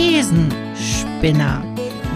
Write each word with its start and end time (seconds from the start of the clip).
Thesenspinner. 0.00 1.62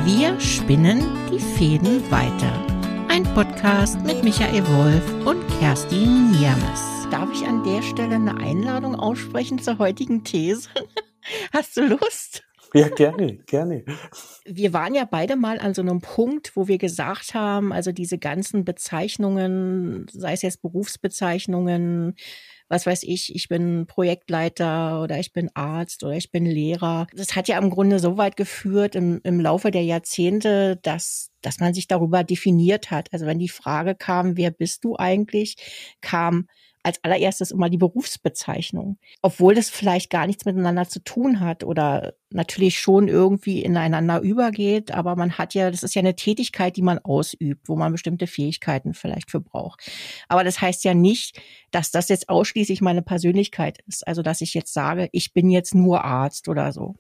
Wir 0.07 0.41
spinnen 0.41 1.03
die 1.31 1.39
Fäden 1.39 2.11
weiter. 2.11 2.67
Ein 3.11 3.25
Podcast 3.35 4.01
mit 4.07 4.25
Michael 4.25 4.67
Wolf 4.69 5.27
und 5.27 5.47
Kerstin 5.59 6.31
Niermes. 6.31 7.07
Darf 7.11 7.31
ich 7.31 7.47
an 7.47 7.63
der 7.63 7.83
Stelle 7.83 8.15
eine 8.15 8.39
Einladung 8.39 8.95
aussprechen 8.95 9.59
zur 9.59 9.77
heutigen 9.77 10.25
These? 10.25 10.71
Hast 11.53 11.77
du 11.77 11.83
Lust? 11.83 12.43
Ja, 12.73 12.89
gerne, 12.89 13.37
gerne. 13.47 13.85
Wir 14.47 14.73
waren 14.73 14.95
ja 14.95 15.05
beide 15.05 15.37
mal 15.37 15.59
an 15.59 15.75
so 15.75 15.83
einem 15.83 16.01
Punkt, 16.01 16.57
wo 16.57 16.67
wir 16.67 16.79
gesagt 16.79 17.35
haben, 17.35 17.71
also 17.71 17.93
diese 17.93 18.17
ganzen 18.17 18.65
Bezeichnungen, 18.65 20.07
sei 20.11 20.33
es 20.33 20.41
jetzt 20.41 20.63
Berufsbezeichnungen, 20.63 22.17
was 22.69 22.87
weiß 22.87 23.03
ich, 23.03 23.35
ich 23.35 23.49
bin 23.49 23.87
Projektleiter 23.87 25.03
oder 25.03 25.19
ich 25.19 25.33
bin 25.33 25.51
Arzt 25.55 26.03
oder 26.03 26.15
ich 26.15 26.31
bin 26.31 26.47
Lehrer. 26.47 27.07
Das 27.15 27.37
hat 27.37 27.49
ja 27.49 27.59
im 27.59 27.71
Grunde 27.71 27.99
so 27.99 28.17
weit 28.17 28.37
geführt 28.37 28.95
im, 28.95 29.21
im 29.23 29.41
Laufe 29.41 29.71
der 29.71 29.85
Jahrzehnte, 29.85 30.79
dass, 30.83 31.31
dass 31.43 31.61
man 31.61 31.75
sich 31.75 31.87
darüber 31.87 32.25
definiert 32.25 32.91
hat. 32.91 33.13
Also 33.13 33.27
wenn 33.27 33.39
die 33.39 33.49
Frage 33.49 33.95
kam, 33.95 34.37
wer 34.37 34.51
bist 34.51 34.85
du 34.85 34.97
eigentlich, 34.97 35.57
kam 36.01 36.47
als 36.85 37.03
allererstes 37.03 37.51
immer 37.51 37.71
die 37.71 37.79
Berufsbezeichnung. 37.79 38.99
Obwohl 39.23 39.55
das 39.55 39.71
vielleicht 39.71 40.11
gar 40.11 40.27
nichts 40.27 40.45
miteinander 40.45 40.87
zu 40.87 41.03
tun 41.03 41.41
hat 41.41 41.65
oder 41.65 42.15
natürlich 42.31 42.79
schon 42.79 43.09
irgendwie 43.09 43.63
ineinander 43.63 44.21
übergeht, 44.21 44.93
aber 44.93 45.17
man 45.17 45.39
hat 45.39 45.55
ja, 45.55 45.71
das 45.71 45.83
ist 45.83 45.95
ja 45.95 46.01
eine 46.01 46.15
Tätigkeit, 46.15 46.77
die 46.77 46.83
man 46.83 46.99
ausübt, 46.99 47.69
wo 47.69 47.77
man 47.77 47.93
bestimmte 47.93 48.27
Fähigkeiten 48.27 48.93
vielleicht 48.93 49.31
für 49.31 49.41
braucht. 49.41 49.91
Aber 50.29 50.45
das 50.45 50.61
heißt 50.61 50.85
ja 50.85 50.93
nicht, 50.93 51.41
dass 51.71 51.91
das 51.91 52.09
jetzt 52.11 52.29
ausschließlich 52.29 52.83
meine 52.83 53.03
Persönlichkeit 53.03 53.79
ist. 53.87 54.07
Also 54.07 54.23
dass 54.23 54.43
ich 54.43 54.53
jetzt 54.53 54.75
sage, 54.75 55.09
ich 55.13 55.33
bin 55.33 55.51
jetzt 55.51 55.75
nur 55.75 56.05
Arzt 56.05 56.49
oder 56.49 56.73
so. 56.73 56.97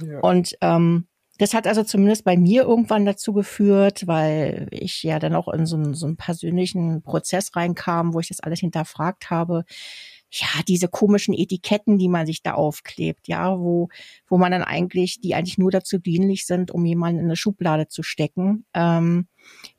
Ja. 0.00 0.20
Und 0.20 0.54
ähm, 0.60 1.08
das 1.38 1.52
hat 1.52 1.66
also 1.66 1.82
zumindest 1.82 2.24
bei 2.24 2.36
mir 2.36 2.62
irgendwann 2.62 3.04
dazu 3.04 3.32
geführt, 3.32 4.06
weil 4.06 4.68
ich 4.70 5.02
ja 5.02 5.18
dann 5.18 5.34
auch 5.34 5.48
in 5.48 5.66
so 5.66 5.76
einen, 5.76 5.94
so 5.94 6.06
einen 6.06 6.16
persönlichen 6.16 7.02
Prozess 7.02 7.56
reinkam, 7.56 8.14
wo 8.14 8.20
ich 8.20 8.28
das 8.28 8.40
alles 8.40 8.60
hinterfragt 8.60 9.30
habe. 9.30 9.64
Ja, 10.30 10.62
diese 10.66 10.88
komischen 10.88 11.34
Etiketten, 11.34 11.96
die 11.96 12.08
man 12.08 12.26
sich 12.26 12.42
da 12.42 12.54
aufklebt, 12.54 13.28
ja, 13.28 13.58
wo, 13.58 13.88
wo 14.26 14.36
man 14.36 14.50
dann 14.50 14.62
eigentlich, 14.62 15.20
die 15.20 15.34
eigentlich 15.34 15.58
nur 15.58 15.70
dazu 15.70 15.98
dienlich 15.98 16.44
sind, 16.46 16.72
um 16.72 16.84
jemanden 16.84 17.20
in 17.20 17.26
eine 17.26 17.36
Schublade 17.36 17.86
zu 17.86 18.02
stecken, 18.02 18.64
ähm, 18.74 19.28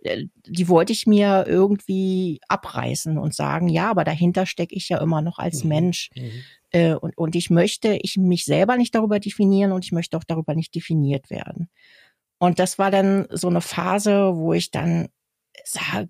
äh, 0.03 0.25
die 0.47 0.69
wollte 0.69 0.93
ich 0.93 1.08
mir 1.08 1.45
irgendwie 1.47 2.39
abreißen 2.47 3.17
und 3.17 3.33
sagen, 3.33 3.67
ja, 3.67 3.89
aber 3.89 4.03
dahinter 4.03 4.45
stecke 4.45 4.75
ich 4.75 4.89
ja 4.89 5.02
immer 5.02 5.21
noch 5.21 5.39
als 5.39 5.63
mhm. 5.63 5.69
Mensch. 5.69 6.09
Mhm. 6.15 6.31
Äh, 6.75 6.95
und, 6.95 7.17
und 7.17 7.35
ich 7.35 7.49
möchte 7.49 7.97
ich 8.01 8.17
mich 8.17 8.43
selber 8.43 8.75
nicht 8.75 8.93
darüber 8.93 9.19
definieren 9.19 9.71
und 9.71 9.85
ich 9.85 9.93
möchte 9.93 10.17
auch 10.17 10.25
darüber 10.25 10.55
nicht 10.55 10.75
definiert 10.75 11.29
werden. 11.29 11.69
Und 12.37 12.59
das 12.59 12.77
war 12.77 12.91
dann 12.91 13.27
so 13.31 13.47
eine 13.47 13.61
Phase, 13.61 14.35
wo 14.35 14.51
ich 14.51 14.71
dann 14.71 15.07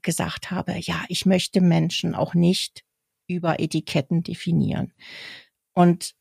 gesagt 0.01 0.49
habe, 0.49 0.75
ja, 0.79 1.05
ich 1.07 1.27
möchte 1.27 1.61
Menschen 1.61 2.15
auch 2.15 2.33
nicht 2.33 2.83
über 3.27 3.59
Etiketten 3.59 4.23
definieren. 4.23 4.91
Und 5.73 6.15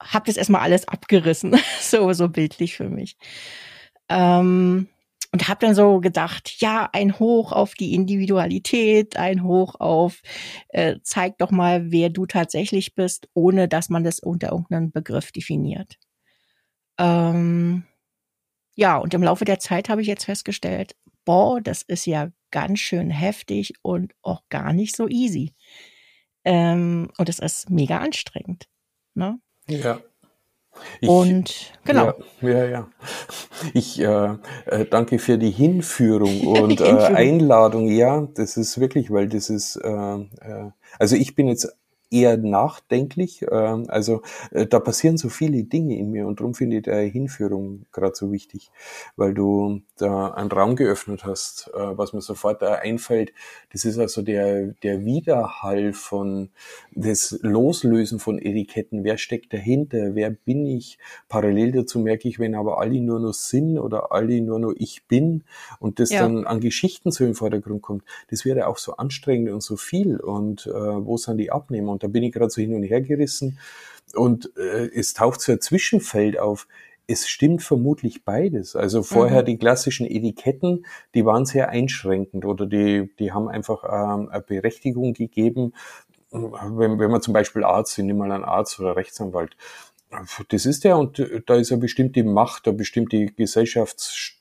habe 0.00 0.26
das 0.26 0.36
erstmal 0.36 0.60
alles 0.60 0.86
abgerissen, 0.86 1.56
so, 1.80 2.12
so 2.12 2.28
bildlich 2.28 2.76
für 2.76 2.90
mich. 2.90 3.16
Ähm, 4.10 4.88
und 5.32 5.48
habe 5.48 5.64
dann 5.64 5.74
so 5.74 6.00
gedacht, 6.00 6.56
ja, 6.60 6.88
ein 6.92 7.18
Hoch 7.18 7.52
auf 7.52 7.74
die 7.74 7.94
Individualität, 7.94 9.16
ein 9.16 9.44
Hoch 9.44 9.76
auf, 9.78 10.22
äh, 10.68 10.96
zeig 11.02 11.38
doch 11.38 11.50
mal, 11.50 11.92
wer 11.92 12.10
du 12.10 12.26
tatsächlich 12.26 12.94
bist, 12.94 13.28
ohne 13.34 13.68
dass 13.68 13.88
man 13.88 14.02
das 14.02 14.20
unter 14.20 14.50
irgendeinem 14.50 14.90
Begriff 14.90 15.30
definiert. 15.32 15.98
Ähm, 16.98 17.84
ja, 18.74 18.96
und 18.96 19.14
im 19.14 19.22
Laufe 19.22 19.44
der 19.44 19.58
Zeit 19.58 19.88
habe 19.88 20.02
ich 20.02 20.08
jetzt 20.08 20.24
festgestellt, 20.24 20.96
boah, 21.24 21.60
das 21.60 21.82
ist 21.82 22.06
ja 22.06 22.30
ganz 22.50 22.80
schön 22.80 23.10
heftig 23.10 23.74
und 23.82 24.14
auch 24.22 24.42
gar 24.48 24.72
nicht 24.72 24.96
so 24.96 25.06
easy. 25.08 25.54
Ähm, 26.44 27.10
und 27.18 27.28
es 27.28 27.38
ist 27.38 27.70
mega 27.70 27.98
anstrengend. 27.98 28.68
Ne? 29.14 29.38
Ja. 29.68 30.00
Ich, 31.00 31.08
und 31.08 31.72
genau. 31.84 32.14
Ja, 32.40 32.48
ja. 32.50 32.64
ja. 32.66 32.88
Ich 33.74 34.00
äh, 34.00 34.36
äh, 34.66 34.86
danke 34.90 35.18
für 35.18 35.38
die 35.38 35.50
Hinführung 35.50 36.40
und. 36.46 36.80
Äh, 36.80 36.84
Einladung. 36.84 37.88
Ja, 37.88 38.28
das 38.34 38.56
ist 38.56 38.80
wirklich, 38.80 39.10
weil 39.10 39.28
das 39.28 39.50
ist, 39.50 39.76
äh, 39.76 39.88
äh, 39.88 40.70
also 40.98 41.16
ich 41.16 41.34
bin 41.34 41.48
jetzt 41.48 41.76
eher 42.10 42.36
nachdenklich. 42.36 43.44
Ähm, 43.50 43.86
also 43.88 44.22
äh, 44.50 44.66
da 44.66 44.80
passieren 44.80 45.16
so 45.16 45.28
viele 45.28 45.62
Dinge 45.64 45.96
in 45.96 46.10
mir 46.10 46.26
und 46.26 46.40
darum 46.40 46.54
finde 46.54 46.78
ich 46.78 46.82
der 46.82 47.00
Hinführung 47.02 47.86
gerade 47.92 48.14
so 48.14 48.32
wichtig, 48.32 48.70
weil 49.16 49.32
du 49.34 49.82
da 49.96 50.32
einen 50.32 50.50
Raum 50.50 50.76
geöffnet 50.76 51.24
hast, 51.24 51.70
äh, 51.74 51.96
was 51.96 52.12
mir 52.12 52.20
sofort 52.20 52.62
da 52.62 52.74
einfällt. 52.74 53.32
Das 53.72 53.84
ist 53.84 53.98
also 53.98 54.22
der, 54.22 54.68
der 54.82 55.04
Widerhall 55.04 55.92
von 55.92 56.50
das 56.92 57.38
Loslösen 57.42 58.18
von 58.18 58.38
Etiketten. 58.38 59.04
Wer 59.04 59.18
steckt 59.18 59.52
dahinter? 59.52 60.14
Wer 60.14 60.30
bin 60.30 60.66
ich? 60.66 60.98
Parallel 61.28 61.72
dazu 61.72 62.00
merke 62.00 62.28
ich, 62.28 62.38
wenn 62.38 62.54
aber 62.54 62.80
alle 62.80 63.00
nur 63.00 63.20
noch 63.20 63.34
sind 63.34 63.78
oder 63.78 64.12
alle 64.12 64.40
nur 64.40 64.58
noch 64.58 64.72
ich 64.76 65.06
bin 65.06 65.44
und 65.78 66.00
das 66.00 66.10
ja. 66.10 66.22
dann 66.22 66.46
an 66.46 66.60
Geschichten 66.60 67.12
so 67.12 67.24
im 67.24 67.34
Vordergrund 67.34 67.82
kommt, 67.82 68.04
das 68.30 68.44
wäre 68.44 68.66
auch 68.66 68.78
so 68.78 68.96
anstrengend 68.96 69.50
und 69.50 69.62
so 69.62 69.76
viel. 69.76 70.18
Und 70.18 70.66
äh, 70.66 70.72
wo 70.72 71.16
sind 71.16 71.38
die 71.38 71.52
Abnehmer? 71.52 71.99
Und 72.00 72.04
da 72.04 72.08
bin 72.08 72.22
ich 72.22 72.32
gerade 72.32 72.50
so 72.50 72.60
hin 72.60 72.74
und 72.74 72.82
her 72.82 73.00
gerissen. 73.00 73.58
Und 74.14 74.50
äh, 74.56 74.90
es 74.94 75.14
taucht 75.14 75.40
so 75.40 75.52
ein 75.52 75.60
Zwischenfeld 75.60 76.38
auf. 76.38 76.66
Es 77.06 77.28
stimmt 77.28 77.62
vermutlich 77.62 78.24
beides. 78.24 78.76
Also 78.76 79.02
vorher 79.02 79.42
mhm. 79.42 79.46
die 79.46 79.58
klassischen 79.58 80.06
Etiketten, 80.06 80.86
die 81.14 81.24
waren 81.24 81.44
sehr 81.44 81.68
einschränkend 81.68 82.44
oder 82.44 82.66
die, 82.66 83.10
die 83.18 83.32
haben 83.32 83.48
einfach 83.48 83.84
ähm, 83.84 84.28
eine 84.28 84.42
Berechtigung 84.42 85.12
gegeben. 85.12 85.72
Wenn, 86.30 86.98
wenn 87.00 87.10
man 87.10 87.22
zum 87.22 87.34
Beispiel 87.34 87.64
Arzt 87.64 87.98
ist, 87.98 88.04
nimm 88.04 88.18
mal 88.18 88.30
einen 88.30 88.44
Arzt 88.44 88.78
oder 88.78 88.94
Rechtsanwalt. 88.94 89.56
Das 90.48 90.66
ist 90.66 90.84
der 90.84 90.96
und 90.96 91.24
da 91.46 91.54
ist 91.54 91.70
eine 91.70 91.80
bestimmte 91.80 92.24
Macht, 92.24 92.66
eine 92.66 92.76
bestimmte 92.76 93.26
Gesellschafts 93.26 94.10
ähm, 94.12 94.39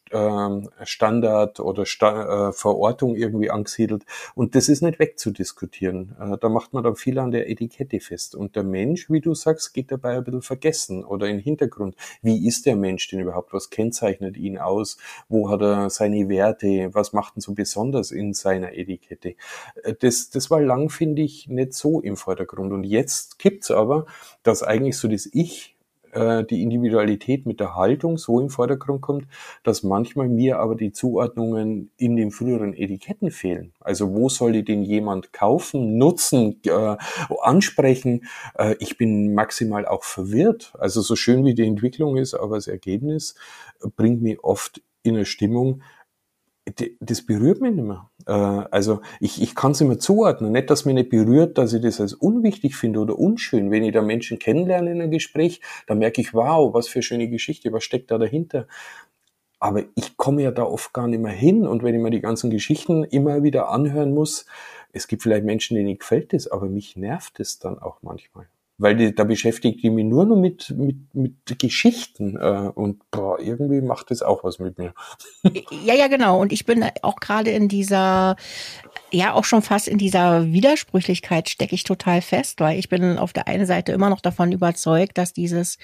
Standard 0.83 1.59
oder 1.59 1.83
äh, 1.83 2.51
Verortung 2.51 3.15
irgendwie 3.15 3.51
angesiedelt. 3.51 4.05
Und 4.35 4.55
das 4.55 4.69
ist 4.69 4.81
nicht 4.81 4.99
wegzudiskutieren. 4.99 6.15
Äh, 6.19 6.37
da 6.39 6.49
macht 6.49 6.73
man 6.73 6.83
dann 6.83 6.95
viel 6.95 7.19
an 7.19 7.31
der 7.31 7.49
Etikette 7.49 7.99
fest. 7.99 8.35
Und 8.35 8.55
der 8.55 8.63
Mensch, 8.63 9.09
wie 9.09 9.21
du 9.21 9.33
sagst, 9.33 9.73
geht 9.73 9.91
dabei 9.91 10.17
ein 10.17 10.23
bisschen 10.23 10.41
vergessen 10.41 11.03
oder 11.03 11.27
in 11.27 11.37
den 11.37 11.43
Hintergrund. 11.43 11.95
Wie 12.21 12.47
ist 12.47 12.65
der 12.65 12.75
Mensch 12.75 13.07
denn 13.09 13.19
überhaupt? 13.19 13.53
Was 13.53 13.69
kennzeichnet 13.69 14.37
ihn 14.37 14.57
aus? 14.57 14.97
Wo 15.27 15.49
hat 15.49 15.61
er 15.61 15.89
seine 15.89 16.29
Werte? 16.29 16.89
Was 16.93 17.13
macht 17.13 17.37
ihn 17.37 17.41
so 17.41 17.53
besonders 17.53 18.11
in 18.11 18.33
seiner 18.33 18.73
Etikette? 18.73 19.35
Äh, 19.83 19.93
das, 19.99 20.29
das 20.29 20.49
war 20.49 20.61
lang, 20.61 20.89
finde 20.89 21.21
ich, 21.21 21.47
nicht 21.47 21.73
so 21.73 22.01
im 22.01 22.17
Vordergrund. 22.17 22.73
Und 22.73 22.83
jetzt 22.83 23.39
kippt's 23.39 23.71
aber, 23.71 24.05
dass 24.43 24.63
eigentlich 24.63 24.97
so 24.97 25.07
das 25.07 25.29
Ich 25.31 25.75
äh, 26.13 26.43
die 26.43 26.61
Individualität 26.61 27.45
mit 27.45 27.59
der 27.59 27.75
Haltung 27.75 28.17
so 28.17 28.39
im 28.39 28.49
Vordergrund 28.49 29.01
kommt, 29.01 29.27
dass 29.63 29.83
manchmal 29.83 30.27
mir 30.27 30.59
aber 30.59 30.75
die 30.75 30.91
Zuordnungen 30.91 31.91
in 31.97 32.15
den 32.15 32.31
früheren 32.31 32.73
Etiketten 32.73 33.31
fehlen. 33.31 33.73
Also 33.79 34.13
wo 34.13 34.29
soll 34.29 34.53
die 34.53 34.63
denn 34.63 34.83
jemand 34.83 35.33
kaufen, 35.33 35.97
nutzen, 35.97 36.61
äh, 36.65 36.95
ansprechen? 37.41 38.25
Äh, 38.57 38.75
ich 38.79 38.97
bin 38.97 39.33
maximal 39.33 39.85
auch 39.85 40.03
verwirrt. 40.03 40.73
Also 40.77 41.01
so 41.01 41.15
schön 41.15 41.45
wie 41.45 41.53
die 41.53 41.67
Entwicklung 41.67 42.17
ist, 42.17 42.33
aber 42.33 42.55
das 42.55 42.67
Ergebnis 42.67 43.35
bringt 43.95 44.21
mich 44.21 44.43
oft 44.43 44.81
in 45.03 45.15
eine 45.15 45.25
Stimmung, 45.25 45.81
das 46.99 47.25
berührt 47.25 47.61
mich 47.61 47.73
nicht 47.73 47.85
mehr. 47.85 48.09
Äh, 48.27 48.31
also 48.31 49.01
ich, 49.19 49.41
ich 49.41 49.55
kann 49.55 49.71
es 49.71 49.81
immer 49.81 49.99
zuordnen. 49.99 50.51
Nicht, 50.51 50.69
dass 50.69 50.85
mich 50.85 50.95
nicht 50.95 51.09
berührt, 51.09 51.57
dass 51.57 51.73
ich 51.73 51.81
das 51.81 52.01
als 52.01 52.13
unwichtig 52.13 52.75
finde 52.75 52.99
oder 52.99 53.17
unschön. 53.17 53.71
Wenn 53.71 53.83
ich 53.83 53.93
da 53.93 54.01
Menschen 54.01 54.39
kennenlerne 54.39 54.91
in 54.91 55.01
einem 55.01 55.11
Gespräch, 55.11 55.61
dann 55.87 55.99
merke 55.99 56.21
ich, 56.21 56.33
wow, 56.33 56.73
was 56.73 56.87
für 56.87 56.99
eine 56.99 57.03
schöne 57.03 57.29
Geschichte, 57.29 57.71
was 57.71 57.83
steckt 57.83 58.11
da 58.11 58.17
dahinter. 58.17 58.67
Aber 59.59 59.83
ich 59.95 60.15
komme 60.17 60.43
ja 60.43 60.51
da 60.51 60.63
oft 60.63 60.93
gar 60.93 61.07
nicht 61.07 61.21
mehr 61.21 61.31
hin. 61.31 61.67
Und 61.67 61.83
wenn 61.83 61.95
ich 61.95 62.01
mir 62.01 62.11
die 62.11 62.21
ganzen 62.21 62.49
Geschichten 62.49 63.03
immer 63.03 63.43
wieder 63.43 63.69
anhören 63.69 64.13
muss, 64.13 64.45
es 64.91 65.07
gibt 65.07 65.23
vielleicht 65.23 65.45
Menschen, 65.45 65.75
denen 65.75 65.97
gefällt 65.97 66.33
es, 66.33 66.47
aber 66.49 66.67
mich 66.67 66.95
nervt 66.95 67.39
es 67.39 67.59
dann 67.59 67.77
auch 67.77 68.01
manchmal 68.01 68.47
weil 68.79 68.95
die, 68.95 69.13
da 69.13 69.25
beschäftigt 69.25 69.83
die 69.83 69.89
mich 69.89 70.05
nur 70.05 70.25
noch 70.25 70.37
mit, 70.37 70.73
mit, 70.75 71.13
mit 71.13 71.59
Geschichten 71.59 72.37
äh, 72.37 72.71
und 72.73 73.01
boah, 73.11 73.39
irgendwie 73.39 73.81
macht 73.81 74.09
das 74.09 74.21
auch 74.21 74.43
was 74.43 74.57
mit 74.57 74.77
mir. 74.77 74.93
Ja, 75.83 75.93
ja, 75.93 76.07
genau. 76.07 76.39
Und 76.39 76.51
ich 76.51 76.65
bin 76.65 76.85
auch 77.01 77.17
gerade 77.17 77.51
in 77.51 77.67
dieser 77.67 78.37
ja 79.11 79.33
auch 79.33 79.43
schon 79.43 79.61
fast 79.61 79.87
in 79.87 79.97
dieser 79.97 80.51
Widersprüchlichkeit 80.51 81.49
stecke 81.49 81.75
ich 81.75 81.83
total 81.83 82.21
fest, 82.21 82.59
weil 82.59 82.77
ich 82.77 82.89
bin 82.89 83.17
auf 83.17 83.33
der 83.33 83.47
einen 83.47 83.65
Seite 83.65 83.91
immer 83.91 84.09
noch 84.09 84.21
davon 84.21 84.51
überzeugt, 84.51 85.17
dass 85.17 85.33
dieses 85.33 85.77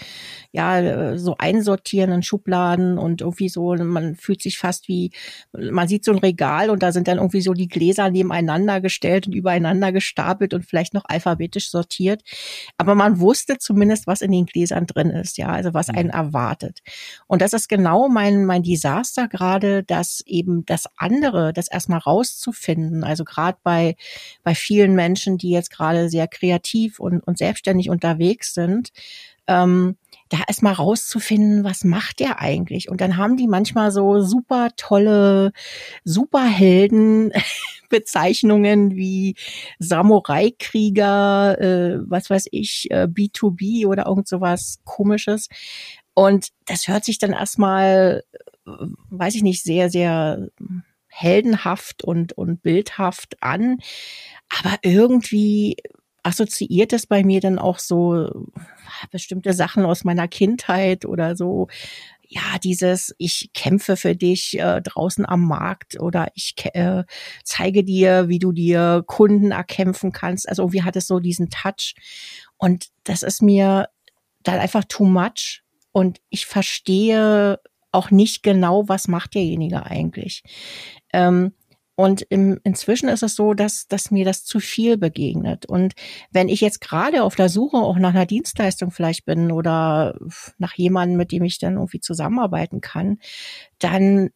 ja 0.51 1.17
so 1.17 1.35
einsortieren 1.37 2.11
in 2.11 2.23
Schubladen 2.23 2.97
und 2.97 3.21
irgendwie 3.21 3.49
so 3.49 3.75
man 3.75 4.15
fühlt 4.15 4.41
sich 4.41 4.57
fast 4.57 4.87
wie 4.87 5.11
man 5.53 5.87
sieht 5.87 6.05
so 6.05 6.11
ein 6.11 6.19
Regal 6.19 6.69
und 6.69 6.83
da 6.83 6.91
sind 6.91 7.07
dann 7.07 7.17
irgendwie 7.17 7.41
so 7.41 7.53
die 7.53 7.67
Gläser 7.67 8.09
nebeneinander 8.09 8.81
gestellt 8.81 9.27
und 9.27 9.33
übereinander 9.33 9.91
gestapelt 9.91 10.53
und 10.53 10.65
vielleicht 10.65 10.93
noch 10.93 11.05
alphabetisch 11.05 11.69
sortiert, 11.69 12.21
aber 12.77 12.95
man 12.95 13.19
wusste 13.19 13.57
zumindest, 13.57 14.07
was 14.07 14.21
in 14.21 14.31
den 14.31 14.45
Gläsern 14.45 14.85
drin 14.85 15.09
ist, 15.09 15.37
ja, 15.37 15.47
also 15.47 15.73
was 15.73 15.89
einen 15.89 16.09
mhm. 16.09 16.13
erwartet. 16.13 16.79
Und 17.27 17.41
das 17.41 17.53
ist 17.53 17.69
genau 17.69 18.07
mein 18.09 18.45
mein 18.45 18.63
Desaster 18.63 19.27
gerade, 19.27 19.83
dass 19.83 20.21
eben 20.25 20.65
das 20.65 20.85
andere, 20.97 21.53
das 21.53 21.67
erstmal 21.67 21.99
rauszufinden, 21.99 23.03
also 23.03 23.14
gerade 23.23 23.57
bei, 23.63 23.95
bei 24.43 24.55
vielen 24.55 24.95
Menschen, 24.95 25.37
die 25.37 25.51
jetzt 25.51 25.69
gerade 25.69 26.09
sehr 26.09 26.27
kreativ 26.27 26.99
und, 26.99 27.21
und 27.21 27.37
selbstständig 27.37 27.89
unterwegs 27.89 28.53
sind, 28.53 28.91
ähm, 29.47 29.97
da 30.29 30.39
erstmal 30.47 30.73
rauszufinden, 30.73 31.63
was 31.63 31.83
macht 31.83 32.19
der 32.19 32.41
eigentlich? 32.41 32.89
Und 32.89 32.99
dann 32.99 33.17
haben 33.17 33.37
die 33.37 33.47
manchmal 33.47 33.91
so 33.91 34.21
super 34.21 34.69
tolle 34.75 35.51
Superhelden 36.03 37.31
Bezeichnungen 37.89 38.91
wie 38.95 39.35
Samurai-Krieger, 39.79 41.61
äh, 41.61 41.99
was 42.07 42.29
weiß 42.29 42.47
ich, 42.51 42.89
äh, 42.89 43.07
B2B 43.07 43.85
oder 43.85 44.07
irgend 44.07 44.27
sowas 44.27 44.79
komisches. 44.83 45.47
Und 46.15 46.49
das 46.65 46.87
hört 46.87 47.05
sich 47.05 47.19
dann 47.19 47.33
erstmal, 47.33 48.23
äh, 48.65 48.71
weiß 49.09 49.35
ich 49.35 49.43
nicht, 49.43 49.63
sehr, 49.63 49.91
sehr 49.91 50.49
heldenhaft 51.15 52.03
und, 52.03 52.33
und 52.33 52.61
bildhaft 52.61 53.41
an. 53.41 53.77
Aber 54.49 54.77
irgendwie 54.81 55.77
assoziiert 56.23 56.91
es 56.91 57.07
bei 57.07 57.23
mir 57.23 57.39
dann 57.39 57.57
auch 57.59 57.79
so 57.79 58.47
bestimmte 59.11 59.53
Sachen 59.53 59.85
aus 59.85 60.03
meiner 60.03 60.27
Kindheit 60.27 61.05
oder 61.05 61.35
so. 61.35 61.67
Ja, 62.27 62.57
dieses, 62.63 63.13
ich 63.17 63.51
kämpfe 63.53 63.95
für 63.95 64.15
dich 64.15 64.59
äh, 64.59 64.81
draußen 64.81 65.25
am 65.25 65.47
Markt 65.47 65.99
oder 65.99 66.27
ich 66.33 66.55
äh, 66.73 67.03
zeige 67.43 67.83
dir, 67.83 68.27
wie 68.27 68.39
du 68.39 68.51
dir 68.51 69.03
Kunden 69.05 69.51
erkämpfen 69.51 70.11
kannst. 70.11 70.49
Also 70.49 70.63
irgendwie 70.63 70.83
hat 70.83 70.95
es 70.95 71.07
so 71.07 71.19
diesen 71.19 71.49
Touch. 71.49 71.93
Und 72.57 72.87
das 73.03 73.21
ist 73.21 73.41
mir 73.41 73.87
dann 74.41 74.59
einfach 74.59 74.83
too 74.85 75.05
much. 75.05 75.61
Und 75.91 76.19
ich 76.29 76.47
verstehe 76.47 77.59
auch 77.95 78.11
nicht 78.11 78.43
genau, 78.43 78.87
was 78.89 79.07
macht 79.07 79.35
derjenige 79.35 79.85
eigentlich. 79.85 80.43
Ähm, 81.15 81.53
und 81.97 82.23
im, 82.29 82.59
inzwischen 82.65 83.07
ist 83.07 83.23
es 83.23 83.35
so, 83.35 83.53
dass, 83.53 83.87
dass 83.87 84.11
mir 84.11 84.25
das 84.25 84.43
zu 84.43 84.59
viel 84.59 84.97
begegnet. 84.97 85.65
Und 85.65 85.93
wenn 86.29 86.49
ich 86.49 86.59
jetzt 86.59 86.81
gerade 86.81 87.23
auf 87.23 87.35
der 87.35 87.47
Suche 87.47 87.77
auch 87.77 87.97
nach 87.97 88.09
einer 88.09 88.25
Dienstleistung 88.25 88.91
vielleicht 88.91 89.23
bin 89.25 89.49
oder 89.49 90.19
nach 90.57 90.73
jemandem, 90.73 91.17
mit 91.17 91.31
dem 91.31 91.45
ich 91.45 91.57
dann 91.57 91.75
irgendwie 91.75 92.01
zusammenarbeiten 92.01 92.81
kann, 92.81 93.19
dann, 93.79 94.29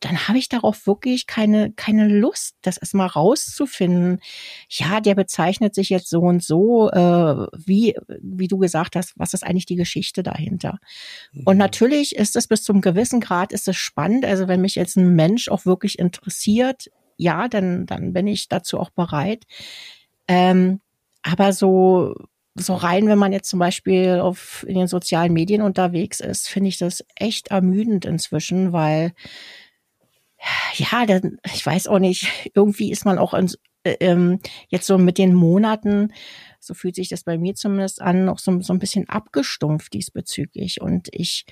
dann 0.00 0.28
habe 0.28 0.38
ich 0.38 0.48
darauf 0.48 0.86
wirklich 0.86 1.26
keine, 1.26 1.72
keine 1.72 2.06
Lust, 2.06 2.56
das 2.62 2.76
erstmal 2.76 3.08
rauszufinden. 3.08 4.20
Ja, 4.68 5.00
der 5.00 5.14
bezeichnet 5.14 5.74
sich 5.74 5.90
jetzt 5.90 6.08
so 6.08 6.20
und 6.20 6.42
so, 6.42 6.90
äh, 6.90 7.46
wie, 7.56 7.96
wie 8.20 8.48
du 8.48 8.58
gesagt 8.58 8.96
hast, 8.96 9.12
was 9.16 9.34
ist 9.34 9.44
eigentlich 9.44 9.66
die 9.66 9.76
Geschichte 9.76 10.22
dahinter? 10.22 10.78
Und 11.44 11.54
mhm. 11.54 11.58
natürlich 11.58 12.14
ist 12.14 12.36
es 12.36 12.46
bis 12.46 12.62
zum 12.62 12.80
gewissen 12.80 13.20
Grad 13.20 13.52
ist 13.52 13.66
es 13.68 13.76
spannend. 13.76 14.24
Also 14.24 14.46
wenn 14.48 14.60
mich 14.60 14.76
jetzt 14.76 14.96
ein 14.96 15.14
Mensch 15.14 15.48
auch 15.48 15.66
wirklich 15.66 15.98
interessiert, 15.98 16.90
ja, 17.16 17.48
dann, 17.48 17.86
dann 17.86 18.12
bin 18.12 18.26
ich 18.26 18.48
dazu 18.48 18.78
auch 18.78 18.90
bereit. 18.90 19.44
Ähm, 20.28 20.80
aber 21.22 21.52
so, 21.52 22.14
so 22.54 22.74
rein, 22.74 23.08
wenn 23.08 23.18
man 23.18 23.32
jetzt 23.32 23.48
zum 23.48 23.58
Beispiel 23.58 24.20
auf, 24.20 24.64
in 24.68 24.76
den 24.76 24.86
sozialen 24.86 25.32
Medien 25.32 25.62
unterwegs 25.62 26.20
ist, 26.20 26.48
finde 26.48 26.68
ich 26.68 26.78
das 26.78 27.04
echt 27.16 27.48
ermüdend 27.48 28.04
inzwischen, 28.04 28.72
weil, 28.72 29.12
ja, 30.74 31.06
dann, 31.06 31.38
ich 31.52 31.64
weiß 31.64 31.88
auch 31.88 31.98
nicht, 31.98 32.28
irgendwie 32.54 32.90
ist 32.90 33.04
man 33.04 33.18
auch 33.18 33.34
in, 33.34 33.50
äh, 33.84 33.96
ähm, 34.00 34.40
jetzt 34.68 34.86
so 34.86 34.98
mit 34.98 35.18
den 35.18 35.34
Monaten, 35.34 36.12
so 36.60 36.74
fühlt 36.74 36.94
sich 36.94 37.08
das 37.08 37.24
bei 37.24 37.38
mir 37.38 37.54
zumindest 37.54 38.00
an, 38.00 38.24
noch 38.24 38.38
so, 38.38 38.60
so 38.60 38.72
ein 38.72 38.78
bisschen 38.78 39.08
abgestumpft 39.08 39.92
diesbezüglich. 39.92 40.80
Und 40.80 41.08
ich 41.12 41.44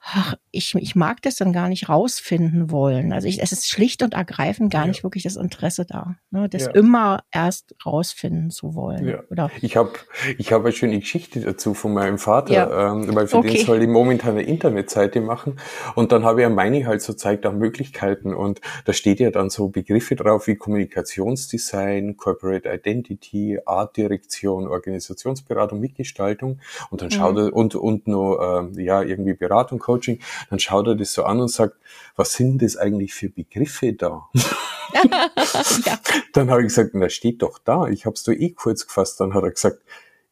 ach, 0.00 0.34
ich, 0.50 0.74
ich 0.74 0.94
mag 0.94 1.20
das 1.22 1.36
dann 1.36 1.52
gar 1.52 1.68
nicht 1.68 1.88
rausfinden 1.88 2.70
wollen. 2.70 3.12
Also 3.12 3.28
ich, 3.28 3.42
es 3.42 3.52
ist 3.52 3.68
schlicht 3.68 4.02
und 4.02 4.14
ergreifend 4.14 4.72
gar 4.72 4.82
ja. 4.82 4.88
nicht 4.88 5.02
wirklich 5.02 5.24
das 5.24 5.36
Interesse 5.36 5.84
da, 5.84 6.16
ne, 6.30 6.48
das 6.48 6.66
ja. 6.66 6.70
immer 6.72 7.20
erst 7.30 7.74
rausfinden 7.84 8.50
zu 8.50 8.74
wollen. 8.74 9.06
Ja. 9.06 9.22
Oder? 9.30 9.50
Ich 9.60 9.76
habe 9.76 9.92
ich 10.38 10.52
hab 10.52 10.62
eine 10.62 10.72
schöne 10.72 10.98
Geschichte 10.98 11.40
dazu 11.40 11.74
von 11.74 11.92
meinem 11.92 12.18
Vater, 12.18 12.54
ja. 12.54 12.92
ähm, 12.92 13.14
weil 13.14 13.26
für 13.26 13.38
okay. 13.38 13.56
den 13.56 13.66
soll 13.66 13.82
ich 13.82 13.88
momentan 13.88 14.30
eine 14.32 14.42
Internetseite 14.42 15.20
machen 15.20 15.58
und 15.94 16.12
dann 16.12 16.24
habe 16.24 16.40
ich 16.40 16.42
ja 16.44 16.50
meine 16.50 16.86
halt 16.86 17.02
so 17.02 17.12
zeigt 17.12 17.44
auch 17.44 17.52
Möglichkeiten 17.52 18.34
und 18.34 18.60
da 18.84 18.92
steht 18.92 19.20
ja 19.20 19.30
dann 19.30 19.50
so 19.50 19.68
Begriffe 19.68 20.16
drauf 20.16 20.46
wie 20.46 20.56
Kommunikationsdesign, 20.56 22.16
Corporate 22.16 22.68
Identity, 22.68 23.58
Artdirektion, 23.64 24.68
Organisationsberatung, 24.68 25.80
Mitgestaltung 25.80 26.60
und 26.90 27.02
dann 27.02 27.10
schaut 27.10 27.34
mhm. 27.34 27.38
er 27.38 27.52
und 27.54 27.74
und 27.74 28.06
nur 28.06 28.72
äh, 28.76 28.82
ja 28.82 29.02
irgendwie 29.02 29.34
Beratung 29.34 29.78
Coaching, 29.88 30.20
dann 30.50 30.58
schaut 30.58 30.86
er 30.86 30.94
das 30.94 31.14
so 31.14 31.24
an 31.24 31.40
und 31.40 31.48
sagt, 31.48 31.76
was 32.14 32.34
sind 32.34 32.60
das 32.60 32.76
eigentlich 32.76 33.14
für 33.14 33.30
Begriffe 33.30 33.94
da? 33.94 34.28
ja. 34.34 35.98
Dann 36.34 36.50
habe 36.50 36.60
ich 36.60 36.68
gesagt, 36.68 36.90
na 36.92 37.08
steht 37.08 37.40
doch 37.40 37.58
da, 37.58 37.86
ich 37.86 38.04
habe 38.04 38.14
es 38.14 38.22
doch 38.22 38.34
eh 38.34 38.50
kurz 38.50 38.86
gefasst. 38.86 39.18
Dann 39.20 39.32
hat 39.32 39.44
er 39.44 39.50
gesagt, 39.50 39.82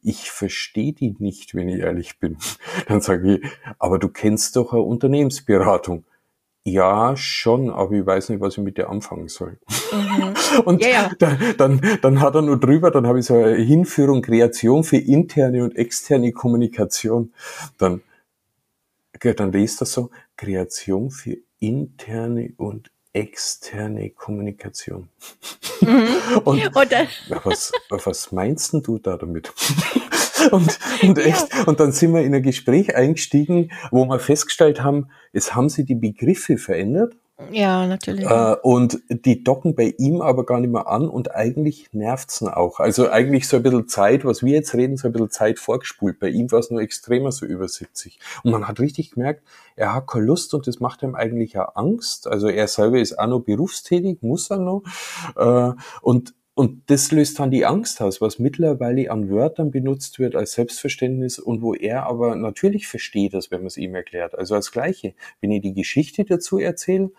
ich 0.03 0.31
verstehe 0.31 0.93
die 0.93 1.17
nicht, 1.19 1.55
wenn 1.55 1.69
ich 1.69 1.81
ehrlich 1.81 2.19
bin. 2.19 2.37
Dann 2.87 3.01
sage 3.01 3.37
ich, 3.37 3.51
aber 3.79 3.99
du 3.99 4.09
kennst 4.09 4.57
doch 4.57 4.73
eine 4.73 4.83
Unternehmensberatung. 4.83 6.05
Ja, 6.63 7.17
schon, 7.17 7.71
aber 7.71 7.93
ich 7.93 8.05
weiß 8.05 8.29
nicht, 8.29 8.41
was 8.41 8.59
ich 8.59 8.63
mit 8.63 8.77
dir 8.77 8.91
anfangen 8.91 9.29
soll. 9.29 9.59
Mhm. 9.93 10.35
Und 10.65 10.83
ja, 10.83 10.89
ja. 10.89 11.11
Dann, 11.19 11.39
dann, 11.57 11.81
dann 12.03 12.21
hat 12.21 12.35
er 12.35 12.43
nur 12.43 12.59
drüber, 12.59 12.91
dann 12.91 13.07
habe 13.07 13.21
ich 13.21 13.27
so 13.27 13.35
eine 13.35 13.55
Hinführung, 13.55 14.21
Kreation 14.21 14.83
für 14.83 14.97
interne 14.97 15.63
und 15.63 15.77
externe 15.77 16.33
Kommunikation. 16.33 17.33
Dann 17.79 18.03
dann 19.21 19.53
liest 19.53 19.81
das 19.81 19.93
so, 19.93 20.11
Kreation 20.37 21.11
für 21.11 21.37
interne 21.59 22.53
und 22.57 22.91
externe 23.13 24.11
Kommunikation. 24.11 25.09
Mhm. 25.81 26.09
und, 26.45 26.77
und 26.77 26.93
was, 27.45 27.73
was 27.89 28.33
meinst 28.33 28.73
denn 28.73 28.83
du 28.83 28.99
da 28.99 29.17
damit? 29.17 29.53
und, 30.51 30.79
und 31.03 31.19
echt, 31.19 31.53
ja. 31.53 31.65
und 31.65 31.81
dann 31.81 31.93
sind 31.93 32.13
wir 32.13 32.23
in 32.23 32.35
ein 32.35 32.43
Gespräch 32.43 32.95
eingestiegen, 32.95 33.73
wo 33.91 34.05
wir 34.05 34.19
festgestellt 34.19 34.83
haben, 34.83 35.11
es 35.33 35.55
haben 35.55 35.71
sich 35.71 35.87
die 35.87 35.95
Begriffe 35.95 36.59
verändert 36.59 37.17
ja, 37.51 37.87
natürlich. 37.87 38.25
Äh, 38.25 38.57
und 38.63 39.01
die 39.11 39.45
docken 39.45 39.75
bei 39.75 39.95
ihm 39.99 40.23
aber 40.23 40.47
gar 40.47 40.59
nicht 40.59 40.73
mehr 40.73 40.87
an 40.87 41.09
und 41.09 41.35
eigentlich 41.35 41.93
nervt's 41.93 42.41
ihn 42.41 42.49
auch. 42.49 42.81
Also 42.81 43.11
eigentlich 43.11 43.47
so 43.47 43.59
ein 43.59 43.63
bisschen 43.63 43.89
Zeit, 43.89 44.25
was 44.25 44.43
wir 44.43 44.55
jetzt 44.55 44.75
reden, 44.75 44.97
so 44.97 45.09
ein 45.09 45.13
bisschen 45.13 45.31
Zeit 45.31 45.59
vorgespult. 45.59 46.19
Bei 46.19 46.29
ihm 46.29 46.51
war 46.51 46.61
es 46.61 46.71
nur 46.71 46.81
extremer 46.81 47.33
so 47.33 47.45
über 47.45 47.69
70. 47.69 48.19
Und 48.43 48.53
man 48.53 48.67
hat 48.67 48.81
richtig 48.81 49.11
gemerkt, 49.11 49.43
er 49.77 49.95
hat 49.95 50.07
keine 50.07 50.25
Lust 50.25 50.55
und 50.55 50.67
das 50.67 50.81
macht 50.81 51.03
ihm 51.03 51.15
eigentlich 51.15 51.59
auch 51.59 51.77
Angst. 51.77 52.27
Also 52.27 52.49
er 52.49 52.69
selber 52.69 52.99
ist 52.99 53.19
auch 53.19 53.27
noch 53.27 53.41
berufstätig, 53.41 54.23
muss 54.23 54.51
er 54.51 54.59
noch. 54.59 54.83
Äh, 55.37 55.73
und 56.01 56.35
und 56.59 56.89
das 56.91 57.13
löst 57.13 57.39
dann 57.39 57.51
die 57.51 57.67
Angst 57.67 58.01
aus, 58.01 58.23
was 58.23 58.39
mittlerweile 58.39 59.11
an 59.11 59.29
Wörtern 59.29 59.71
benutzt 59.71 60.19
wird 60.19 60.35
als 60.35 60.53
Selbstverständnis 60.53 61.39
und 61.39 61.61
wo 61.61 61.75
er 61.75 62.07
aber 62.07 62.35
natürlich 62.35 62.89
versteht 62.89 63.35
das, 63.35 63.51
wenn 63.51 63.61
man 63.61 63.67
es 63.67 63.77
ihm 63.77 63.95
erklärt. 63.95 64.35
Also 64.35 64.55
als 64.55 64.73
Gleiche. 64.73 65.15
Wenn 65.43 65.51
ich 65.51 65.61
die 65.61 65.75
Geschichte 65.75 66.25
dazu 66.25 66.59
erzähle, 66.59 67.11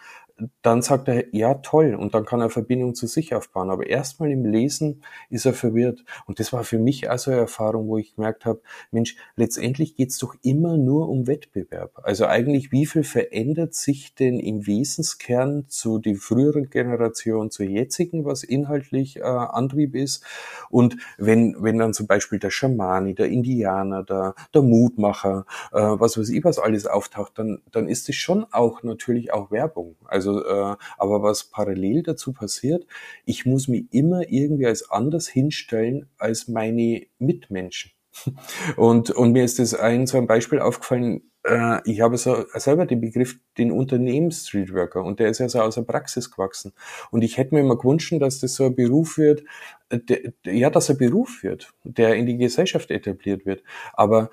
dann 0.62 0.82
sagt 0.82 1.08
er, 1.08 1.34
ja, 1.34 1.56
toll, 1.56 1.96
und 1.96 2.14
dann 2.14 2.26
kann 2.26 2.42
er 2.42 2.50
Verbindung 2.50 2.94
zu 2.94 3.08
sich 3.08 3.34
aufbauen. 3.34 3.72
Aber 3.72 3.88
erstmal 3.88 4.32
im 4.32 4.46
Lesen 4.46 5.04
ist 5.30 5.46
er 5.46 5.54
verwirrt. 5.54 6.04
Und 6.26 6.40
das 6.40 6.54
war 6.54 6.64
für 6.64 6.78
mich 6.78 7.10
also 7.10 7.32
eine 7.32 7.40
Erfahrung, 7.40 7.88
wo 7.88 7.98
ich 7.98 8.16
gemerkt 8.16 8.46
habe, 8.46 8.62
Mensch, 8.92 9.16
letztendlich 9.36 9.96
geht's 9.96 10.18
doch 10.20 10.36
immer 10.44 10.78
nur 10.78 11.10
um 11.10 11.28
Wettbewerb. 11.28 11.92
Also 12.04 12.26
eigentlich, 12.26 12.72
wie 12.72 12.86
viel 12.86 13.04
verändert 13.04 13.74
sich 13.74 14.14
denn 14.16 14.40
im 14.40 14.68
Wesenskern 14.68 15.66
zu 15.68 16.00
die 16.00 16.16
früheren 16.16 16.70
Generation 16.70 17.50
zur 17.50 17.66
jetzigen, 17.66 18.26
was 18.26 18.44
inhaltlich 18.44 19.18
äh, 19.18 19.24
Antrieb 19.24 19.96
ist? 19.96 20.24
Und 20.70 20.98
wenn, 21.18 21.56
wenn 21.60 21.78
dann 21.78 21.94
zum 21.94 22.08
Beispiel 22.08 22.40
der 22.40 22.52
Schamani, 22.52 23.16
der 23.16 23.28
Indianer, 23.28 24.04
der, 24.04 24.36
der 24.54 24.62
Mutmacher, 24.62 25.46
äh, 25.72 25.78
was 25.78 26.18
weiß 26.18 26.30
ich, 26.30 26.44
was 26.44 26.60
alles 26.60 26.86
auftaucht, 26.86 27.34
dann, 27.40 27.62
dann 27.72 27.88
ist 27.88 28.08
es 28.10 28.16
schon 28.16 28.46
auch 28.52 28.84
natürlich 28.84 29.34
auch 29.34 29.52
Werbung. 29.52 29.96
Also 30.06 30.27
also, 30.28 30.46
äh, 30.46 30.76
aber 30.98 31.24
was 31.24 31.46
parallel 31.46 32.04
dazu 32.04 32.34
passiert, 32.34 32.86
ich 33.26 33.46
muss 33.46 33.68
mich 33.68 33.86
immer 33.92 34.30
irgendwie 34.30 34.66
als 34.66 34.90
anders 34.90 35.28
hinstellen 35.28 36.10
als 36.18 36.48
meine 36.48 37.06
Mitmenschen. 37.20 37.92
Und, 38.78 39.12
und 39.12 39.34
mir 39.34 39.44
ist 39.44 39.60
das 39.60 39.76
ein 39.76 40.08
so 40.08 40.18
ein 40.18 40.26
Beispiel 40.26 40.60
aufgefallen, 40.60 41.22
äh, 41.44 41.80
ich 41.86 42.02
habe 42.02 42.18
so 42.18 42.46
selber 42.56 42.86
den 42.86 43.00
Begriff, 43.00 43.40
den 43.58 43.72
Unternehmens-Streetworker 43.72 45.04
und 45.04 45.20
der 45.20 45.30
ist 45.30 45.40
ja 45.40 45.48
so 45.48 45.62
aus 45.62 45.76
der 45.76 45.84
Praxis 45.84 46.32
gewachsen. 46.32 46.74
Und 47.12 47.24
ich 47.24 47.38
hätte 47.38 47.56
mir 47.56 47.62
immer 47.62 47.78
gewünscht, 47.78 48.14
dass 48.20 48.40
das 48.40 48.56
so 48.56 48.66
ein 48.66 48.76
Beruf 48.76 49.18
wird, 49.18 49.44
der, 49.92 50.34
ja, 50.46 50.70
dass 50.70 50.90
er 50.90 50.96
Beruf 50.96 51.44
wird, 51.44 51.74
der 51.84 52.16
in 52.16 52.26
die 52.26 52.38
Gesellschaft 52.38 52.92
etabliert 52.92 53.46
wird. 53.46 53.64
Aber 53.94 54.30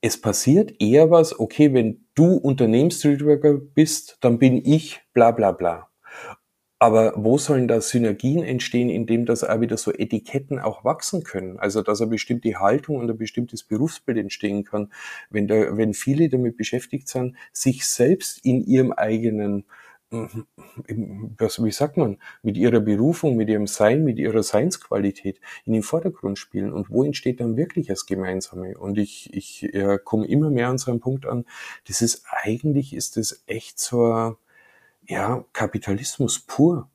es 0.00 0.20
passiert 0.20 0.74
eher 0.80 1.10
was, 1.10 1.38
okay, 1.38 1.72
wenn 1.74 2.04
du 2.14 2.34
Unternehmens-Streetworker 2.36 3.54
bist, 3.54 4.18
dann 4.20 4.38
bin 4.38 4.64
ich 4.64 5.00
bla 5.12 5.32
bla 5.32 5.52
bla. 5.52 5.88
Aber 6.80 7.12
wo 7.16 7.38
sollen 7.38 7.66
da 7.66 7.80
Synergien 7.80 8.44
entstehen, 8.44 8.88
indem 8.88 9.26
das 9.26 9.42
auch 9.42 9.60
wieder 9.60 9.76
so 9.76 9.92
Etiketten 9.92 10.60
auch 10.60 10.84
wachsen 10.84 11.24
können? 11.24 11.58
Also, 11.58 11.82
dass 11.82 12.00
eine 12.00 12.10
bestimmte 12.10 12.60
Haltung 12.60 12.98
und 12.98 13.10
ein 13.10 13.18
bestimmtes 13.18 13.64
Berufsbild 13.64 14.18
entstehen 14.18 14.62
kann, 14.62 14.92
wenn 15.28 15.48
da, 15.48 15.76
wenn 15.76 15.92
viele 15.92 16.28
damit 16.28 16.56
beschäftigt 16.56 17.08
sind, 17.08 17.36
sich 17.52 17.84
selbst 17.84 18.44
in 18.44 18.62
ihrem 18.64 18.92
eigenen, 18.92 19.64
was, 20.10 21.62
wie 21.62 21.70
sagt 21.70 21.96
man, 21.96 22.18
mit 22.42 22.56
ihrer 22.56 22.80
Berufung, 22.80 23.36
mit 23.36 23.48
ihrem 23.48 23.66
Sein, 23.66 24.04
mit 24.04 24.18
ihrer 24.18 24.42
Seinsqualität 24.42 25.40
in 25.64 25.74
den 25.74 25.82
Vordergrund 25.82 26.38
spielen. 26.38 26.72
Und 26.72 26.90
wo 26.90 27.04
entsteht 27.04 27.40
dann 27.40 27.56
wirklich 27.56 27.88
das 27.88 28.06
Gemeinsame? 28.06 28.78
Und 28.78 28.98
ich, 28.98 29.32
ich 29.34 29.74
äh, 29.74 29.98
komme 30.02 30.26
immer 30.26 30.50
mehr 30.50 30.68
an 30.68 30.78
so 30.78 30.90
einen 30.90 31.00
Punkt 31.00 31.26
an, 31.26 31.44
das 31.86 32.00
ist 32.00 32.24
eigentlich, 32.30 32.94
ist 32.94 33.16
das 33.16 33.42
echt 33.46 33.78
so, 33.78 34.36
ja, 35.06 35.44
Kapitalismus 35.52 36.40
pur. 36.40 36.90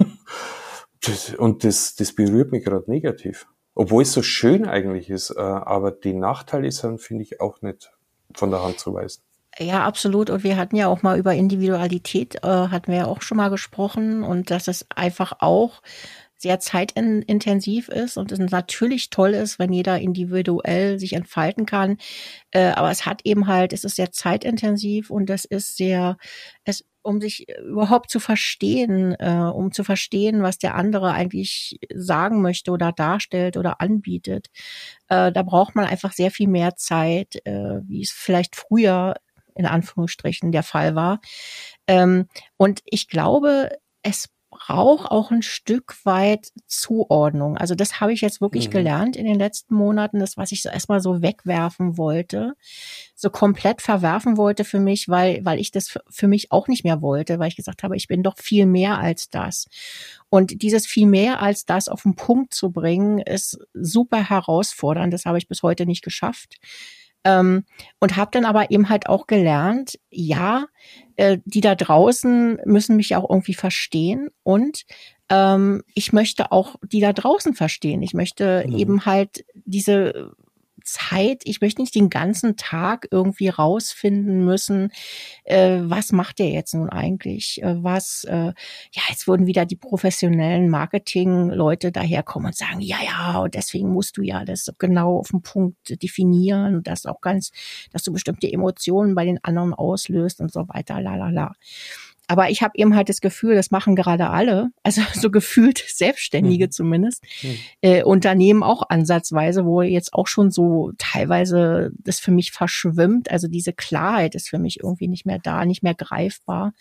das, 1.00 1.34
und 1.34 1.62
das, 1.64 1.94
das 1.94 2.12
berührt 2.12 2.50
mich 2.50 2.64
gerade 2.64 2.90
negativ. 2.90 3.46
Obwohl 3.74 4.02
es 4.02 4.12
so 4.12 4.22
schön 4.22 4.66
eigentlich 4.66 5.10
ist, 5.10 5.30
äh, 5.30 5.40
aber 5.40 5.92
die 5.92 6.14
Nachteile 6.14 6.72
sind, 6.72 7.00
finde 7.00 7.22
ich, 7.22 7.40
auch 7.40 7.62
nicht 7.62 7.92
von 8.34 8.50
der 8.50 8.62
Hand 8.62 8.80
zu 8.80 8.92
weisen. 8.94 9.22
Ja, 9.60 9.84
absolut. 9.84 10.30
Und 10.30 10.44
wir 10.44 10.56
hatten 10.56 10.76
ja 10.76 10.86
auch 10.86 11.02
mal 11.02 11.18
über 11.18 11.34
Individualität, 11.34 12.36
äh, 12.44 12.46
hatten 12.48 12.92
wir 12.92 12.98
ja 12.98 13.06
auch 13.06 13.22
schon 13.22 13.38
mal 13.38 13.48
gesprochen 13.50 14.22
und 14.22 14.50
dass 14.50 14.68
es 14.68 14.86
einfach 14.94 15.32
auch 15.40 15.82
sehr 16.36 16.60
zeitintensiv 16.60 17.88
ist 17.88 18.16
und 18.16 18.30
es 18.30 18.38
natürlich 18.38 19.10
toll 19.10 19.30
ist, 19.34 19.58
wenn 19.58 19.72
jeder 19.72 19.98
individuell 19.98 20.98
sich 21.00 21.14
entfalten 21.14 21.66
kann. 21.66 21.96
Äh, 22.52 22.70
aber 22.72 22.90
es 22.92 23.06
hat 23.06 23.22
eben 23.24 23.48
halt, 23.48 23.72
es 23.72 23.82
ist 23.84 23.96
sehr 23.96 24.12
zeitintensiv 24.12 25.10
und 25.10 25.30
es 25.30 25.44
ist 25.44 25.76
sehr, 25.76 26.16
es 26.64 26.84
um 27.02 27.20
sich 27.20 27.46
überhaupt 27.68 28.10
zu 28.10 28.20
verstehen, 28.20 29.16
äh, 29.18 29.30
um 29.54 29.72
zu 29.72 29.82
verstehen, 29.84 30.42
was 30.42 30.58
der 30.58 30.74
andere 30.76 31.12
eigentlich 31.12 31.78
sagen 31.94 32.42
möchte 32.42 32.70
oder 32.72 32.92
darstellt 32.92 33.56
oder 33.56 33.80
anbietet. 33.80 34.48
Äh, 35.08 35.32
da 35.32 35.42
braucht 35.42 35.74
man 35.74 35.86
einfach 35.86 36.12
sehr 36.12 36.30
viel 36.30 36.48
mehr 36.48 36.76
Zeit, 36.76 37.36
äh, 37.46 37.80
wie 37.86 38.02
es 38.02 38.10
vielleicht 38.12 38.56
früher 38.56 39.14
in 39.58 39.66
Anführungsstrichen 39.66 40.52
der 40.52 40.62
Fall 40.62 40.94
war. 40.94 41.20
Ähm, 41.86 42.28
und 42.56 42.80
ich 42.86 43.08
glaube, 43.08 43.70
es 44.02 44.30
braucht 44.50 45.10
auch 45.10 45.30
ein 45.30 45.42
Stück 45.42 45.94
weit 46.04 46.52
Zuordnung. 46.66 47.58
Also 47.58 47.74
das 47.74 48.00
habe 48.00 48.12
ich 48.12 48.22
jetzt 48.22 48.40
wirklich 48.40 48.68
mhm. 48.68 48.72
gelernt 48.72 49.16
in 49.16 49.26
den 49.26 49.38
letzten 49.38 49.74
Monaten, 49.74 50.20
das, 50.20 50.36
was 50.36 50.52
ich 50.52 50.62
so 50.62 50.70
erstmal 50.70 51.00
so 51.00 51.20
wegwerfen 51.20 51.98
wollte, 51.98 52.54
so 53.14 53.28
komplett 53.28 53.82
verwerfen 53.82 54.36
wollte 54.38 54.64
für 54.64 54.80
mich, 54.80 55.08
weil, 55.08 55.44
weil 55.44 55.58
ich 55.58 55.70
das 55.70 55.98
für 56.08 56.28
mich 56.28 56.50
auch 56.50 56.66
nicht 56.66 56.82
mehr 56.82 57.02
wollte, 57.02 57.38
weil 57.38 57.48
ich 57.48 57.56
gesagt 57.56 57.82
habe, 57.82 57.96
ich 57.96 58.08
bin 58.08 58.22
doch 58.22 58.38
viel 58.38 58.64
mehr 58.64 58.98
als 58.98 59.28
das. 59.28 59.66
Und 60.30 60.62
dieses 60.62 60.86
viel 60.86 61.06
mehr 61.06 61.42
als 61.42 61.66
das 61.66 61.88
auf 61.88 62.02
den 62.02 62.14
Punkt 62.14 62.54
zu 62.54 62.70
bringen, 62.70 63.18
ist 63.18 63.58
super 63.74 64.30
herausfordernd. 64.30 65.12
Das 65.12 65.26
habe 65.26 65.36
ich 65.36 65.48
bis 65.48 65.62
heute 65.62 65.84
nicht 65.84 66.02
geschafft. 66.02 66.56
Ähm, 67.28 67.64
und 68.00 68.16
habe 68.16 68.30
dann 68.32 68.44
aber 68.44 68.70
eben 68.70 68.88
halt 68.88 69.08
auch 69.08 69.26
gelernt, 69.26 69.98
ja, 70.10 70.66
äh, 71.16 71.38
die 71.44 71.60
da 71.60 71.74
draußen 71.74 72.60
müssen 72.64 72.96
mich 72.96 73.14
auch 73.16 73.28
irgendwie 73.28 73.54
verstehen 73.54 74.30
und 74.42 74.84
ähm, 75.28 75.82
ich 75.94 76.12
möchte 76.12 76.52
auch 76.52 76.76
die 76.82 77.00
da 77.00 77.12
draußen 77.12 77.54
verstehen. 77.54 78.02
Ich 78.02 78.14
möchte 78.14 78.64
mhm. 78.66 78.76
eben 78.76 79.06
halt 79.06 79.44
diese 79.64 80.32
Zeit, 80.92 81.42
ich 81.44 81.60
möchte 81.60 81.82
nicht 81.82 81.94
den 81.94 82.10
ganzen 82.10 82.56
Tag 82.56 83.08
irgendwie 83.10 83.48
rausfinden 83.48 84.44
müssen, 84.44 84.90
äh, 85.44 85.80
was 85.82 86.12
macht 86.12 86.38
der 86.38 86.50
jetzt 86.50 86.74
nun 86.74 86.88
eigentlich? 86.90 87.62
Äh, 87.62 87.82
was, 87.82 88.24
äh, 88.24 88.52
ja, 88.92 89.02
jetzt 89.08 89.26
würden 89.28 89.46
wieder 89.46 89.66
die 89.66 89.76
professionellen 89.76 90.68
Marketing-Leute 90.68 91.92
daherkommen 91.92 92.48
und 92.48 92.56
sagen, 92.56 92.80
ja, 92.80 92.98
ja, 93.04 93.38
und 93.40 93.54
deswegen 93.54 93.90
musst 93.92 94.16
du 94.16 94.22
ja 94.22 94.44
das 94.44 94.72
genau 94.78 95.18
auf 95.18 95.28
den 95.28 95.42
Punkt 95.42 96.02
definieren 96.02 96.76
und 96.76 96.86
das 96.86 97.06
auch 97.06 97.20
ganz, 97.20 97.50
dass 97.92 98.02
du 98.02 98.12
bestimmte 98.12 98.52
Emotionen 98.52 99.14
bei 99.14 99.24
den 99.24 99.42
anderen 99.44 99.74
auslöst 99.74 100.40
und 100.40 100.52
so 100.52 100.68
weiter, 100.68 101.00
la 101.00 101.16
la 101.16 101.30
la. 101.30 101.52
Aber 102.28 102.50
ich 102.50 102.62
habe 102.62 102.74
eben 102.76 102.94
halt 102.94 103.08
das 103.08 103.20
Gefühl, 103.20 103.54
das 103.54 103.70
machen 103.70 103.96
gerade 103.96 104.28
alle, 104.28 104.68
also 104.82 105.00
so 105.14 105.30
gefühlt 105.30 105.82
Selbstständige 105.88 106.66
mhm. 106.66 106.70
zumindest, 106.70 107.24
mhm. 107.42 107.58
Äh, 107.80 108.02
Unternehmen 108.02 108.62
auch 108.62 108.82
ansatzweise, 108.88 109.64
wo 109.64 109.82
jetzt 109.82 110.12
auch 110.12 110.26
schon 110.26 110.50
so 110.50 110.92
teilweise 110.98 111.90
das 111.98 112.20
für 112.20 112.30
mich 112.30 112.52
verschwimmt. 112.52 113.30
Also 113.30 113.48
diese 113.48 113.72
Klarheit 113.72 114.34
ist 114.34 114.48
für 114.48 114.58
mich 114.58 114.80
irgendwie 114.80 115.08
nicht 115.08 115.26
mehr 115.26 115.38
da, 115.38 115.64
nicht 115.64 115.82
mehr 115.82 115.94
greifbar. 115.94 116.74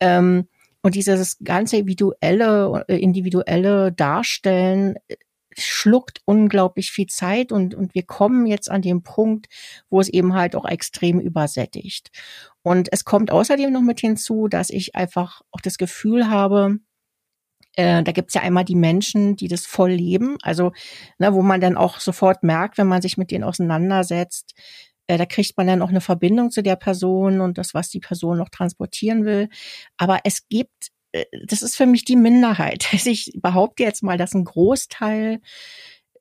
Ähm, 0.00 0.46
und 0.80 0.94
dieses 0.94 1.38
ganze 1.42 1.76
individuelle, 1.76 2.84
äh, 2.88 2.96
individuelle 2.96 3.92
Darstellen 3.92 4.96
äh, 5.08 5.16
schluckt 5.64 6.20
unglaublich 6.24 6.90
viel 6.90 7.06
Zeit 7.06 7.52
und, 7.52 7.74
und 7.74 7.94
wir 7.94 8.04
kommen 8.04 8.46
jetzt 8.46 8.70
an 8.70 8.82
den 8.82 9.02
Punkt, 9.02 9.46
wo 9.90 10.00
es 10.00 10.08
eben 10.08 10.34
halt 10.34 10.56
auch 10.56 10.64
extrem 10.64 11.20
übersättigt. 11.20 12.10
Und 12.62 12.88
es 12.92 13.04
kommt 13.04 13.30
außerdem 13.30 13.72
noch 13.72 13.82
mit 13.82 14.00
hinzu, 14.00 14.48
dass 14.48 14.70
ich 14.70 14.94
einfach 14.94 15.42
auch 15.50 15.60
das 15.60 15.78
Gefühl 15.78 16.28
habe, 16.28 16.78
äh, 17.76 18.02
da 18.02 18.12
gibt's 18.12 18.34
ja 18.34 18.42
einmal 18.42 18.64
die 18.64 18.74
Menschen, 18.74 19.36
die 19.36 19.48
das 19.48 19.64
voll 19.66 19.90
leben, 19.92 20.36
also 20.42 20.72
ne, 21.18 21.32
wo 21.32 21.42
man 21.42 21.60
dann 21.60 21.76
auch 21.76 22.00
sofort 22.00 22.42
merkt, 22.42 22.78
wenn 22.78 22.88
man 22.88 23.02
sich 23.02 23.16
mit 23.16 23.30
denen 23.30 23.44
auseinandersetzt, 23.44 24.54
äh, 25.06 25.16
da 25.18 25.26
kriegt 25.26 25.56
man 25.56 25.66
dann 25.66 25.82
auch 25.82 25.88
eine 25.88 26.00
Verbindung 26.00 26.50
zu 26.50 26.62
der 26.62 26.76
Person 26.76 27.40
und 27.40 27.58
das, 27.58 27.74
was 27.74 27.88
die 27.88 28.00
Person 28.00 28.38
noch 28.38 28.50
transportieren 28.50 29.24
will. 29.24 29.48
Aber 29.96 30.20
es 30.24 30.48
gibt 30.48 30.90
das 31.46 31.62
ist 31.62 31.76
für 31.76 31.86
mich 31.86 32.04
die 32.04 32.16
Minderheit. 32.16 32.88
Also 32.92 33.10
ich 33.10 33.32
behaupte 33.36 33.82
jetzt 33.82 34.02
mal, 34.02 34.18
dass 34.18 34.34
ein 34.34 34.44
Großteil 34.44 35.40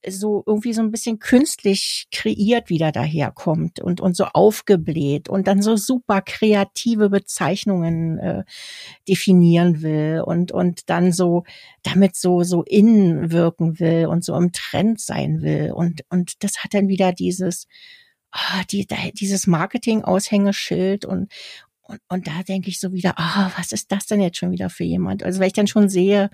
so 0.08 0.44
irgendwie 0.46 0.74
so 0.74 0.82
ein 0.82 0.92
bisschen 0.92 1.20
künstlich 1.20 2.08
kreiert 2.12 2.70
wieder 2.70 2.92
daherkommt 2.92 3.80
und, 3.80 4.00
und 4.00 4.16
so 4.16 4.26
aufgebläht 4.26 5.30
und 5.30 5.48
dann 5.48 5.62
so 5.62 5.76
super 5.76 6.22
kreative 6.22 7.10
Bezeichnungen 7.10 8.20
äh, 8.20 8.44
definieren 9.08 9.82
will 9.82 10.22
und, 10.26 10.52
und 10.52 10.90
dann 10.90 11.12
so 11.12 11.44
damit 11.84 12.16
so, 12.16 12.44
so 12.44 12.64
innen 12.64 13.32
wirken 13.32 13.80
will 13.80 14.06
und 14.06 14.24
so 14.24 14.36
im 14.36 14.52
Trend 14.52 15.02
sein 15.02 15.42
will. 15.42 15.72
Und, 15.72 16.02
und 16.10 16.44
das 16.44 16.64
hat 16.64 16.74
dann 16.74 16.88
wieder 16.88 17.12
dieses, 17.12 17.68
ah, 18.32 18.64
die, 18.72 18.88
dieses 19.14 19.48
Marketing-Aushängeschild 19.48 21.06
und, 21.06 21.32
und, 21.88 22.00
und 22.10 22.28
da 22.28 22.44
denke 22.44 22.70
ich 22.70 22.80
so 22.80 22.94
wieder, 22.94 23.14
ah, 23.18 23.52
was 23.58 23.72
ist 23.72 23.92
das 23.92 24.06
denn 24.06 24.22
jetzt 24.22 24.38
schon 24.38 24.52
wieder 24.52 24.70
für 24.70 24.84
jemand? 24.84 25.24
Also 25.24 25.40
wenn 25.40 25.48
ich 25.48 25.54
dann 25.54 25.68
schon 25.68 25.90
sehe, 25.90 26.30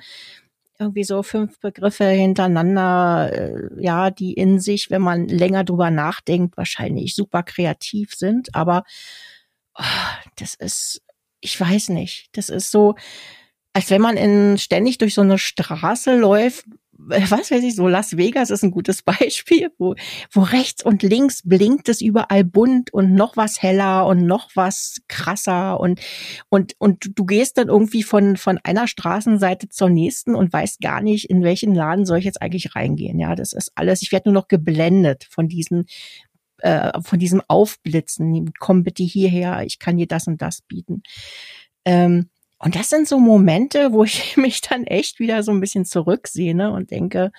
irgendwie 0.80 1.04
so 1.04 1.24
fünf 1.24 1.60
Begriffe 1.60 2.06
hintereinander, 2.06 3.32
äh, 3.32 3.84
ja, 3.84 4.12
die 4.12 4.34
in 4.34 4.60
sich, 4.60 4.90
wenn 4.90 5.02
man 5.02 5.28
länger 5.28 5.64
drüber 5.64 5.92
nachdenkt, 5.92 6.58
wahrscheinlich 6.58 7.16
super 7.16 7.44
kreativ 7.44 8.14
sind, 8.16 8.56
aber 8.56 8.84
oh, 9.76 9.84
das 10.38 10.56
ist, 10.56 11.02
ich 11.42 11.60
weiß 11.60 11.90
nicht, 11.90 12.30
das 12.34 12.50
ist 12.50 12.72
so, 12.72 12.96
als 13.74 13.90
wenn 13.90 14.02
man 14.02 14.18
in, 14.18 14.58
ständig 14.58 14.98
durch 14.98 15.14
so 15.14 15.22
eine 15.22 15.38
Straße 15.38 16.16
läuft, 16.16 16.66
was 16.98 17.52
weiß 17.52 17.64
ich, 17.64 17.76
so 17.76 17.88
Las 17.88 18.18
Vegas 18.18 18.50
ist 18.50 18.64
ein 18.64 18.72
gutes 18.72 19.02
Beispiel, 19.04 19.70
wo, 19.78 19.96
wo 20.32 20.42
rechts 20.42 20.84
und 20.84 21.04
links 21.04 21.42
blinkt 21.44 21.90
es 21.90 22.02
überall 22.02 22.44
bunt 22.44 22.94
und 22.94 23.14
noch 23.14 23.36
was 23.38 23.62
heller 23.62 24.06
und 24.06 24.26
noch 24.26 24.52
was 24.56 25.02
krasser 25.08 25.80
und, 25.80 26.00
und, 26.50 26.76
und 26.78 27.12
du 27.16 27.26
gehst 27.26 27.58
dann 27.58 27.68
irgendwie 27.68 28.04
von, 28.04 28.38
von 28.38 28.60
einer 28.64 28.88
Straßenseite 28.88 29.70
zur 29.70 29.90
nächsten 29.90 30.36
und 30.36 30.54
weißt 30.54 30.82
gar 30.82 31.02
nicht, 31.02 31.30
in 31.30 31.44
welchen 31.44 31.74
Laden 31.74 32.06
soll 32.06 32.20
ich 32.20 32.26
jetzt 32.26 32.42
eigentlich 32.42 32.76
reingehen. 32.76 33.20
Ja, 33.20 33.36
das 33.36 33.54
ist 33.54 33.72
alles, 33.76 34.02
ich 34.02 34.12
werde 34.12 34.30
nur 34.30 34.42
noch 34.42 34.48
geblendet 34.48 35.28
von 35.30 35.48
diesen 35.48 35.86
äh, 36.60 37.02
von 37.02 37.20
diesem 37.20 37.42
Aufblitzen, 37.48 38.54
komm 38.58 38.84
bitte 38.84 39.04
hierher, 39.04 39.64
ich 39.66 39.80
kann 39.80 39.98
dir 39.98 40.08
das 40.08 40.28
und 40.28 40.42
das 40.42 40.62
bieten. 40.62 41.04
Ähm, 41.86 42.30
und 42.64 42.76
das 42.76 42.90
sind 42.90 43.10
so 43.10 43.20
Momente, 43.20 43.92
wo 43.92 44.04
ich 44.06 44.38
mich 44.38 44.62
dann 44.62 44.86
echt 44.86 45.20
wieder 45.20 45.44
so 45.44 45.52
ein 45.52 45.60
bisschen 45.60 45.86
zurücksehne 45.86 46.72
und 46.72 46.92
denke, 46.92 47.32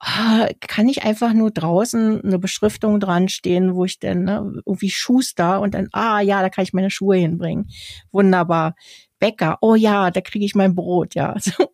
oh, 0.00 0.46
kann 0.60 0.88
ich 0.88 1.04
einfach 1.04 1.32
nur 1.32 1.50
draußen 1.50 2.22
eine 2.22 2.38
Beschriftung 2.38 3.00
dran 3.00 3.28
stehen, 3.28 3.74
wo 3.74 3.84
ich 3.86 3.98
dann 3.98 4.24
ne, 4.24 4.60
irgendwie 4.66 4.90
Schuster 4.90 5.60
und 5.60 5.74
dann, 5.74 5.88
ah 5.92 6.20
ja, 6.20 6.42
da 6.42 6.50
kann 6.50 6.64
ich 6.64 6.74
meine 6.74 6.90
Schuhe 6.90 7.16
hinbringen. 7.16 7.70
Wunderbar. 8.10 8.74
Bäcker, 9.18 9.56
oh 9.62 9.74
ja, 9.74 10.10
da 10.10 10.20
kriege 10.20 10.44
ich 10.44 10.54
mein 10.54 10.74
Brot, 10.74 11.14
ja. 11.14 11.34
So, 11.40 11.68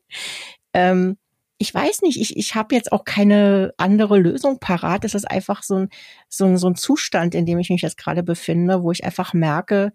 ähm, 0.75 1.16
ich 1.58 1.75
weiß 1.75 2.02
nicht, 2.02 2.20
ich, 2.20 2.37
ich 2.37 2.54
habe 2.54 2.75
jetzt 2.76 2.92
auch 2.92 3.04
keine 3.04 3.73
andere 3.78 4.18
Lösung 4.18 4.61
parat. 4.61 5.04
Es 5.04 5.14
ist 5.16 5.28
einfach 5.28 5.64
so 5.64 5.76
ein, 5.76 5.88
so 6.28 6.44
ein, 6.44 6.56
so 6.58 6.68
ein 6.68 6.76
Zustand, 6.76 7.35
in 7.35 7.47
dem 7.47 7.58
ich 7.58 7.70
mich 7.70 7.82
jetzt 7.82 7.97
gerade 7.99 8.23
befinde, 8.23 8.82
wo 8.85 8.92
ich 8.92 9.04
einfach 9.04 9.35
merke, 9.35 9.92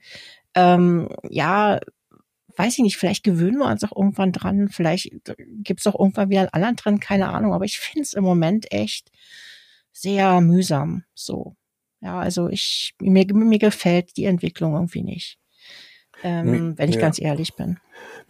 ähm, 0.55 1.07
ja, 1.29 1.79
weiß 2.55 2.73
ich 2.73 2.83
nicht, 2.83 2.97
vielleicht 2.97 3.23
gewöhnen 3.23 3.57
wir 3.57 3.67
uns 3.67 3.83
auch 3.83 3.95
irgendwann 3.95 4.31
dran, 4.31 4.69
vielleicht 4.69 5.09
gibt's 5.47 5.87
auch 5.87 5.99
irgendwann 5.99 6.29
wieder 6.29 6.41
einen 6.41 6.49
anderen 6.49 6.75
dran, 6.75 6.99
keine 6.99 7.29
Ahnung, 7.29 7.53
aber 7.53 7.65
ich 7.65 7.79
finde 7.79 8.03
es 8.03 8.13
im 8.13 8.23
Moment 8.23 8.71
echt 8.71 9.11
sehr 9.91 10.41
mühsam. 10.41 11.03
So. 11.13 11.55
Ja, 12.01 12.19
also 12.19 12.49
ich, 12.49 12.95
mir, 12.99 13.25
mir 13.33 13.59
gefällt 13.59 14.17
die 14.17 14.25
Entwicklung 14.25 14.73
irgendwie 14.73 15.03
nicht. 15.03 15.37
Ähm, 16.21 16.77
wenn 16.77 16.89
ich 16.89 16.95
ja. 16.95 17.01
ganz 17.01 17.19
ehrlich 17.19 17.55
bin. 17.55 17.79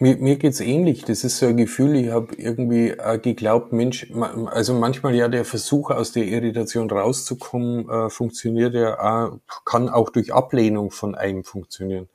Mir, 0.04 0.18
mir 0.18 0.36
geht's 0.36 0.60
ähnlich. 0.60 1.06
Das 1.06 1.24
ist 1.24 1.38
so 1.38 1.46
ein 1.46 1.56
Gefühl, 1.56 1.96
ich 1.96 2.10
habe 2.10 2.34
irgendwie 2.36 2.90
äh, 2.90 3.18
geglaubt, 3.18 3.72
Mensch, 3.72 4.12
also 4.50 4.74
manchmal 4.74 5.14
ja 5.14 5.28
der 5.28 5.46
Versuch 5.46 5.90
aus 5.90 6.12
der 6.12 6.26
Irritation 6.26 6.90
rauszukommen, 6.90 7.88
äh, 7.88 8.10
funktioniert 8.10 8.74
ja, 8.74 9.00
auch, 9.00 9.38
kann 9.64 9.88
auch 9.88 10.10
durch 10.10 10.30
Ablehnung 10.34 10.90
von 10.90 11.14
einem 11.14 11.42
funktionieren. 11.42 12.10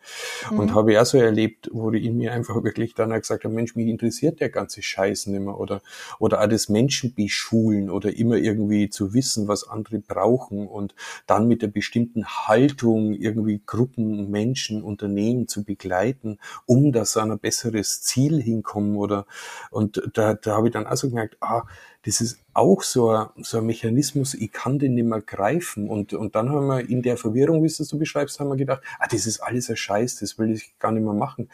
Mhm. 0.52 0.60
Und 0.60 0.76
habe 0.76 0.92
ich 0.92 1.00
auch 1.00 1.06
so 1.08 1.18
erlebt, 1.18 1.68
wo 1.72 1.92
ich 1.92 2.04
in 2.04 2.18
mir 2.18 2.32
einfach 2.32 2.64
wirklich 2.64 2.94
dann 2.94 3.12
auch 3.12 3.18
gesagt 3.18 3.44
habe, 3.44 3.56
Mensch, 3.56 3.76
mich 3.76 3.88
interessiert 3.88 4.40
der 4.40 4.52
ganze 4.52 4.84
Scheiß 4.84 5.26
nicht 5.26 5.42
mehr. 5.42 5.58
Oder, 5.58 5.82
oder 6.20 6.44
auch 6.44 6.48
das 6.48 6.70
Menschen 6.70 7.16
beschulen 7.16 7.90
oder 7.90 8.16
immer 8.16 8.36
irgendwie 8.36 8.92
zu 8.92 9.16
wissen, 9.16 9.48
was 9.48 9.68
andere 9.68 9.98
brauchen 9.98 10.68
und 10.68 10.94
dann 11.26 11.48
mit 11.48 11.64
der 11.64 11.70
bestimmten 11.70 12.24
Haltung 12.24 13.16
irgendwie 13.16 13.64
Gruppen, 13.66 14.30
Menschen, 14.30 14.84
Unternehmen 14.84 15.48
zu 15.48 15.64
begleiten, 15.64 16.38
um 16.68 16.92
das 16.92 17.18
an 17.18 17.32
einer 17.32 17.40
besseres 17.80 18.02
Ziel 18.02 18.42
hinkommen 18.42 18.96
oder 18.98 19.26
und 19.72 20.02
da, 20.14 20.34
da 20.34 20.56
habe 20.56 20.68
ich 20.68 20.74
dann 20.74 20.86
also 20.86 21.10
gemerkt, 21.10 21.38
ah, 21.42 21.64
das 22.04 22.22
ist 22.22 22.40
auch 22.54 22.82
so 22.82 23.10
ein, 23.10 23.28
so 23.38 23.58
ein 23.58 23.66
Mechanismus, 23.66 24.34
ich 24.34 24.52
kann 24.52 24.80
den 24.80 24.94
nicht 24.94 25.06
mehr 25.06 25.22
greifen. 25.22 25.90
Und, 25.90 26.14
und 26.14 26.36
dann 26.36 26.50
haben 26.50 26.68
wir 26.68 26.90
in 26.90 27.02
der 27.02 27.18
Verwirrung, 27.18 27.58
wie 27.58 27.68
du 27.68 27.84
es 27.84 27.90
so 27.90 27.98
beschreibst, 27.98 28.40
haben 28.40 28.50
wir 28.50 28.56
gedacht, 28.56 28.82
ah, 29.00 29.08
das 29.10 29.26
ist 29.26 29.40
alles 29.42 29.70
ein 29.70 29.76
Scheiß, 29.76 30.20
das 30.20 30.40
will 30.40 30.52
ich 30.52 30.78
gar 30.80 30.92
nicht 30.92 31.04
mehr 31.04 31.14
machen. 31.14 31.50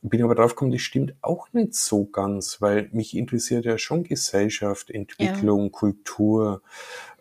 Bin 0.00 0.22
aber 0.22 0.36
drauf 0.36 0.54
gekommen, 0.54 0.70
das 0.70 0.82
stimmt 0.82 1.14
auch 1.22 1.52
nicht 1.52 1.74
so 1.74 2.04
ganz, 2.04 2.60
weil 2.60 2.88
mich 2.92 3.16
interessiert 3.16 3.64
ja 3.64 3.78
schon 3.78 4.04
Gesellschaft, 4.04 4.92
Entwicklung, 4.92 5.64
ja. 5.64 5.70
Kultur, 5.70 6.62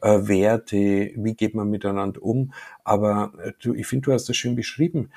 äh, 0.04 0.28
Werte, 0.28 1.12
wie 1.16 1.34
geht 1.34 1.56
man 1.56 1.72
miteinander 1.72 2.22
um. 2.22 2.54
Aber 2.84 3.34
äh, 3.44 3.54
du, 3.60 3.74
ich 3.74 3.88
finde, 3.88 4.06
du 4.06 4.14
hast 4.14 4.30
das 4.30 4.38
schön 4.38 4.56
beschrieben 4.56 5.10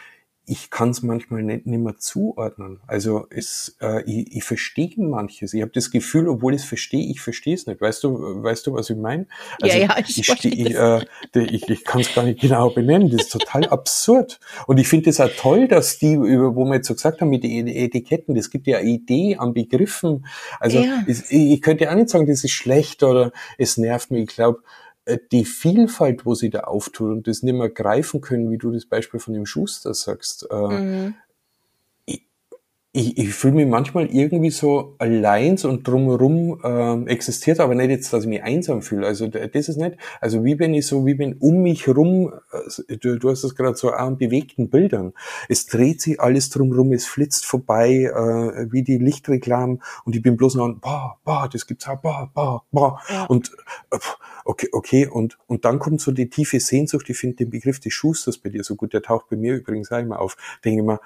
ich 0.47 0.71
kann 0.71 0.91
es 0.91 1.03
manchmal 1.03 1.43
nicht, 1.43 1.67
nicht 1.67 1.79
mehr 1.79 1.97
zuordnen. 1.97 2.81
Also 2.87 3.27
es, 3.31 3.77
äh, 3.81 4.03
ich, 4.03 4.37
ich 4.37 4.45
verstehe 4.45 4.91
manches. 4.97 5.55
Ich 5.55 5.63
habe 5.63 5.71
das 5.73 5.91
Gefühl, 5.91 6.29
obwohl 6.29 6.55
ich 6.55 6.63
es 6.63 6.69
verstehe, 6.69 7.09
ich 7.09 7.21
verstehe 7.21 7.55
es 7.55 7.67
nicht. 7.67 7.81
Weißt 7.81 8.03
du, 8.03 8.43
weißt 8.43 8.67
du, 8.67 8.73
was 8.75 8.91
ich 8.91 8.97
meine? 8.97 9.27
Also 9.61 9.79
ja, 9.79 9.85
ja, 9.85 9.99
ich, 10.09 10.19
ich, 10.19 10.45
ich, 10.45 10.75
äh, 10.75 11.05
ich, 11.35 11.69
ich 11.69 11.85
kann 11.85 12.01
es 12.01 12.13
gar 12.13 12.25
nicht 12.25 12.41
genau 12.41 12.71
benennen. 12.71 13.11
Das 13.11 13.23
ist 13.23 13.33
total 13.33 13.65
absurd. 13.69 14.41
Und 14.67 14.79
ich 14.79 14.89
finde 14.89 15.11
es 15.11 15.21
auch 15.21 15.31
toll, 15.37 15.69
dass 15.69 15.99
die, 15.99 16.15
über 16.15 16.57
wo 16.57 16.65
wir 16.65 16.77
jetzt 16.77 16.89
so 16.89 16.95
gesagt 16.95 17.21
haben, 17.21 17.31
mit 17.31 17.45
den 17.45 17.69
Etiketten, 17.69 18.35
das 18.35 18.51
gibt 18.51 18.67
ja 18.67 18.79
eine 18.79 18.89
Idee 18.89 19.37
an 19.37 19.55
Begriffen. 19.55 20.27
Also 20.59 20.81
ja. 20.81 21.05
es, 21.07 21.31
ich 21.31 21.63
könnte 21.63 21.91
auch 21.91 21.95
nicht 21.95 22.09
sagen, 22.09 22.27
das 22.27 22.43
ist 22.43 22.53
schlecht 22.53 23.03
oder 23.03 23.31
es 23.57 23.77
nervt 23.77 24.11
mich. 24.11 24.23
Ich 24.23 24.35
glaube, 24.35 24.63
die 25.33 25.45
Vielfalt, 25.45 26.27
wo 26.27 26.35
sie 26.35 26.51
da 26.51 26.61
auftut 26.61 27.11
und 27.11 27.27
das 27.27 27.43
nicht 27.43 27.55
mehr 27.55 27.71
greifen 27.71 28.21
können, 28.21 28.51
wie 28.51 28.59
du 28.59 28.71
das 28.71 28.87
Beispiel 28.87 29.21
von 29.21 29.35
dem 29.35 29.47
Schuster 29.47 29.95
sagst, 29.95 30.47
äh, 30.51 30.55
mhm 30.55 31.15
ich, 32.93 33.17
ich 33.19 33.35
fühle 33.35 33.55
mich 33.55 33.69
manchmal 33.69 34.07
irgendwie 34.07 34.51
so 34.51 34.97
allein 34.99 35.57
und 35.59 35.87
drumherum 35.87 36.61
äh, 36.65 37.09
existiert, 37.09 37.61
aber 37.61 37.77
nicht 37.77 37.91
jetzt, 37.91 38.13
dass 38.13 38.25
ich 38.25 38.29
mich 38.29 38.43
einsam 38.43 38.83
fühle. 38.83 39.07
Also 39.07 39.29
das 39.29 39.69
ist 39.69 39.77
nicht, 39.77 39.97
also 40.21 40.45
wie 40.45 40.59
wenn 40.59 40.75
ich 40.75 40.89
so, 40.89 41.07
wie 41.07 41.17
wenn 41.17 41.35
um 41.35 41.63
mich 41.63 41.87
rum, 41.89 42.33
äh, 42.89 42.97
du, 42.97 43.17
du 43.17 43.31
hast 43.31 43.45
es 43.45 43.55
gerade 43.55 43.77
so 43.77 43.91
an 43.91 44.19
bewegten 44.19 44.71
Bildern, 44.71 45.13
es 45.49 45.67
dreht 45.67 46.01
sich 46.01 46.21
alles 46.21 46.51
drumherum, 46.51 46.93
es 46.93 47.07
flitzt 47.07 47.47
vorbei, 47.47 48.11
äh, 48.13 48.73
wie 48.73 48.83
die 48.83 48.99
Lichtreklamen 48.99 49.83
und 50.05 50.17
ich 50.17 50.23
bin 50.23 50.37
bloß 50.37 50.57
noch, 50.57 50.75
boah, 50.81 51.17
boah, 51.25 51.49
das 51.53 51.69
gibt's 51.69 51.87
auch, 51.87 52.01
boah, 52.01 52.29
boah, 52.35 52.65
boah. 52.73 53.01
Ja. 53.09 53.27
Und 53.27 53.53
äh, 53.93 53.99
okay, 54.45 54.69
okay, 54.73 55.07
und, 55.07 55.39
und 55.47 55.65
dann 55.65 55.79
kommt 55.79 56.01
so 56.01 56.11
die 56.11 56.29
tiefe 56.29 56.59
Sehnsucht, 56.59 57.09
ich 57.09 57.19
finde 57.19 57.37
den 57.37 57.51
Begriff 57.51 57.79
des 57.79 57.93
Schusters 57.93 58.39
bei 58.39 58.49
dir 58.49 58.65
so 58.65 58.75
gut, 58.75 58.95
der 58.95 59.03
taucht 59.03 59.29
bei 59.31 59.37
mir 59.37 59.55
übrigens 59.55 59.93
auch 59.93 59.99
immer 59.99 60.19
auf, 60.19 60.37
denke 60.65 60.81
ich 60.81 60.87
mal, 60.87 60.99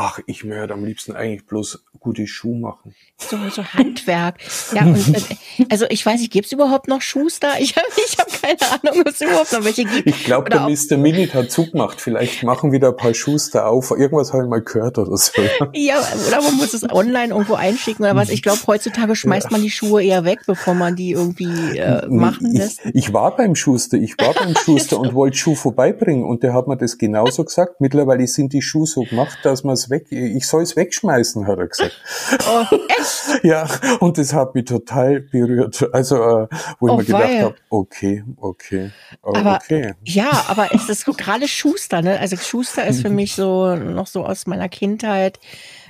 ach, 0.00 0.18
ich 0.26 0.44
möchte 0.44 0.72
am 0.72 0.84
liebsten 0.84 1.12
eigentlich 1.12 1.44
bloß 1.44 1.84
gute 1.98 2.26
Schuhe 2.26 2.58
machen. 2.58 2.94
So, 3.18 3.36
so 3.50 3.62
Handwerk. 3.62 4.36
ja, 4.74 4.86
und, 4.86 4.96
äh, 5.14 5.66
also 5.68 5.84
ich 5.90 6.04
weiß 6.06 6.20
nicht, 6.20 6.32
gibt's 6.32 6.52
überhaupt 6.52 6.88
noch 6.88 7.02
Schuster? 7.02 7.48
Ich 7.60 7.76
habe 7.76 7.86
ich 8.08 8.16
hab 8.18 8.28
keine 8.42 8.58
Ahnung, 8.62 9.02
ob 9.02 9.06
es 9.06 9.20
überhaupt 9.20 9.52
noch 9.52 9.62
welche 9.62 9.84
gibt. 9.84 10.06
Ich 10.06 10.24
glaube, 10.24 10.48
der 10.48 10.62
Mr. 10.62 10.96
Minute 10.96 11.34
hat 11.34 11.50
zugemacht. 11.50 12.00
Vielleicht 12.00 12.42
machen 12.42 12.72
wieder 12.72 12.88
ein 12.88 12.96
paar 12.96 13.12
Schuster 13.12 13.68
auf. 13.68 13.90
Irgendwas 13.90 14.32
habe 14.32 14.44
ich 14.44 14.48
mal 14.48 14.62
gehört 14.62 14.96
oder 14.96 15.14
so. 15.18 15.32
ja, 15.74 16.02
oder 16.28 16.40
man 16.40 16.56
muss 16.56 16.72
es 16.72 16.88
online 16.90 17.34
irgendwo 17.34 17.54
einschicken 17.54 18.02
oder 18.02 18.16
was. 18.16 18.30
Ich 18.30 18.42
glaube, 18.42 18.60
heutzutage 18.66 19.14
schmeißt 19.14 19.48
ja. 19.48 19.50
man 19.50 19.62
die 19.62 19.70
Schuhe 19.70 20.02
eher 20.02 20.24
weg, 20.24 20.40
bevor 20.46 20.72
man 20.72 20.96
die 20.96 21.12
irgendwie 21.12 21.76
äh, 21.76 22.06
machen 22.08 22.54
lässt. 22.54 22.80
Ich, 22.86 22.94
ich 22.94 23.12
war 23.12 23.36
beim 23.36 23.54
Schuster, 23.54 23.98
ich 23.98 24.16
war 24.16 24.32
beim 24.32 24.56
Schuster 24.64 24.98
und 24.98 25.12
wollte 25.12 25.36
Schuh 25.36 25.54
vorbeibringen 25.54 26.24
und 26.24 26.42
der 26.42 26.54
hat 26.54 26.68
mir 26.68 26.78
das 26.78 26.96
genauso 26.96 27.44
gesagt. 27.44 27.82
Mittlerweile 27.82 28.26
sind 28.26 28.54
die 28.54 28.62
Schuhe 28.62 28.86
so 28.86 29.02
gemacht, 29.02 29.38
dass 29.42 29.62
man 29.62 29.74
es 29.74 29.89
weg, 29.90 30.10
ich 30.10 30.46
soll 30.46 30.62
es 30.62 30.76
wegschmeißen, 30.76 31.46
hat 31.46 31.58
er 31.58 31.68
gesagt. 31.68 32.00
Oh, 32.48 32.64
echt? 32.88 33.44
ja, 33.44 33.66
und 34.00 34.18
das 34.18 34.32
hat 34.32 34.54
mich 34.54 34.64
total 34.64 35.20
berührt. 35.20 35.88
Also, 35.92 36.16
äh, 36.16 36.48
wo 36.78 36.86
ich 36.88 36.92
oh, 36.92 36.96
mir 36.96 37.04
gedacht 37.04 37.40
habe, 37.40 37.54
okay, 37.68 38.24
okay, 38.36 38.90
oh, 39.22 39.34
aber, 39.34 39.56
okay. 39.56 39.94
Ja, 40.04 40.44
aber 40.48 40.74
es 40.74 40.88
ist 40.88 41.04
gerade 41.04 41.48
Schuster, 41.48 42.02
ne? 42.02 42.18
Also 42.18 42.36
Schuster 42.36 42.86
ist 42.86 43.02
für 43.02 43.10
mich 43.10 43.34
so 43.34 43.74
noch 43.74 44.06
so 44.06 44.24
aus 44.24 44.46
meiner 44.46 44.68
Kindheit. 44.68 45.38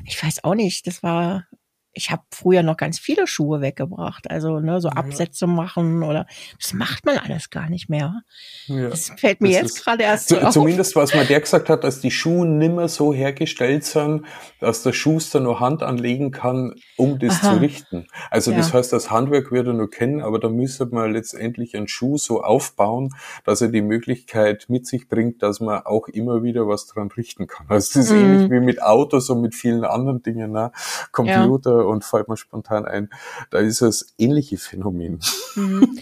Ich 0.04 0.22
weiß 0.22 0.44
auch 0.44 0.54
nicht, 0.54 0.86
das 0.86 1.02
war 1.02 1.46
ich 1.92 2.10
habe 2.10 2.22
früher 2.30 2.62
noch 2.62 2.76
ganz 2.76 2.98
viele 2.98 3.26
Schuhe 3.26 3.60
weggebracht, 3.60 4.30
also 4.30 4.60
ne, 4.60 4.80
so 4.80 4.90
Absätze 4.90 5.46
machen 5.46 6.04
oder 6.04 6.26
das 6.60 6.72
macht 6.72 7.04
man 7.04 7.18
alles 7.18 7.50
gar 7.50 7.68
nicht 7.68 7.88
mehr. 7.88 8.22
Ja, 8.66 8.88
das 8.88 9.10
fällt 9.16 9.40
mir 9.40 9.60
das 9.60 9.62
jetzt 9.62 9.84
gerade 9.84 10.04
erst 10.04 10.28
so 10.28 10.38
auf. 10.38 10.52
Zumindest 10.52 10.94
was 10.94 11.14
man 11.14 11.26
der 11.26 11.40
gesagt 11.40 11.68
hat, 11.68 11.82
dass 11.82 12.00
die 12.00 12.12
Schuhe 12.12 12.46
nimmer 12.46 12.88
so 12.88 13.12
hergestellt 13.12 13.84
sind, 13.84 14.24
dass 14.60 14.82
der 14.84 14.92
Schuster 14.92 15.40
nur 15.40 15.58
Hand 15.58 15.82
anlegen 15.82 16.30
kann, 16.30 16.74
um 16.96 17.18
das 17.18 17.42
Aha. 17.42 17.54
zu 17.54 17.60
richten. 17.60 18.06
Also 18.30 18.52
ja. 18.52 18.58
das 18.58 18.72
heißt, 18.72 18.92
das 18.92 19.10
Handwerk 19.10 19.50
wird 19.50 19.66
er 19.66 19.72
nur 19.72 19.90
kennen, 19.90 20.22
aber 20.22 20.38
da 20.38 20.48
müsste 20.48 20.86
man 20.86 21.12
letztendlich 21.12 21.76
einen 21.76 21.88
Schuh 21.88 22.18
so 22.18 22.42
aufbauen, 22.42 23.10
dass 23.44 23.62
er 23.62 23.68
die 23.68 23.82
Möglichkeit 23.82 24.66
mit 24.68 24.86
sich 24.86 25.08
bringt, 25.08 25.42
dass 25.42 25.58
man 25.58 25.82
auch 25.84 26.06
immer 26.06 26.44
wieder 26.44 26.68
was 26.68 26.86
dran 26.86 27.08
richten 27.08 27.48
kann. 27.48 27.66
Also 27.68 27.88
das 27.94 28.06
ist 28.06 28.12
mhm. 28.12 28.18
ähnlich 28.18 28.50
wie 28.50 28.60
mit 28.60 28.80
Autos 28.80 29.28
und 29.28 29.40
mit 29.40 29.56
vielen 29.56 29.84
anderen 29.84 30.22
Dingen, 30.22 30.52
ne? 30.52 30.70
Computer 31.10 31.78
ja 31.78 31.79
und 31.86 32.04
fällt 32.04 32.28
mir 32.28 32.36
spontan 32.36 32.84
ein, 32.84 33.10
da 33.50 33.58
ist 33.58 33.82
das 33.82 34.14
ähnliche 34.18 34.58
Phänomen. 34.58 35.20
Mhm. 35.56 35.98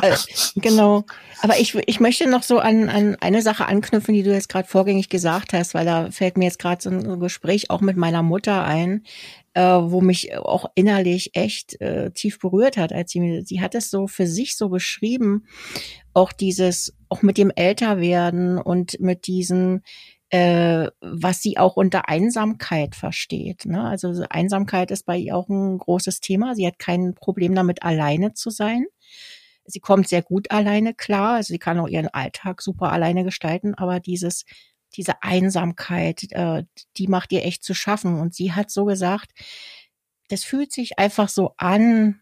Äh, 0.00 0.16
genau. 0.56 1.04
Aber 1.42 1.58
ich, 1.58 1.74
ich 1.86 2.00
möchte 2.00 2.28
noch 2.28 2.42
so 2.42 2.58
an, 2.58 2.88
an 2.88 3.16
eine 3.20 3.42
Sache 3.42 3.66
anknüpfen, 3.66 4.14
die 4.14 4.22
du 4.22 4.32
jetzt 4.32 4.48
gerade 4.48 4.66
vorgängig 4.66 5.08
gesagt 5.08 5.52
hast, 5.52 5.74
weil 5.74 5.84
da 5.84 6.10
fällt 6.10 6.38
mir 6.38 6.44
jetzt 6.44 6.58
gerade 6.58 6.82
so 6.82 6.88
ein 6.88 7.20
Gespräch 7.20 7.68
auch 7.68 7.80
mit 7.80 7.96
meiner 7.96 8.22
Mutter 8.22 8.64
ein, 8.64 9.04
äh, 9.54 9.62
wo 9.62 10.00
mich 10.00 10.36
auch 10.36 10.70
innerlich 10.74 11.34
echt 11.34 11.80
äh, 11.80 12.10
tief 12.12 12.38
berührt 12.38 12.76
hat, 12.76 12.92
als 12.92 13.10
sie 13.10 13.42
sie 13.44 13.60
hat 13.60 13.74
es 13.74 13.90
so 13.90 14.06
für 14.06 14.26
sich 14.26 14.56
so 14.56 14.68
beschrieben, 14.68 15.46
auch 16.14 16.32
dieses, 16.32 16.94
auch 17.08 17.22
mit 17.22 17.38
dem 17.38 17.50
Älterwerden 17.54 18.58
und 18.58 18.98
mit 19.00 19.26
diesen 19.26 19.82
äh, 20.32 20.90
was 21.02 21.42
sie 21.42 21.58
auch 21.58 21.76
unter 21.76 22.08
Einsamkeit 22.08 22.94
versteht. 22.94 23.66
Ne? 23.66 23.84
Also 23.84 24.24
Einsamkeit 24.30 24.90
ist 24.90 25.04
bei 25.04 25.18
ihr 25.18 25.36
auch 25.36 25.50
ein 25.50 25.76
großes 25.76 26.20
Thema. 26.20 26.54
Sie 26.54 26.66
hat 26.66 26.78
kein 26.78 27.14
Problem 27.14 27.54
damit, 27.54 27.82
alleine 27.82 28.32
zu 28.32 28.48
sein. 28.48 28.86
Sie 29.66 29.78
kommt 29.78 30.08
sehr 30.08 30.22
gut 30.22 30.50
alleine 30.50 30.94
klar. 30.94 31.34
Also 31.34 31.52
sie 31.52 31.58
kann 31.58 31.78
auch 31.78 31.86
ihren 31.86 32.08
Alltag 32.08 32.62
super 32.62 32.90
alleine 32.90 33.24
gestalten, 33.24 33.74
aber 33.74 34.00
dieses 34.00 34.44
diese 34.94 35.22
Einsamkeit, 35.22 36.24
äh, 36.32 36.64
die 36.96 37.08
macht 37.08 37.32
ihr 37.32 37.44
echt 37.44 37.62
zu 37.62 37.74
schaffen. 37.74 38.18
Und 38.18 38.34
sie 38.34 38.52
hat 38.52 38.70
so 38.70 38.84
gesagt, 38.84 39.30
das 40.28 40.44
fühlt 40.44 40.72
sich 40.72 40.98
einfach 40.98 41.28
so 41.28 41.54
an, 41.58 42.20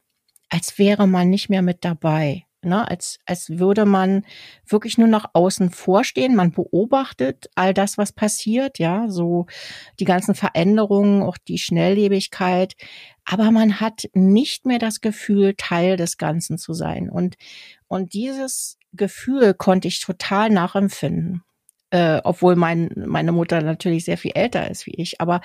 als 0.48 0.78
wäre 0.78 1.06
man 1.06 1.30
nicht 1.30 1.48
mehr 1.48 1.62
mit 1.62 1.84
dabei 1.84 2.44
ne, 2.62 2.88
als, 2.88 3.18
als 3.26 3.58
würde 3.58 3.84
man 3.84 4.24
wirklich 4.66 4.98
nur 4.98 5.08
nach 5.08 5.26
außen 5.32 5.70
vorstehen. 5.70 6.36
Man 6.36 6.52
beobachtet 6.52 7.50
all 7.54 7.74
das, 7.74 7.98
was 7.98 8.12
passiert, 8.12 8.78
ja, 8.78 9.08
so 9.08 9.46
die 9.98 10.04
ganzen 10.04 10.34
Veränderungen, 10.34 11.22
auch 11.22 11.38
die 11.38 11.58
Schnelllebigkeit. 11.58 12.74
Aber 13.24 13.50
man 13.50 13.80
hat 13.80 14.08
nicht 14.12 14.66
mehr 14.66 14.78
das 14.78 15.00
Gefühl, 15.00 15.54
Teil 15.56 15.96
des 15.96 16.18
Ganzen 16.18 16.58
zu 16.58 16.72
sein. 16.72 17.10
Und, 17.10 17.36
und 17.88 18.12
dieses 18.12 18.78
Gefühl 18.92 19.54
konnte 19.54 19.88
ich 19.88 20.00
total 20.00 20.50
nachempfinden. 20.50 21.42
Äh, 21.92 22.20
obwohl 22.22 22.54
mein, 22.54 22.90
meine 22.94 23.32
Mutter 23.32 23.62
natürlich 23.62 24.04
sehr 24.04 24.16
viel 24.16 24.32
älter 24.34 24.70
ist 24.70 24.86
wie 24.86 24.94
ich. 24.94 25.20
Aber 25.20 25.40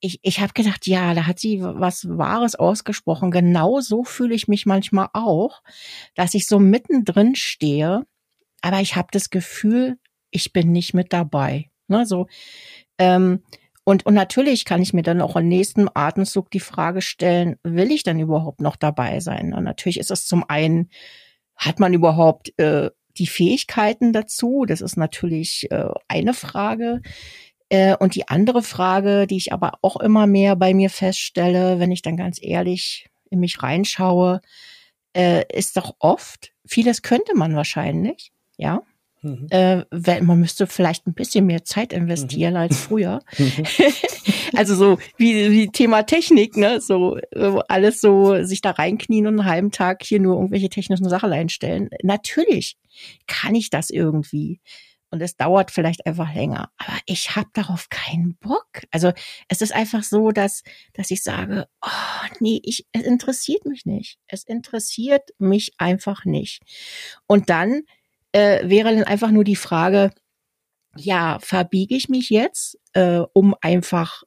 ich, 0.00 0.20
ich 0.22 0.40
habe 0.40 0.52
gedacht, 0.52 0.86
ja, 0.86 1.14
da 1.14 1.26
hat 1.26 1.38
sie 1.38 1.62
was 1.62 2.06
Wahres 2.08 2.54
ausgesprochen. 2.54 3.30
Genau 3.30 3.80
so 3.80 4.04
fühle 4.04 4.34
ich 4.34 4.48
mich 4.48 4.66
manchmal 4.66 5.08
auch, 5.12 5.62
dass 6.14 6.34
ich 6.34 6.46
so 6.46 6.58
mittendrin 6.58 7.34
stehe, 7.34 8.06
aber 8.60 8.80
ich 8.80 8.96
habe 8.96 9.08
das 9.12 9.30
Gefühl, 9.30 9.98
ich 10.30 10.52
bin 10.52 10.72
nicht 10.72 10.94
mit 10.94 11.12
dabei. 11.12 11.70
Ne, 11.86 12.06
so, 12.06 12.28
ähm, 12.98 13.42
und, 13.84 14.06
und 14.06 14.14
natürlich 14.14 14.64
kann 14.64 14.80
ich 14.80 14.94
mir 14.94 15.02
dann 15.02 15.20
auch 15.20 15.36
im 15.36 15.46
nächsten 15.46 15.88
Atemzug 15.92 16.50
die 16.50 16.60
Frage 16.60 17.02
stellen, 17.02 17.56
will 17.62 17.92
ich 17.92 18.02
denn 18.02 18.18
überhaupt 18.18 18.62
noch 18.62 18.76
dabei 18.76 19.20
sein? 19.20 19.52
Und 19.52 19.64
natürlich 19.64 20.00
ist 20.00 20.10
es 20.10 20.26
zum 20.26 20.42
einen, 20.48 20.88
hat 21.54 21.80
man 21.80 21.92
überhaupt 21.92 22.58
äh, 22.58 22.90
die 23.18 23.26
Fähigkeiten 23.26 24.14
dazu? 24.14 24.64
Das 24.66 24.80
ist 24.80 24.96
natürlich 24.96 25.70
äh, 25.70 25.88
eine 26.08 26.32
Frage. 26.32 27.02
Äh, 27.74 27.96
und 27.98 28.14
die 28.14 28.28
andere 28.28 28.62
Frage, 28.62 29.26
die 29.26 29.36
ich 29.36 29.52
aber 29.52 29.72
auch 29.82 29.96
immer 29.96 30.28
mehr 30.28 30.54
bei 30.54 30.74
mir 30.74 30.90
feststelle, 30.90 31.80
wenn 31.80 31.90
ich 31.90 32.02
dann 32.02 32.16
ganz 32.16 32.38
ehrlich 32.40 33.08
in 33.30 33.40
mich 33.40 33.62
reinschaue, 33.64 34.40
äh, 35.16 35.44
ist 35.52 35.76
doch 35.76 35.96
oft, 35.98 36.52
vieles 36.64 37.02
könnte 37.02 37.34
man 37.34 37.56
wahrscheinlich, 37.56 38.30
ja, 38.56 38.82
Mhm. 39.24 39.46
Äh, 39.48 40.20
man 40.20 40.38
müsste 40.38 40.66
vielleicht 40.66 41.06
ein 41.06 41.14
bisschen 41.14 41.46
mehr 41.46 41.64
Zeit 41.64 41.94
investieren 41.94 42.52
mhm. 42.52 42.58
als 42.60 42.78
früher. 42.78 43.22
Mhm. 43.38 43.64
also 44.54 44.74
so 44.74 44.98
wie, 45.16 45.50
wie 45.50 45.68
Thema 45.68 46.02
Technik, 46.02 46.58
ne? 46.58 46.82
So 46.82 47.18
alles 47.68 48.02
so 48.02 48.44
sich 48.44 48.60
da 48.60 48.72
reinknien 48.72 49.26
und 49.26 49.40
einen 49.40 49.48
halben 49.48 49.70
Tag 49.70 50.02
hier 50.02 50.20
nur 50.20 50.34
irgendwelche 50.34 50.68
technischen 50.68 51.08
Sachen 51.08 51.32
einstellen. 51.32 51.88
Natürlich 52.02 52.76
kann 53.26 53.54
ich 53.54 53.70
das 53.70 53.88
irgendwie. 53.88 54.60
Und 55.14 55.20
es 55.20 55.36
dauert 55.36 55.70
vielleicht 55.70 56.04
einfach 56.08 56.34
länger. 56.34 56.72
Aber 56.76 56.98
ich 57.06 57.36
habe 57.36 57.46
darauf 57.52 57.88
keinen 57.88 58.34
Bock. 58.38 58.82
Also 58.90 59.12
es 59.46 59.60
ist 59.60 59.72
einfach 59.72 60.02
so, 60.02 60.32
dass, 60.32 60.64
dass 60.92 61.12
ich 61.12 61.22
sage, 61.22 61.68
oh 61.82 62.26
nee, 62.40 62.60
ich, 62.64 62.88
es 62.90 63.02
interessiert 63.02 63.64
mich 63.64 63.86
nicht. 63.86 64.18
Es 64.26 64.42
interessiert 64.42 65.30
mich 65.38 65.74
einfach 65.78 66.24
nicht. 66.24 66.62
Und 67.28 67.48
dann 67.48 67.82
äh, 68.32 68.68
wäre 68.68 68.92
dann 68.92 69.04
einfach 69.04 69.30
nur 69.30 69.44
die 69.44 69.54
Frage, 69.54 70.10
ja, 70.96 71.38
verbiege 71.38 71.94
ich 71.94 72.08
mich 72.08 72.28
jetzt, 72.28 72.76
äh, 72.94 73.22
um 73.34 73.54
einfach 73.60 74.24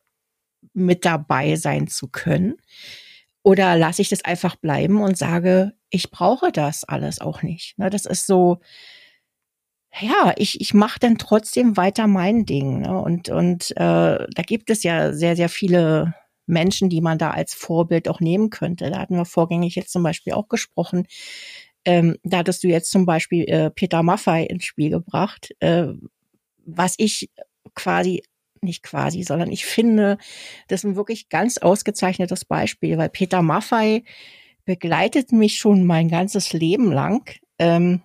mit 0.71 1.03
dabei 1.03 1.57
sein 1.57 1.89
zu 1.89 2.07
können? 2.07 2.55
Oder 3.43 3.75
lasse 3.75 4.01
ich 4.01 4.07
das 4.07 4.23
einfach 4.23 4.55
bleiben 4.55 5.01
und 5.01 5.17
sage, 5.17 5.73
ich 5.89 6.11
brauche 6.11 6.53
das 6.53 6.85
alles 6.85 7.19
auch 7.19 7.41
nicht. 7.41 7.77
Ne, 7.77 7.89
das 7.89 8.05
ist 8.05 8.25
so, 8.25 8.61
ja, 10.01 10.33
ich, 10.37 10.61
ich 10.61 10.73
mache 10.73 10.99
dann 10.99 11.17
trotzdem 11.17 11.77
weiter 11.77 12.07
mein 12.07 12.45
Ding. 12.45 12.81
Ne? 12.81 12.99
Und, 12.99 13.29
und 13.29 13.71
äh, 13.71 13.75
da 13.75 14.43
gibt 14.45 14.69
es 14.69 14.83
ja 14.83 15.13
sehr, 15.13 15.35
sehr 15.35 15.49
viele 15.49 16.13
Menschen, 16.45 16.89
die 16.89 17.01
man 17.01 17.17
da 17.17 17.31
als 17.31 17.53
Vorbild 17.53 18.07
auch 18.07 18.19
nehmen 18.19 18.49
könnte. 18.49 18.89
Da 18.89 18.99
hatten 18.99 19.15
wir 19.15 19.25
vorgängig 19.25 19.75
jetzt 19.75 19.91
zum 19.91 20.03
Beispiel 20.03 20.33
auch 20.33 20.47
gesprochen, 20.47 21.07
ähm, 21.85 22.17
da 22.23 22.39
hattest 22.39 22.63
du 22.63 22.67
jetzt 22.67 22.91
zum 22.91 23.05
Beispiel 23.05 23.45
äh, 23.45 23.69
Peter 23.69 24.03
Maffei 24.03 24.43
ins 24.43 24.65
Spiel 24.65 24.89
gebracht, 24.89 25.55
äh, 25.61 25.87
was 26.65 26.95
ich 26.97 27.29
quasi 27.75 28.23
nicht 28.61 28.83
quasi, 28.83 29.23
sondern 29.23 29.51
ich 29.51 29.65
finde, 29.65 30.17
das 30.67 30.81
ist 30.81 30.89
ein 30.89 30.95
wirklich 30.97 31.29
ganz 31.29 31.57
ausgezeichnetes 31.57 32.43
Beispiel, 32.43 32.97
weil 32.97 33.07
Peter 33.07 33.41
Maffei 33.41 34.03
begleitet 34.65 35.31
mich 35.31 35.57
schon 35.57 35.85
mein 35.85 36.09
ganzes 36.09 36.51
Leben 36.51 36.91
lang. 36.91 37.29
Ähm, 37.57 38.01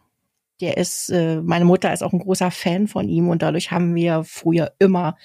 der 0.62 0.76
ist, 0.76 1.10
äh, 1.10 1.40
meine 1.42 1.64
Mutter 1.64 1.92
ist 1.92 2.02
auch 2.02 2.12
ein 2.12 2.20
großer 2.20 2.52
Fan 2.52 2.86
von 2.86 3.08
ihm 3.08 3.28
und 3.28 3.42
dadurch 3.42 3.72
haben 3.72 3.94
wir 3.96 4.22
früher 4.24 4.72
immer 4.78 5.16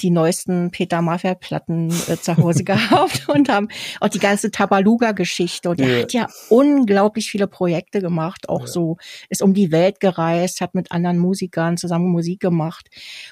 die 0.00 0.10
neuesten 0.10 0.72
Peter 0.72 1.00
Maffay 1.00 1.36
Platten 1.36 1.90
äh, 2.08 2.16
zu 2.16 2.36
Hause 2.36 2.64
gehabt 2.64 3.28
und 3.28 3.48
haben 3.48 3.68
auch 4.00 4.08
die 4.08 4.18
ganze 4.18 4.50
Tabaluga-Geschichte. 4.50 5.70
Und 5.70 5.80
er 5.80 5.88
ja. 5.88 6.02
hat 6.02 6.12
ja 6.12 6.28
unglaublich 6.48 7.30
viele 7.30 7.46
Projekte 7.46 8.00
gemacht, 8.00 8.48
auch 8.48 8.62
ja. 8.62 8.66
so, 8.66 8.96
ist 9.28 9.42
um 9.42 9.54
die 9.54 9.70
Welt 9.70 10.00
gereist, 10.00 10.60
hat 10.60 10.74
mit 10.74 10.90
anderen 10.90 11.18
Musikern 11.18 11.76
zusammen 11.76 12.08
Musik 12.08 12.40
gemacht. 12.40 12.88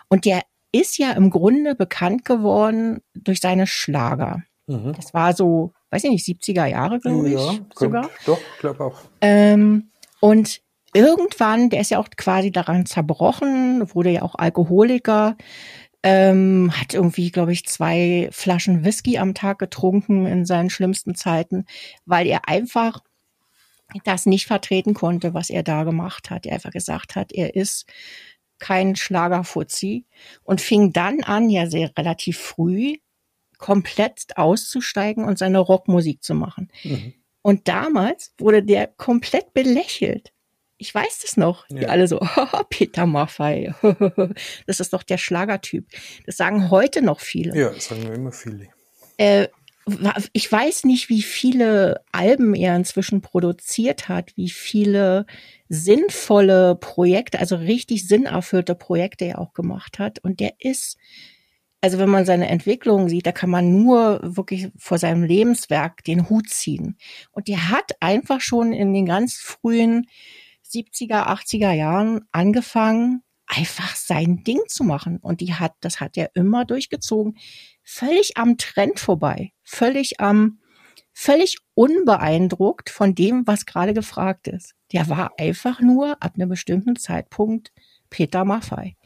Und 0.08 0.24
der 0.24 0.42
ist 0.70 0.96
ja 0.96 1.10
im 1.10 1.30
Grunde 1.30 1.74
bekannt 1.74 2.24
geworden 2.24 3.00
durch 3.14 3.40
seine 3.40 3.66
Schlager. 3.66 4.42
Mhm. 4.68 4.92
Das 4.94 5.12
war 5.12 5.34
so, 5.34 5.72
weiß 5.90 6.04
ich 6.04 6.10
nicht, 6.10 6.24
70er 6.24 6.66
Jahre, 6.66 7.00
glaube 7.00 7.28
ich. 7.28 7.34
Ja, 7.34 7.54
sogar. 7.74 8.08
Doch, 8.24 8.38
glaube 8.60 8.84
auch. 8.84 9.00
Ähm, 9.20 9.90
und 10.20 10.62
irgendwann, 10.92 11.70
der 11.70 11.80
ist 11.80 11.90
ja 11.90 11.98
auch 11.98 12.08
quasi 12.16 12.50
daran 12.50 12.86
zerbrochen, 12.86 13.94
wurde 13.94 14.10
ja 14.10 14.22
auch 14.22 14.34
Alkoholiker, 14.34 15.36
ähm, 16.02 16.72
hat 16.74 16.94
irgendwie, 16.94 17.30
glaube 17.30 17.52
ich, 17.52 17.66
zwei 17.66 18.28
Flaschen 18.32 18.84
Whisky 18.84 19.18
am 19.18 19.34
Tag 19.34 19.58
getrunken 19.58 20.26
in 20.26 20.44
seinen 20.44 20.70
schlimmsten 20.70 21.14
Zeiten, 21.14 21.64
weil 22.04 22.26
er 22.26 22.48
einfach 22.48 23.02
das 24.04 24.26
nicht 24.26 24.46
vertreten 24.46 24.94
konnte, 24.94 25.34
was 25.34 25.50
er 25.50 25.62
da 25.62 25.84
gemacht 25.84 26.30
hat. 26.30 26.46
Er 26.46 26.54
einfach 26.54 26.70
gesagt 26.70 27.14
hat, 27.14 27.32
er 27.32 27.54
ist 27.54 27.86
kein 28.58 28.96
Schlagerfuzzi 28.96 30.06
und 30.44 30.60
fing 30.60 30.92
dann 30.92 31.22
an, 31.22 31.50
ja 31.50 31.66
sehr 31.66 31.90
relativ 31.96 32.38
früh, 32.38 32.96
komplett 33.58 34.36
auszusteigen 34.36 35.24
und 35.24 35.38
seine 35.38 35.58
Rockmusik 35.58 36.22
zu 36.22 36.34
machen. 36.34 36.68
Mhm. 36.84 37.12
Und 37.42 37.68
damals 37.68 38.32
wurde 38.38 38.62
der 38.62 38.86
komplett 38.86 39.52
belächelt. 39.52 40.32
Ich 40.82 40.92
weiß 40.92 41.20
das 41.20 41.36
noch. 41.36 41.64
Ja. 41.70 41.78
Die 41.78 41.86
alle 41.86 42.08
so, 42.08 42.18
Peter 42.68 43.06
Maffei. 43.06 43.72
das 44.66 44.80
ist 44.80 44.92
doch 44.92 45.04
der 45.04 45.16
Schlagertyp. 45.16 45.86
Das 46.26 46.36
sagen 46.36 46.70
heute 46.70 47.02
noch 47.02 47.20
viele. 47.20 47.56
Ja, 47.56 47.70
das 47.70 47.84
sagen 47.84 48.02
immer 48.12 48.32
viele. 48.32 48.66
Äh, 49.16 49.46
ich 50.32 50.50
weiß 50.50 50.82
nicht, 50.82 51.08
wie 51.08 51.22
viele 51.22 52.02
Alben 52.10 52.56
er 52.56 52.74
inzwischen 52.74 53.20
produziert 53.20 54.08
hat, 54.08 54.36
wie 54.36 54.50
viele 54.50 55.24
sinnvolle 55.68 56.74
Projekte, 56.74 57.38
also 57.38 57.54
richtig 57.54 58.08
sinnerfüllte 58.08 58.74
Projekte 58.74 59.26
er 59.26 59.38
auch 59.38 59.54
gemacht 59.54 60.00
hat. 60.00 60.18
Und 60.18 60.40
der 60.40 60.54
ist, 60.58 60.98
also 61.80 61.98
wenn 61.98 62.10
man 62.10 62.24
seine 62.24 62.48
Entwicklung 62.48 63.08
sieht, 63.08 63.26
da 63.26 63.32
kann 63.32 63.50
man 63.50 63.70
nur 63.70 64.18
wirklich 64.22 64.72
vor 64.76 64.98
seinem 64.98 65.22
Lebenswerk 65.22 66.02
den 66.02 66.28
Hut 66.28 66.48
ziehen. 66.48 66.96
Und 67.30 67.46
der 67.46 67.70
hat 67.70 67.92
einfach 68.00 68.40
schon 68.40 68.72
in 68.72 68.92
den 68.92 69.06
ganz 69.06 69.36
frühen 69.36 70.08
70er, 70.72 71.26
80er 71.26 71.72
Jahren 71.72 72.26
angefangen, 72.32 73.22
einfach 73.46 73.94
sein 73.96 74.44
Ding 74.44 74.60
zu 74.68 74.84
machen. 74.84 75.18
Und 75.18 75.40
die 75.40 75.54
hat, 75.54 75.72
das 75.80 76.00
hat 76.00 76.16
er 76.16 76.30
immer 76.34 76.64
durchgezogen. 76.64 77.36
Völlig 77.82 78.36
am 78.36 78.56
Trend 78.56 78.98
vorbei. 78.98 79.52
Völlig 79.62 80.20
am, 80.20 80.58
völlig 81.12 81.58
unbeeindruckt 81.74 82.90
von 82.90 83.14
dem, 83.14 83.46
was 83.46 83.66
gerade 83.66 83.94
gefragt 83.94 84.48
ist. 84.48 84.74
Der 84.92 85.08
war 85.08 85.32
einfach 85.38 85.80
nur 85.80 86.22
ab 86.22 86.32
einem 86.34 86.48
bestimmten 86.48 86.96
Zeitpunkt 86.96 87.72
Peter 88.10 88.44
Maffei. 88.44 88.96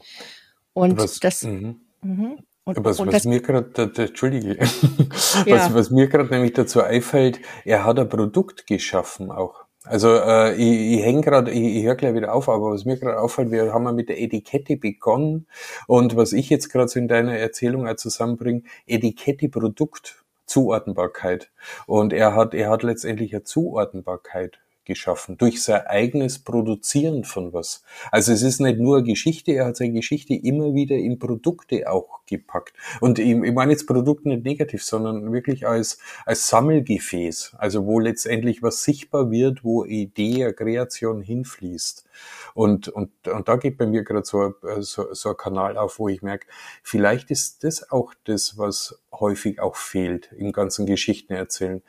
Und 0.73 0.97
was, 0.97 1.19
das, 1.19 1.43
mhm. 1.43 1.81
Mhm. 2.01 2.39
Und, 2.63 2.83
was, 2.83 2.99
und 2.99 3.13
was 3.13 3.23
mir 3.23 3.41
gerade, 3.41 3.91
Entschuldige, 3.95 4.57
ja. 5.45 5.55
was, 5.55 5.73
was 5.73 5.89
mir 5.89 6.07
gerade 6.07 6.29
nämlich 6.29 6.53
dazu 6.53 6.81
einfällt, 6.81 7.39
er 7.63 7.85
hat 7.85 7.97
ein 7.97 8.09
Produkt 8.09 8.67
geschaffen 8.67 9.31
auch. 9.31 9.66
Also 9.89 10.15
äh, 10.15 10.55
ich, 10.55 10.99
ich 10.99 11.05
hänge 11.05 11.21
gerade, 11.21 11.51
ich, 11.51 11.77
ich 11.77 11.85
höre 11.85 11.95
gleich 11.95 12.13
wieder 12.13 12.33
auf, 12.33 12.49
aber 12.49 12.71
was 12.71 12.85
mir 12.85 12.97
gerade 12.97 13.19
auffällt, 13.19 13.51
wir 13.51 13.73
haben 13.73 13.85
ja 13.85 13.91
mit 13.91 14.09
der 14.09 14.21
Etikette 14.21 14.77
begonnen 14.77 15.47
und 15.87 16.15
was 16.15 16.33
ich 16.33 16.49
jetzt 16.49 16.69
gerade 16.69 16.87
so 16.87 16.99
in 16.99 17.07
deiner 17.07 17.37
Erzählung 17.37 17.87
auch 17.87 17.95
zusammenbringe, 17.95 18.63
Etikette 18.85 19.49
Produkt. 19.49 20.23
Zuordnbarkeit. 20.47 21.51
Und 21.87 22.13
er 22.13 22.33
hat, 22.33 22.53
er 22.53 22.69
hat 22.69 22.81
letztendlich 22.81 23.33
eine 23.33 23.43
Zuordnbarkeit 23.43 24.59
geschaffen, 24.87 25.37
durch 25.37 25.61
sein 25.61 25.85
eigenes 25.85 26.39
Produzieren 26.39 27.23
von 27.23 27.53
was. 27.53 27.83
Also 28.11 28.31
es 28.31 28.41
ist 28.41 28.59
nicht 28.59 28.79
nur 28.79 29.03
Geschichte, 29.03 29.51
er 29.51 29.67
hat 29.67 29.77
seine 29.77 29.93
Geschichte 29.93 30.33
immer 30.33 30.73
wieder 30.73 30.95
in 30.95 31.19
Produkte 31.19 31.91
auch 31.91 32.21
gepackt. 32.25 32.73
Und 32.99 33.19
ich, 33.19 33.29
ich 33.29 33.53
meine 33.53 33.71
jetzt 33.71 33.85
Produkt 33.85 34.25
nicht 34.25 34.43
negativ, 34.43 34.83
sondern 34.83 35.31
wirklich 35.31 35.67
als, 35.67 35.99
als 36.25 36.47
Sammelgefäß, 36.47 37.55
also 37.57 37.85
wo 37.85 37.99
letztendlich 37.99 38.63
was 38.63 38.83
sichtbar 38.83 39.29
wird, 39.29 39.63
wo 39.63 39.85
Idee, 39.85 40.51
Kreation 40.53 41.21
hinfließt. 41.21 42.05
Und, 42.53 42.87
und, 42.87 43.11
und 43.27 43.47
da 43.47 43.55
geht 43.57 43.77
bei 43.77 43.85
mir 43.85 44.03
gerade 44.03 44.25
so, 44.25 44.55
so, 44.79 45.13
so 45.13 45.29
ein 45.29 45.37
Kanal 45.37 45.77
auf, 45.77 45.99
wo 45.99 46.09
ich 46.09 46.21
merke, 46.21 46.47
vielleicht 46.81 47.29
ist 47.29 47.63
das 47.63 47.91
auch 47.91 48.13
das, 48.23 48.57
was 48.57 48.99
häufig 49.11 49.59
auch 49.59 49.75
fehlt 49.75 50.31
im 50.37 50.51
ganzen 50.51 50.85
Geschichten 50.85 51.33
erzählen 51.33 51.81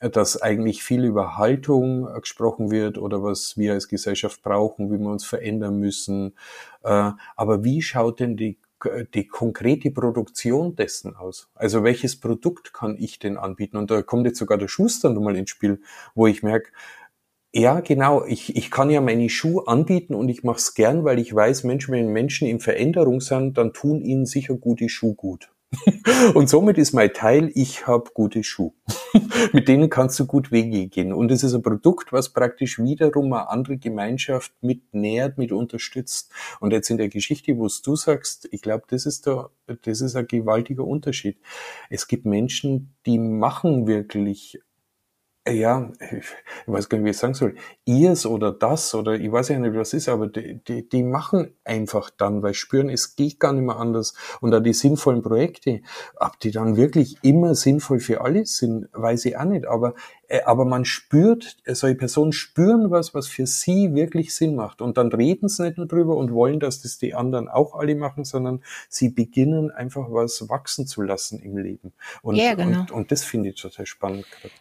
dass 0.00 0.40
eigentlich 0.40 0.82
viel 0.82 1.04
über 1.04 1.36
Haltung 1.36 2.08
äh, 2.08 2.20
gesprochen 2.20 2.70
wird 2.70 2.98
oder 2.98 3.22
was 3.22 3.56
wir 3.56 3.72
als 3.72 3.88
Gesellschaft 3.88 4.42
brauchen, 4.42 4.90
wie 4.92 4.98
wir 4.98 5.10
uns 5.10 5.24
verändern 5.24 5.78
müssen. 5.78 6.34
Äh, 6.84 7.12
aber 7.36 7.64
wie 7.64 7.82
schaut 7.82 8.20
denn 8.20 8.36
die, 8.36 8.58
die 9.14 9.26
konkrete 9.26 9.90
Produktion 9.90 10.76
dessen 10.76 11.16
aus? 11.16 11.50
Also 11.54 11.82
welches 11.82 12.20
Produkt 12.20 12.72
kann 12.72 12.96
ich 12.98 13.18
denn 13.18 13.36
anbieten? 13.36 13.76
Und 13.76 13.90
da 13.90 14.02
kommt 14.02 14.26
jetzt 14.26 14.38
sogar 14.38 14.58
der 14.58 14.68
Schuster 14.68 15.10
nochmal 15.10 15.36
ins 15.36 15.50
Spiel, 15.50 15.80
wo 16.14 16.26
ich 16.26 16.42
merke, 16.42 16.70
ja, 17.52 17.80
genau. 17.80 18.24
Ich, 18.26 18.56
ich 18.56 18.70
kann 18.70 18.90
ja 18.90 19.00
meine 19.00 19.28
Schuhe 19.30 19.66
anbieten 19.66 20.14
und 20.14 20.28
ich 20.28 20.44
mache 20.44 20.58
es 20.58 20.74
gern, 20.74 21.04
weil 21.04 21.18
ich 21.18 21.34
weiß, 21.34 21.64
Menschen, 21.64 21.92
wenn 21.92 22.12
Menschen 22.12 22.46
in 22.46 22.60
Veränderung 22.60 23.20
sind, 23.20 23.56
dann 23.56 23.72
tun 23.72 24.02
ihnen 24.02 24.26
sicher 24.26 24.54
gute 24.54 24.88
Schuhe 24.88 25.14
gut. 25.14 25.50
und 26.34 26.48
somit 26.48 26.78
ist 26.78 26.92
mein 26.92 27.12
Teil, 27.12 27.50
ich 27.54 27.86
habe 27.86 28.10
gute 28.14 28.42
Schuhe. 28.42 28.72
Mit 29.52 29.68
denen 29.68 29.90
kannst 29.90 30.18
du 30.18 30.26
gut 30.26 30.50
Wege 30.50 30.88
gehen. 30.88 31.12
Und 31.12 31.30
es 31.30 31.42
ist 31.42 31.54
ein 31.54 31.62
Produkt, 31.62 32.12
was 32.12 32.32
praktisch 32.32 32.78
wiederum 32.78 33.32
eine 33.32 33.48
andere 33.48 33.76
Gemeinschaft 33.76 34.52
mit 34.60 34.94
nährt, 34.94 35.36
mit 35.38 35.52
unterstützt. 35.52 36.32
Und 36.60 36.72
jetzt 36.72 36.90
in 36.90 36.96
der 36.96 37.08
Geschichte, 37.08 37.56
wo 37.58 37.68
du 37.68 37.96
sagst, 37.96 38.48
ich 38.50 38.62
glaube, 38.62 38.84
das 38.88 39.04
ist 39.06 39.26
da, 39.26 39.50
das 39.82 40.00
ist 40.00 40.16
ein 40.16 40.26
gewaltiger 40.26 40.84
Unterschied. 40.84 41.38
Es 41.90 42.08
gibt 42.08 42.24
Menschen, 42.24 42.94
die 43.04 43.18
machen 43.18 43.86
wirklich 43.86 44.60
ja, 45.50 45.90
ich 46.00 46.26
weiß 46.66 46.88
gar 46.88 46.98
nicht, 46.98 47.06
wie 47.06 47.10
ich 47.10 47.18
sagen 47.18 47.34
soll, 47.34 47.54
ihrs 47.84 48.26
oder 48.26 48.52
das 48.52 48.94
oder 48.94 49.14
ich 49.14 49.30
weiß 49.30 49.48
ja 49.48 49.58
nicht, 49.58 49.74
was 49.74 49.92
ist, 49.92 50.08
aber 50.08 50.26
die, 50.26 50.62
die, 50.64 50.88
die 50.88 51.02
machen 51.02 51.54
einfach 51.64 52.10
dann, 52.10 52.42
weil 52.42 52.54
spüren, 52.54 52.88
es 52.90 53.16
geht 53.16 53.40
gar 53.40 53.52
nicht 53.52 53.64
mehr 53.64 53.76
anders. 53.76 54.14
Und 54.40 54.50
da 54.50 54.60
die 54.60 54.72
sinnvollen 54.72 55.22
Projekte, 55.22 55.80
ob 56.16 56.38
die 56.40 56.50
dann 56.50 56.76
wirklich 56.76 57.18
immer 57.22 57.54
sinnvoll 57.54 58.00
für 58.00 58.20
alle 58.20 58.46
sind, 58.46 58.88
weiß 58.92 59.24
ich 59.26 59.36
auch 59.36 59.44
nicht. 59.44 59.66
Aber, 59.66 59.94
äh, 60.28 60.42
aber 60.42 60.64
man 60.64 60.84
spürt, 60.84 61.56
solche 61.66 61.96
Personen 61.96 62.32
spüren 62.32 62.90
was, 62.90 63.14
was 63.14 63.28
für 63.28 63.46
sie 63.46 63.94
wirklich 63.94 64.34
Sinn 64.34 64.54
macht. 64.54 64.80
Und 64.80 64.98
dann 64.98 65.08
reden 65.08 65.48
sie 65.48 65.64
nicht 65.64 65.78
nur 65.78 65.86
drüber 65.86 66.16
und 66.16 66.32
wollen, 66.32 66.60
dass 66.60 66.82
das 66.82 66.98
die 66.98 67.14
anderen 67.14 67.48
auch 67.48 67.74
alle 67.74 67.94
machen, 67.94 68.24
sondern 68.24 68.62
sie 68.88 69.10
beginnen 69.10 69.70
einfach 69.70 70.06
was 70.10 70.48
wachsen 70.48 70.86
zu 70.86 71.02
lassen 71.02 71.38
im 71.40 71.56
Leben. 71.56 71.92
Und, 72.22 72.36
ja, 72.36 72.54
genau. 72.54 72.80
und, 72.80 72.90
und 72.90 73.12
das 73.12 73.24
finde 73.24 73.50
ich 73.50 73.60
total 73.60 73.86
spannend 73.86 74.26
gerade. 74.30 74.52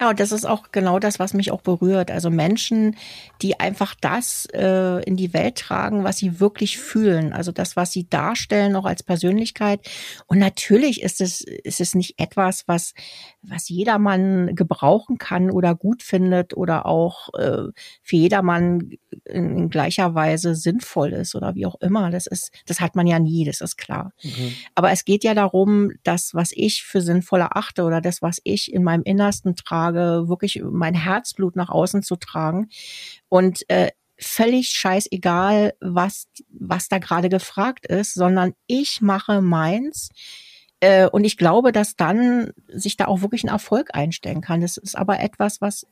Ja, 0.00 0.10
und 0.10 0.20
das 0.20 0.32
ist 0.32 0.44
auch 0.44 0.72
genau 0.72 0.98
das, 0.98 1.18
was 1.18 1.32
mich 1.32 1.50
auch 1.50 1.62
berührt. 1.62 2.10
Also 2.10 2.30
Menschen, 2.30 2.96
die 3.42 3.58
einfach 3.58 3.94
das 3.94 4.46
äh, 4.52 5.02
in 5.04 5.16
die 5.16 5.32
Welt 5.32 5.56
tragen, 5.56 6.04
was 6.04 6.18
sie 6.18 6.38
wirklich 6.40 6.78
fühlen. 6.78 7.32
Also 7.32 7.50
das, 7.52 7.76
was 7.76 7.92
sie 7.92 8.08
darstellen, 8.08 8.76
auch 8.76 8.84
als 8.84 9.02
Persönlichkeit. 9.02 9.80
Und 10.26 10.38
natürlich 10.38 11.02
ist 11.02 11.20
es, 11.20 11.40
ist 11.40 11.80
es 11.80 11.94
nicht 11.94 12.18
etwas, 12.18 12.64
was, 12.66 12.92
was 13.42 13.68
jedermann 13.68 14.54
gebrauchen 14.54 15.18
kann 15.18 15.50
oder 15.50 15.74
gut 15.74 16.02
findet 16.02 16.56
oder 16.56 16.86
auch 16.86 17.32
äh, 17.34 17.70
für 18.02 18.16
jedermann 18.16 18.90
in, 19.24 19.66
in 19.66 19.70
gleicher 19.70 20.14
Weise 20.14 20.54
sinnvoll 20.54 21.12
ist 21.12 21.34
oder 21.34 21.54
wie 21.54 21.66
auch 21.66 21.80
immer. 21.80 22.10
Das 22.10 22.26
ist, 22.26 22.50
das 22.66 22.80
hat 22.80 22.96
man 22.96 23.06
ja 23.06 23.18
nie, 23.18 23.44
das 23.44 23.60
ist 23.60 23.76
klar. 23.76 24.12
Mhm. 24.22 24.54
Aber 24.74 24.90
es 24.90 25.04
geht 25.04 25.24
ja 25.24 25.34
darum, 25.34 25.92
das, 26.02 26.34
was 26.34 26.50
ich 26.52 26.84
für 26.84 27.00
sinnvoll 27.00 27.40
erachte 27.40 27.84
oder 27.84 28.00
das, 28.00 28.22
was 28.22 28.40
ich 28.44 28.72
in 28.72 28.82
meinem 28.82 29.02
Innersten 29.02 29.56
trage, 29.56 29.85
trage, 29.86 30.28
wirklich 30.28 30.62
mein 30.64 30.94
Herzblut 30.94 31.56
nach 31.56 31.68
außen 31.68 32.02
zu 32.02 32.16
tragen 32.16 32.68
und 33.28 33.68
äh, 33.68 33.90
völlig 34.18 34.70
scheißegal, 34.70 35.74
was, 35.80 36.26
was 36.48 36.88
da 36.88 36.98
gerade 36.98 37.28
gefragt 37.28 37.86
ist, 37.86 38.14
sondern 38.14 38.54
ich 38.66 39.00
mache 39.00 39.42
meins. 39.42 40.08
Äh, 40.80 41.08
und 41.08 41.24
ich 41.24 41.36
glaube, 41.36 41.72
dass 41.72 41.96
dann 41.96 42.52
sich 42.68 42.96
da 42.96 43.06
auch 43.06 43.20
wirklich 43.20 43.44
ein 43.44 43.48
Erfolg 43.48 43.90
einstellen 43.94 44.40
kann. 44.40 44.60
Das 44.60 44.78
ist 44.78 44.96
aber 44.96 45.20
etwas, 45.20 45.60
was 45.60 45.86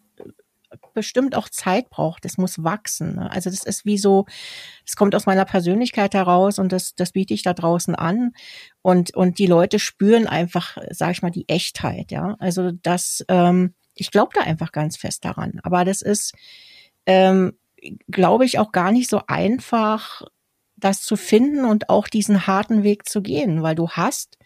bestimmt 0.94 1.36
auch 1.36 1.48
Zeit 1.48 1.90
braucht. 1.90 2.24
Das 2.24 2.38
muss 2.38 2.62
wachsen. 2.62 3.16
Ne? 3.16 3.30
Also 3.30 3.50
das 3.50 3.64
ist 3.64 3.84
wie 3.84 3.98
so, 3.98 4.26
es 4.86 4.96
kommt 4.96 5.14
aus 5.14 5.26
meiner 5.26 5.44
Persönlichkeit 5.44 6.14
heraus 6.14 6.58
und 6.58 6.72
das, 6.72 6.94
das 6.94 7.12
biete 7.12 7.34
ich 7.34 7.42
da 7.42 7.52
draußen 7.54 7.94
an. 7.94 8.32
Und, 8.82 9.14
und 9.14 9.38
die 9.38 9.46
Leute 9.46 9.78
spüren 9.78 10.26
einfach, 10.26 10.78
sag 10.90 11.12
ich 11.12 11.22
mal, 11.22 11.30
die 11.30 11.48
Echtheit. 11.48 12.10
Ja, 12.10 12.36
also 12.38 12.70
das, 12.72 13.24
ähm, 13.28 13.74
ich 13.94 14.10
glaube 14.10 14.32
da 14.34 14.42
einfach 14.42 14.72
ganz 14.72 14.96
fest 14.96 15.24
daran. 15.24 15.60
Aber 15.62 15.84
das 15.84 16.02
ist, 16.02 16.34
ähm, 17.06 17.54
glaube 18.08 18.44
ich, 18.44 18.58
auch 18.58 18.72
gar 18.72 18.92
nicht 18.92 19.10
so 19.10 19.22
einfach, 19.26 20.22
das 20.76 21.02
zu 21.02 21.16
finden 21.16 21.64
und 21.64 21.88
auch 21.88 22.08
diesen 22.08 22.46
harten 22.46 22.82
Weg 22.82 23.08
zu 23.08 23.22
gehen, 23.22 23.62
weil 23.62 23.74
du 23.74 23.90
hast 23.90 24.38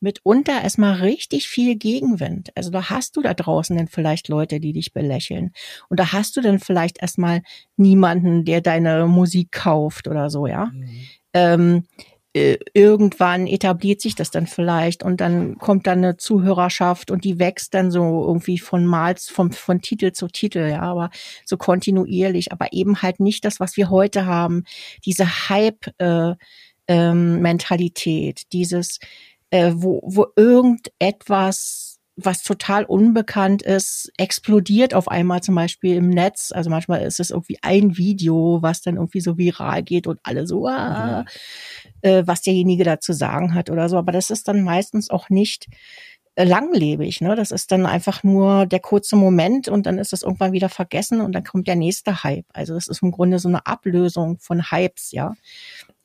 mitunter 0.00 0.62
erstmal 0.62 0.94
richtig 0.94 1.48
viel 1.48 1.76
Gegenwind. 1.76 2.50
Also 2.56 2.70
da 2.70 2.88
hast 2.90 3.16
du 3.16 3.22
da 3.22 3.34
draußen 3.34 3.76
dann 3.76 3.88
vielleicht 3.88 4.28
Leute, 4.28 4.58
die 4.58 4.72
dich 4.72 4.92
belächeln. 4.92 5.52
Und 5.88 6.00
da 6.00 6.12
hast 6.12 6.36
du 6.36 6.40
dann 6.40 6.58
vielleicht 6.58 7.02
erstmal 7.02 7.42
niemanden, 7.76 8.44
der 8.44 8.62
deine 8.62 9.06
Musik 9.06 9.52
kauft 9.52 10.08
oder 10.08 10.30
so, 10.30 10.46
ja. 10.46 10.66
Mhm. 10.66 11.08
Ähm, 11.32 11.84
äh, 11.98 12.02
irgendwann 12.32 13.48
etabliert 13.48 14.00
sich 14.00 14.14
das 14.14 14.30
dann 14.30 14.46
vielleicht 14.46 15.02
und 15.02 15.20
dann 15.20 15.58
kommt 15.58 15.88
dann 15.88 15.98
eine 15.98 16.16
Zuhörerschaft 16.16 17.10
und 17.10 17.24
die 17.24 17.40
wächst 17.40 17.74
dann 17.74 17.90
so 17.90 18.24
irgendwie 18.24 18.58
von 18.58 18.86
Mal, 18.86 19.16
vom, 19.16 19.50
von 19.50 19.80
Titel 19.80 20.12
zu 20.12 20.28
Titel, 20.28 20.70
ja, 20.70 20.80
aber 20.80 21.10
so 21.44 21.56
kontinuierlich, 21.56 22.52
aber 22.52 22.72
eben 22.72 23.02
halt 23.02 23.18
nicht 23.18 23.44
das, 23.44 23.58
was 23.58 23.76
wir 23.76 23.90
heute 23.90 24.26
haben, 24.26 24.62
diese 25.04 25.48
Hype-Mentalität, 25.48 28.38
äh, 28.38 28.42
ähm, 28.42 28.48
dieses, 28.52 29.00
äh, 29.50 29.72
wo, 29.74 30.00
wo 30.04 30.26
irgendetwas 30.36 31.89
was 32.16 32.42
total 32.42 32.84
unbekannt 32.84 33.62
ist, 33.62 34.12
explodiert 34.18 34.94
auf 34.94 35.08
einmal 35.08 35.42
zum 35.42 35.54
Beispiel 35.54 35.96
im 35.96 36.10
Netz. 36.10 36.52
Also 36.52 36.68
manchmal 36.68 37.02
ist 37.02 37.20
es 37.20 37.30
irgendwie 37.30 37.58
ein 37.62 37.96
Video, 37.96 38.58
was 38.60 38.82
dann 38.82 38.96
irgendwie 38.96 39.20
so 39.20 39.38
viral 39.38 39.82
geht 39.82 40.06
und 40.06 40.20
alle 40.22 40.46
so, 40.46 40.66
ah, 40.66 41.22
mhm 41.22 41.28
äh, 42.02 42.22
was 42.26 42.42
derjenige 42.42 42.84
da 42.84 43.00
zu 43.00 43.12
sagen 43.12 43.54
hat 43.54 43.70
oder 43.70 43.88
so. 43.88 43.96
Aber 43.96 44.12
das 44.12 44.30
ist 44.30 44.48
dann 44.48 44.62
meistens 44.62 45.10
auch 45.10 45.28
nicht 45.30 45.68
äh, 46.34 46.44
langlebig. 46.44 47.20
Ne? 47.20 47.36
Das 47.36 47.50
ist 47.50 47.72
dann 47.72 47.86
einfach 47.86 48.22
nur 48.22 48.66
der 48.66 48.80
kurze 48.80 49.16
Moment 49.16 49.68
und 49.68 49.86
dann 49.86 49.98
ist 49.98 50.12
es 50.12 50.22
irgendwann 50.22 50.52
wieder 50.52 50.68
vergessen 50.68 51.20
und 51.20 51.32
dann 51.32 51.44
kommt 51.44 51.68
der 51.68 51.76
nächste 51.76 52.22
Hype. 52.24 52.46
Also 52.52 52.74
das 52.74 52.88
ist 52.88 53.02
im 53.02 53.10
Grunde 53.10 53.38
so 53.38 53.48
eine 53.48 53.66
Ablösung 53.66 54.38
von 54.38 54.70
Hypes, 54.70 55.12
ja. 55.12 55.34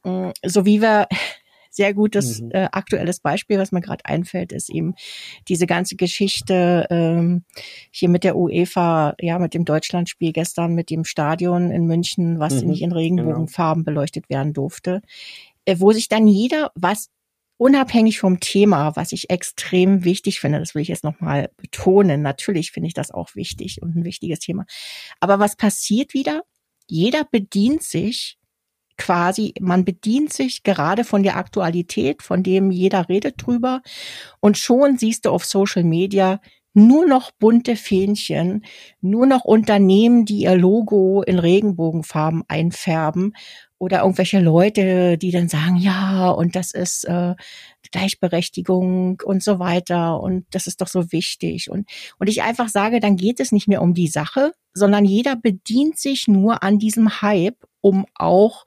Mm, 0.04 0.32
so 0.46 0.66
wie 0.66 0.82
wir 0.82 1.08
sehr 1.76 1.94
gutes 1.94 2.42
mhm. 2.42 2.52
äh, 2.52 2.70
aktuelles 2.72 3.20
Beispiel, 3.20 3.60
was 3.60 3.72
mir 3.72 3.82
gerade 3.82 4.06
einfällt, 4.06 4.52
ist 4.52 4.70
eben 4.70 4.96
diese 5.48 5.68
ganze 5.68 5.96
Geschichte 5.96 6.88
ähm, 6.90 7.44
hier 7.92 8.10
mit 8.10 8.24
der 8.24 8.38
UEFA, 8.38 9.16
ja, 9.20 9.40
mit 9.40 9.54
dem 9.54 9.66
Deutschlandspiel 9.66 10.32
gestern, 10.32 10.74
mit 10.74 10.90
dem 10.90 11.04
Stadion 11.04 11.72
in 11.72 11.86
München, 11.86 12.40
was 12.40 12.62
mhm. 12.62 12.70
nicht 12.70 12.82
in 12.82 12.92
Regenbogenfarben 12.92 13.84
genau. 13.84 13.94
beleuchtet 13.94 14.30
werden 14.30 14.54
durfte. 14.54 15.02
Äh, 15.66 15.76
wo 15.80 15.92
sich 15.92 16.08
dann 16.08 16.28
jeder, 16.28 16.72
was 16.76 17.10
unabhängig 17.58 18.20
vom 18.20 18.40
Thema, 18.40 18.96
was 18.96 19.12
ich 19.12 19.30
extrem 19.30 20.04
wichtig 20.04 20.40
finde, 20.40 20.60
das 20.60 20.76
will 20.76 20.82
ich 20.82 20.90
jetzt 20.90 21.04
nochmal 21.04 21.50
betonen, 21.58 22.22
natürlich 22.22 22.72
finde 22.72 22.88
ich 22.88 22.94
das 22.94 23.12
auch 23.12 23.36
wichtig 23.36 23.82
und 23.82 23.96
ein 23.96 24.04
wichtiges 24.04 24.40
Thema. 24.40 24.66
Aber 25.20 25.40
was 25.40 25.56
passiert 25.56 26.14
wieder? 26.14 26.44
Jeder 26.88 27.24
bedient 27.24 27.84
sich 27.84 28.38
quasi, 28.98 29.54
man 29.60 29.86
bedient 29.86 30.34
sich 30.34 30.64
gerade 30.64 31.04
von 31.04 31.24
der 31.24 31.38
Aktualität, 31.38 32.22
von 32.24 32.44
dem 32.44 32.72
jeder 32.72 33.10
redet 33.10 33.46
drüber. 33.46 33.82
Und 34.40 34.58
schon 34.58 34.98
siehst 34.98 35.26
du 35.26 35.30
auf 35.32 35.46
Social 35.46 35.84
Media 35.84 36.40
nur 36.76 37.08
noch 37.08 37.32
bunte 37.32 37.76
Fähnchen, 37.78 38.66
nur 39.02 39.26
noch 39.26 39.46
Unternehmen, 39.46 40.26
die 40.26 40.42
ihr 40.42 40.56
Logo 40.56 41.24
in 41.24 41.40
Regenbogenfarben 41.40 42.44
einfärben 42.48 43.34
oder 43.78 44.02
irgendwelche 44.02 44.40
Leute, 44.40 45.18
die 45.18 45.32
dann 45.32 45.48
sagen, 45.48 45.78
ja, 45.78 46.30
und 46.30 46.56
das 46.56 46.72
ist 46.72 47.06
äh, 47.06 47.36
Gleichberechtigung 47.92 49.22
und 49.24 49.42
so 49.42 49.60
weiter 49.60 50.20
und 50.20 50.46
das 50.52 50.68
ist 50.68 50.82
doch 50.82 50.88
so 50.88 51.12
wichtig. 51.12 51.70
Und 51.70 51.90
und 52.20 52.28
ich 52.28 52.44
einfach 52.44 52.68
sage, 52.68 53.00
dann 53.00 53.16
geht 53.16 53.40
es 53.40 53.54
nicht 53.54 53.68
mehr 53.68 53.82
um 53.82 53.94
die 53.94 54.08
Sache, 54.08 54.52
sondern 54.74 55.06
jeder 55.06 55.38
bedient 55.38 55.98
sich 55.98 56.28
nur 56.28 56.62
an 56.62 56.78
diesem 56.78 57.22
Hype, 57.22 57.66
um 57.80 58.06
auch 58.16 58.66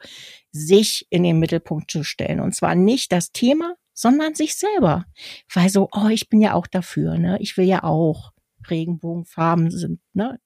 sich 0.50 1.06
in 1.10 1.24
den 1.24 1.38
Mittelpunkt 1.38 1.90
zu 1.90 2.04
stellen. 2.04 2.40
Und 2.40 2.54
zwar 2.54 2.74
nicht 2.74 3.12
das 3.12 3.32
Thema, 3.32 3.74
sondern 3.98 4.36
sich 4.36 4.54
selber, 4.54 5.06
weil 5.52 5.68
so, 5.70 5.88
oh, 5.92 6.06
ich 6.06 6.28
bin 6.28 6.40
ja 6.40 6.54
auch 6.54 6.68
dafür, 6.68 7.18
ne, 7.18 7.36
ich 7.40 7.56
will 7.56 7.64
ja 7.64 7.82
auch 7.82 8.32
Regenbogenfarben 8.70 9.72
sind, 9.72 10.00
ne, 10.12 10.38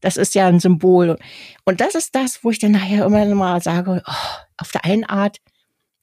das 0.00 0.16
ist 0.16 0.34
ja 0.34 0.46
ein 0.46 0.60
Symbol. 0.60 1.18
Und 1.66 1.80
das 1.80 1.94
ist 1.94 2.14
das, 2.14 2.42
wo 2.42 2.50
ich 2.50 2.58
dann 2.58 2.72
nachher 2.72 3.04
immer 3.04 3.26
mal 3.34 3.60
sage, 3.60 4.02
oh, 4.06 4.12
auf 4.56 4.72
der 4.72 4.84
einen 4.86 5.04
Art 5.04 5.38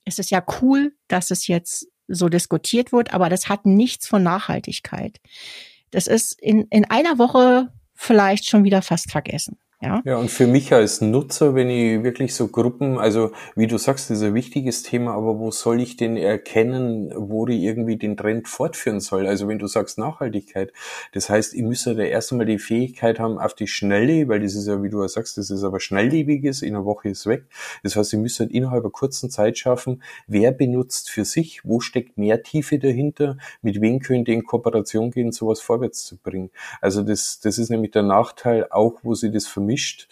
ist 0.06 0.20
es 0.20 0.30
ja 0.30 0.44
cool, 0.62 0.94
dass 1.08 1.32
es 1.32 1.48
jetzt 1.48 1.88
so 2.08 2.30
diskutiert 2.30 2.92
wird, 2.92 3.12
aber 3.12 3.30
das 3.30 3.50
hat 3.50 3.66
nichts 3.66 4.06
von 4.06 4.22
Nachhaltigkeit. 4.22 5.20
Das 5.90 6.06
ist 6.06 6.40
in, 6.40 6.68
in 6.70 6.86
einer 6.86 7.18
Woche 7.18 7.74
vielleicht 7.96 8.48
schon 8.48 8.66
wieder 8.66 8.84
fast 8.84 9.12
vergessen. 9.12 9.58
Ja? 9.84 10.02
ja, 10.06 10.16
und 10.16 10.32
für 10.32 10.48
mich 10.48 10.72
als 10.72 11.02
Nutzer, 11.02 11.56
wenn 11.56 11.70
ich 11.70 12.04
wirklich 12.04 12.36
so 12.36 12.48
Gruppen, 12.48 12.98
also 12.98 13.32
wie 13.56 13.68
du 13.68 13.78
sagst, 13.78 14.10
das 14.10 14.20
ist 14.20 14.24
ein 14.24 14.34
wichtiges 14.34 14.82
Thema, 14.84 15.14
aber 15.14 15.40
wo 15.40 15.52
soll 15.52 15.82
ich 15.82 15.98
denn 15.98 16.16
erkennen, 16.16 17.12
wo 17.18 17.46
ich 17.48 17.62
irgendwie 17.62 17.98
den 17.98 18.16
Trend 18.16 18.48
fortführen 18.48 19.02
soll? 19.02 19.28
Also 19.28 19.50
wenn 19.50 19.60
du 19.60 19.68
sagst 19.68 19.98
Nachhaltigkeit, 19.98 20.72
das 21.12 21.30
heißt, 21.30 21.54
ich 21.54 21.64
müsste 21.64 21.96
da 21.96 22.04
erst 22.04 22.32
einmal 22.32 22.46
die 22.46 22.60
Fähigkeit 22.60 23.20
haben 23.20 23.38
auf 23.38 23.56
die 23.56 23.68
Schnelle, 23.68 24.30
weil 24.30 24.40
das 24.40 24.56
ist 24.56 24.68
ja, 24.68 24.82
wie 24.82 24.90
du 24.90 25.02
ja 25.02 25.10
sagst, 25.10 25.38
das 25.38 25.50
ist 25.50 25.66
aber 25.66 25.82
schnelllebiges, 25.82 26.62
in 26.62 26.76
einer 26.76 26.86
Woche 26.86 27.10
ist 27.10 27.28
weg. 27.28 27.44
Das 27.84 27.98
heißt, 27.98 28.14
ich 28.14 28.20
müsste 28.20 28.46
halt 28.46 28.54
innerhalb 28.54 28.86
einer 28.86 28.92
kurzen 28.92 29.30
Zeit 29.30 29.58
schaffen, 29.58 30.02
wer 30.28 30.54
benutzt 30.54 31.10
für 31.10 31.26
sich, 31.26 31.60
wo 31.66 31.82
steckt 31.82 32.18
mehr 32.18 32.42
Tiefe 32.42 32.80
dahinter, 32.80 33.38
mit 33.62 33.82
wem 33.82 34.00
könnte 34.00 34.32
in 34.32 34.46
Kooperation 34.46 35.12
gehen, 35.12 35.34
sowas 35.34 35.60
vorwärts 35.60 36.06
zu 36.06 36.16
bringen. 36.16 36.52
Also 36.80 37.02
das, 37.04 37.42
das 37.42 37.58
ist 37.58 37.70
nämlich 37.70 37.92
der 37.92 38.04
Nachteil 38.04 38.68
auch, 38.70 39.00
wo 39.04 39.14
sie 39.14 39.30
das 39.30 39.46
vermitteln 39.46 39.73
vermischt 39.74 40.08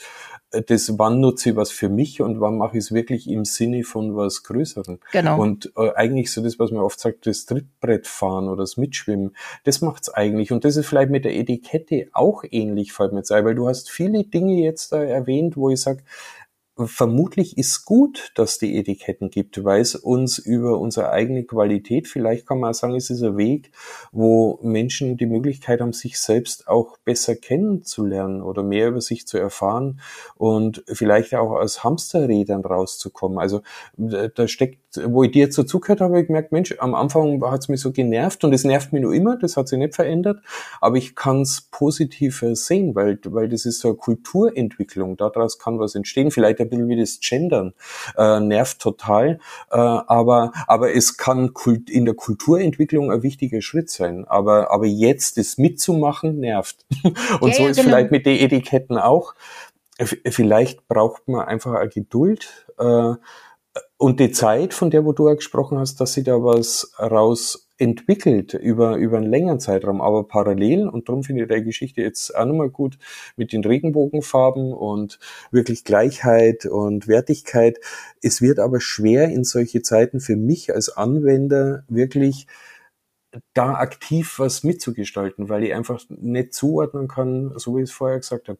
das, 0.52 0.98
wann 0.98 1.22
nutze 1.22 1.52
ich 1.52 1.56
was 1.56 1.72
für 1.72 1.88
mich 1.88 2.22
und 2.22 2.42
wann 2.42 2.58
mache 2.58 2.78
ich 2.78 2.84
es 2.84 2.92
wirklich 2.92 3.30
im 3.30 3.46
Sinne 3.46 3.84
von 3.84 4.18
was 4.18 4.44
Größerem. 4.44 5.00
Genau. 5.14 5.42
Und 5.42 5.72
äh, 5.78 5.94
eigentlich 5.96 6.32
so 6.32 6.44
das, 6.44 6.60
was 6.60 6.72
man 6.72 6.82
oft 6.82 7.00
sagt, 7.00 7.26
das 7.26 7.46
Trittbrettfahren 7.46 8.50
oder 8.50 8.64
das 8.64 8.76
Mitschwimmen, 8.76 9.36
das 9.64 9.80
macht's 9.80 10.10
eigentlich. 10.10 10.52
Und 10.52 10.66
das 10.66 10.76
ist 10.76 10.88
vielleicht 10.88 11.10
mit 11.10 11.24
der 11.24 11.36
Etikette 11.36 12.08
auch 12.12 12.44
ähnlich, 12.50 12.92
fällt 12.92 13.14
mir 13.14 13.20
jetzt 13.20 13.32
ein, 13.32 13.46
weil 13.46 13.56
du 13.56 13.70
hast 13.70 13.90
viele 13.90 14.26
Dinge 14.26 14.62
jetzt 14.62 14.92
da 14.92 15.02
erwähnt, 15.02 15.56
wo 15.56 15.70
ich 15.70 15.80
sage, 15.80 16.04
vermutlich 16.88 17.58
ist 17.58 17.86
gut, 17.86 18.32
dass 18.36 18.58
die 18.58 18.78
Etiketten 18.78 19.30
gibt, 19.30 19.64
weil 19.64 19.82
es 19.82 19.96
uns 19.96 20.38
über 20.38 20.80
unsere 20.80 21.12
eigene 21.12 21.44
Qualität, 21.44 22.08
vielleicht 22.08 22.48
kann 22.48 22.60
man 22.60 22.72
auch 22.72 22.74
sagen, 22.74 22.96
es 22.96 23.10
ist 23.10 23.24
ein 23.24 23.38
Weg, 23.38 23.72
wo 24.12 24.60
Menschen 24.62 25.18
die 25.18 25.26
Möglichkeit 25.26 25.82
haben, 25.82 25.94
sich 25.94 26.20
selbst 26.20 26.68
auch 26.68 26.98
besser 27.00 27.36
kennenzulernen 27.36 28.42
oder 28.42 28.64
mehr 28.64 28.90
über 28.90 29.02
sich 29.02 29.28
zu 29.28 29.38
erfahren 29.38 30.00
und 30.36 30.84
vielleicht 30.88 31.36
auch 31.36 31.52
aus 31.52 31.84
Hamsterrädern 31.84 32.62
rauszukommen. 32.62 33.40
Also 33.40 33.62
da 33.98 34.48
steckt 34.48 34.82
wo 35.06 35.24
ich 35.24 35.32
dir 35.32 35.46
jetzt 35.46 35.56
so 35.56 35.64
zugehört 35.64 36.02
habe, 36.02 36.20
ich 36.20 36.28
gemerkt, 36.28 36.52
Mensch, 36.52 36.76
am 36.80 36.96
Anfang 36.96 37.42
hat 37.46 37.62
es 37.62 37.70
mich 37.70 37.80
so 37.80 37.92
genervt 37.92 38.44
und 38.44 38.54
es 38.54 38.64
nervt 38.64 38.92
mich 38.92 39.02
nur 39.02 39.14
immer, 39.14 39.38
das 39.38 39.56
hat 39.56 39.68
sich 39.68 39.80
nicht 39.80 39.96
verändert, 39.96 40.42
aber 40.82 40.98
ich 40.98 41.16
kann 41.16 41.42
es 41.42 41.62
positiver 41.72 42.56
sehen, 42.56 42.96
weil, 42.96 43.20
weil 43.26 43.48
das 43.48 43.66
ist 43.66 43.80
so 43.80 43.90
eine 43.90 43.98
Kulturentwicklung, 43.98 45.18
daraus 45.18 45.60
kann 45.60 45.80
was 45.80 45.96
entstehen, 45.96 46.32
vielleicht 46.32 46.60
ein 46.60 46.70
bisschen 46.72 46.90
wie 46.90 47.00
das 47.00 47.20
Gendern, 47.20 47.74
äh, 48.18 48.40
nervt 48.40 48.80
total, 48.80 49.40
äh, 49.70 49.78
aber, 49.78 50.52
aber 50.66 50.96
es 50.96 51.18
kann 51.18 51.54
Kult, 51.54 51.90
in 51.90 52.06
der 52.06 52.16
Kulturentwicklung 52.16 53.12
ein 53.12 53.22
wichtiger 53.22 53.62
Schritt 53.62 53.92
sein, 53.92 54.26
aber, 54.28 54.72
aber 54.72 54.88
jetzt 54.88 55.38
das 55.38 55.60
mitzumachen, 55.60 56.40
nervt. 56.40 56.86
und 57.40 57.50
ja, 57.50 57.56
so 57.56 57.68
ist 57.68 57.78
genau. 57.78 57.90
vielleicht 57.90 58.12
mit 58.12 58.26
den 58.26 58.40
Etiketten 58.40 58.98
auch, 58.98 59.36
vielleicht 59.98 60.88
braucht 60.88 61.28
man 61.28 61.46
einfach 61.46 61.74
eine 61.74 61.90
Geduld, 61.90 62.66
äh, 62.80 63.14
und 63.98 64.20
die 64.20 64.32
Zeit, 64.32 64.74
von 64.74 64.90
der 64.90 65.06
wo 65.06 65.14
du 65.14 65.28
ja 65.28 65.36
gesprochen 65.36 65.78
hast, 65.78 66.02
dass 66.02 66.14
sie 66.14 66.24
da 66.24 66.44
was 66.44 66.92
raus 67.00 67.70
entwickelt 67.82 68.54
über, 68.54 68.96
über 68.98 69.18
einen 69.18 69.32
längeren 69.32 69.60
Zeitraum, 69.60 70.02
aber 70.02 70.28
parallel, 70.28 70.88
und 70.88 71.10
darum 71.10 71.24
finde 71.24 71.44
ich 71.44 71.50
die 71.50 71.64
Geschichte 71.64 72.02
jetzt 72.02 72.36
auch 72.36 72.46
nochmal 72.46 72.70
gut 72.70 73.00
mit 73.38 73.54
den 73.54 73.64
Regenbogenfarben 73.66 74.72
und 74.72 75.18
wirklich 75.50 75.84
Gleichheit 75.84 76.68
und 76.68 77.08
Wertigkeit. 77.08 77.80
Es 78.22 78.40
wird 78.40 78.60
aber 78.60 78.80
schwer 78.82 79.30
in 79.30 79.44
solche 79.44 79.82
Zeiten 79.82 80.20
für 80.20 80.36
mich 80.36 80.74
als 80.76 80.90
Anwender 80.96 81.84
wirklich 81.88 82.46
da 83.54 83.74
aktiv 83.76 84.38
was 84.38 84.64
mitzugestalten, 84.64 85.50
weil 85.50 85.64
ich 85.64 85.74
einfach 85.74 86.02
nicht 86.10 86.54
zuordnen 86.54 87.08
kann, 87.08 87.54
so 87.56 87.76
wie 87.76 87.82
ich 87.82 87.90
es 87.90 87.96
vorher 87.96 88.20
gesagt 88.20 88.48
habe 88.48 88.60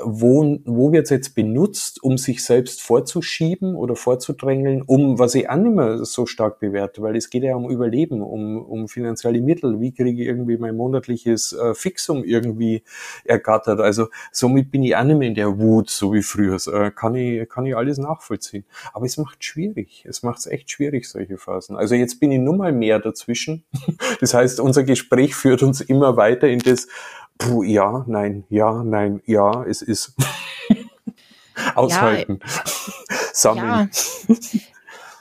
wo, 0.00 0.58
wo 0.64 0.92
wird 0.92 1.04
es 1.04 1.10
jetzt 1.10 1.34
benutzt, 1.34 2.02
um 2.02 2.18
sich 2.18 2.44
selbst 2.44 2.80
vorzuschieben 2.82 3.74
oder 3.74 3.96
vorzudrängeln, 3.96 4.82
um, 4.82 5.18
was 5.18 5.34
ich 5.34 5.50
auch 5.50 5.56
nicht 5.56 5.74
mehr 5.74 6.04
so 6.04 6.26
stark 6.26 6.60
bewerte, 6.60 7.02
weil 7.02 7.16
es 7.16 7.30
geht 7.30 7.42
ja 7.42 7.56
um 7.56 7.68
Überleben, 7.68 8.22
um, 8.22 8.58
um 8.64 8.88
finanzielle 8.88 9.40
Mittel. 9.40 9.80
Wie 9.80 9.92
kriege 9.92 10.22
ich 10.22 10.28
irgendwie 10.28 10.56
mein 10.56 10.76
monatliches 10.76 11.52
äh, 11.52 11.74
Fixum 11.74 12.22
irgendwie 12.24 12.82
ergattert? 13.24 13.80
Also 13.80 14.08
somit 14.30 14.70
bin 14.70 14.84
ich 14.84 14.94
auch 14.94 15.04
nicht 15.04 15.18
mehr 15.18 15.28
in 15.28 15.34
der 15.34 15.58
Wut, 15.58 15.90
so 15.90 16.12
wie 16.12 16.22
früher. 16.22 16.56
Äh, 16.72 16.92
kann, 16.92 17.16
ich, 17.16 17.48
kann 17.48 17.66
ich 17.66 17.76
alles 17.76 17.98
nachvollziehen. 17.98 18.64
Aber 18.92 19.04
es 19.06 19.16
macht 19.16 19.42
schwierig. 19.42 20.04
Es 20.08 20.22
macht 20.22 20.38
es 20.38 20.46
echt 20.46 20.70
schwierig, 20.70 21.08
solche 21.08 21.38
Phasen. 21.38 21.76
Also 21.76 21.96
jetzt 21.96 22.20
bin 22.20 22.30
ich 22.30 22.38
nur 22.38 22.56
mal 22.56 22.72
mehr 22.72 22.98
dazwischen. 23.00 23.64
Das 24.20 24.34
heißt, 24.34 24.58
unser 24.60 24.82
Gespräch 24.82 25.34
führt 25.34 25.62
uns 25.62 25.80
immer 25.80 26.16
weiter 26.16 26.48
in 26.48 26.58
das, 26.58 26.88
puh, 27.38 27.62
ja, 27.62 28.04
nein, 28.06 28.44
ja, 28.50 28.82
nein, 28.84 29.22
ja, 29.26 29.64
es 29.64 29.82
ist. 29.82 30.14
Aushalten. 31.74 32.40
Ja, 32.42 32.64
Sammeln. 33.32 33.90
Ja. 33.90 34.26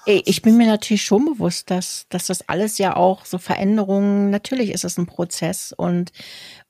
Ich 0.09 0.41
bin 0.41 0.55
mir 0.55 0.67
natürlich 0.67 1.01
schon 1.01 1.25
bewusst, 1.25 1.69
dass, 1.69 2.05
dass 2.07 2.27
das 2.27 2.47
alles 2.47 2.77
ja 2.77 2.95
auch 2.95 3.25
so 3.25 3.37
Veränderungen, 3.37 4.29
natürlich 4.29 4.71
ist 4.71 4.85
es 4.85 4.97
ein 4.97 5.05
Prozess 5.05 5.73
und, 5.75 6.13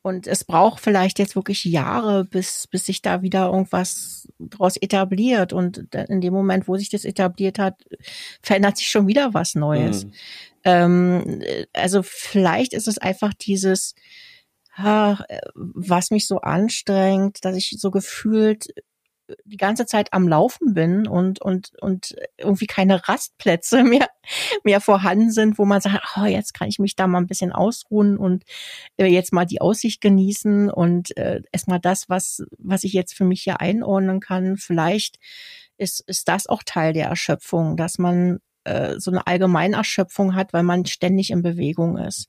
und 0.02 0.26
es 0.26 0.44
braucht 0.44 0.82
vielleicht 0.82 1.20
jetzt 1.20 1.36
wirklich 1.36 1.64
Jahre, 1.64 2.26
bis, 2.26 2.66
bis 2.66 2.88
sich 2.88 3.04
da 3.04 3.22
wieder 3.22 3.46
irgendwas 3.46 4.28
draus 4.40 4.76
etabliert. 4.76 5.54
Und 5.54 5.94
in 5.94 6.20
dem 6.20 6.34
Moment, 6.34 6.68
wo 6.68 6.78
sich 6.78 6.90
das 6.90 7.06
etabliert 7.06 7.60
hat, 7.60 7.76
verändert 8.42 8.78
sich 8.78 8.90
schon 8.90 9.06
wieder 9.06 9.36
was 9.36 9.54
Neues. 9.54 10.06
Mhm. 10.06 10.12
Ähm, 10.64 11.44
also 11.74 12.02
vielleicht 12.02 12.74
ist 12.74 12.88
es 12.88 12.98
einfach 12.98 13.36
dieses, 13.36 13.94
was 14.78 16.12
mich 16.12 16.28
so 16.28 16.40
anstrengt, 16.42 17.44
dass 17.44 17.56
ich 17.56 17.76
so 17.80 17.92
gefühlt 17.92 18.68
die 19.46 19.58
ganze 19.58 19.86
Zeit 19.86 20.14
am 20.14 20.28
Laufen 20.28 20.74
bin 20.74 21.08
und 21.08 21.42
und 21.42 21.72
und 21.82 22.16
irgendwie 22.38 22.68
keine 22.68 23.08
Rastplätze 23.08 23.84
mehr 23.84 24.08
mehr 24.64 24.82
vorhanden 24.82 25.32
sind, 25.32 25.58
wo 25.58 25.66
man 25.66 25.82
sagt, 25.82 26.18
oh, 26.18 26.26
jetzt 26.26 26.54
kann 26.54 26.70
ich 26.70 26.80
mich 26.80 26.96
da 26.96 27.08
mal 27.08 27.20
ein 27.20 27.28
bisschen 27.28 27.52
ausruhen 27.52 28.18
und 28.18 28.44
äh, 28.98 29.06
jetzt 29.06 29.34
mal 29.34 29.46
die 29.46 29.62
Aussicht 29.62 30.02
genießen 30.02 30.70
und 30.70 31.16
äh, 31.18 31.42
erstmal 31.52 31.80
das, 31.80 32.10
was 32.10 32.44
was 32.58 32.84
ich 32.84 32.94
jetzt 32.94 33.14
für 33.16 33.26
mich 33.26 33.44
hier 33.44 33.60
einordnen 33.62 34.20
kann. 34.20 34.58
Vielleicht 34.58 35.18
ist 35.78 36.02
ist 36.08 36.28
das 36.28 36.48
auch 36.48 36.64
Teil 36.66 36.94
der 36.94 37.08
Erschöpfung, 37.08 37.78
dass 37.78 37.98
man 37.98 38.40
äh, 38.64 39.00
so 39.00 39.12
eine 39.12 39.28
Allgemeinerschöpfung 39.28 40.36
hat, 40.36 40.54
weil 40.54 40.64
man 40.64 40.86
ständig 40.86 41.32
in 41.32 41.42
Bewegung 41.42 41.98
ist. 41.98 42.28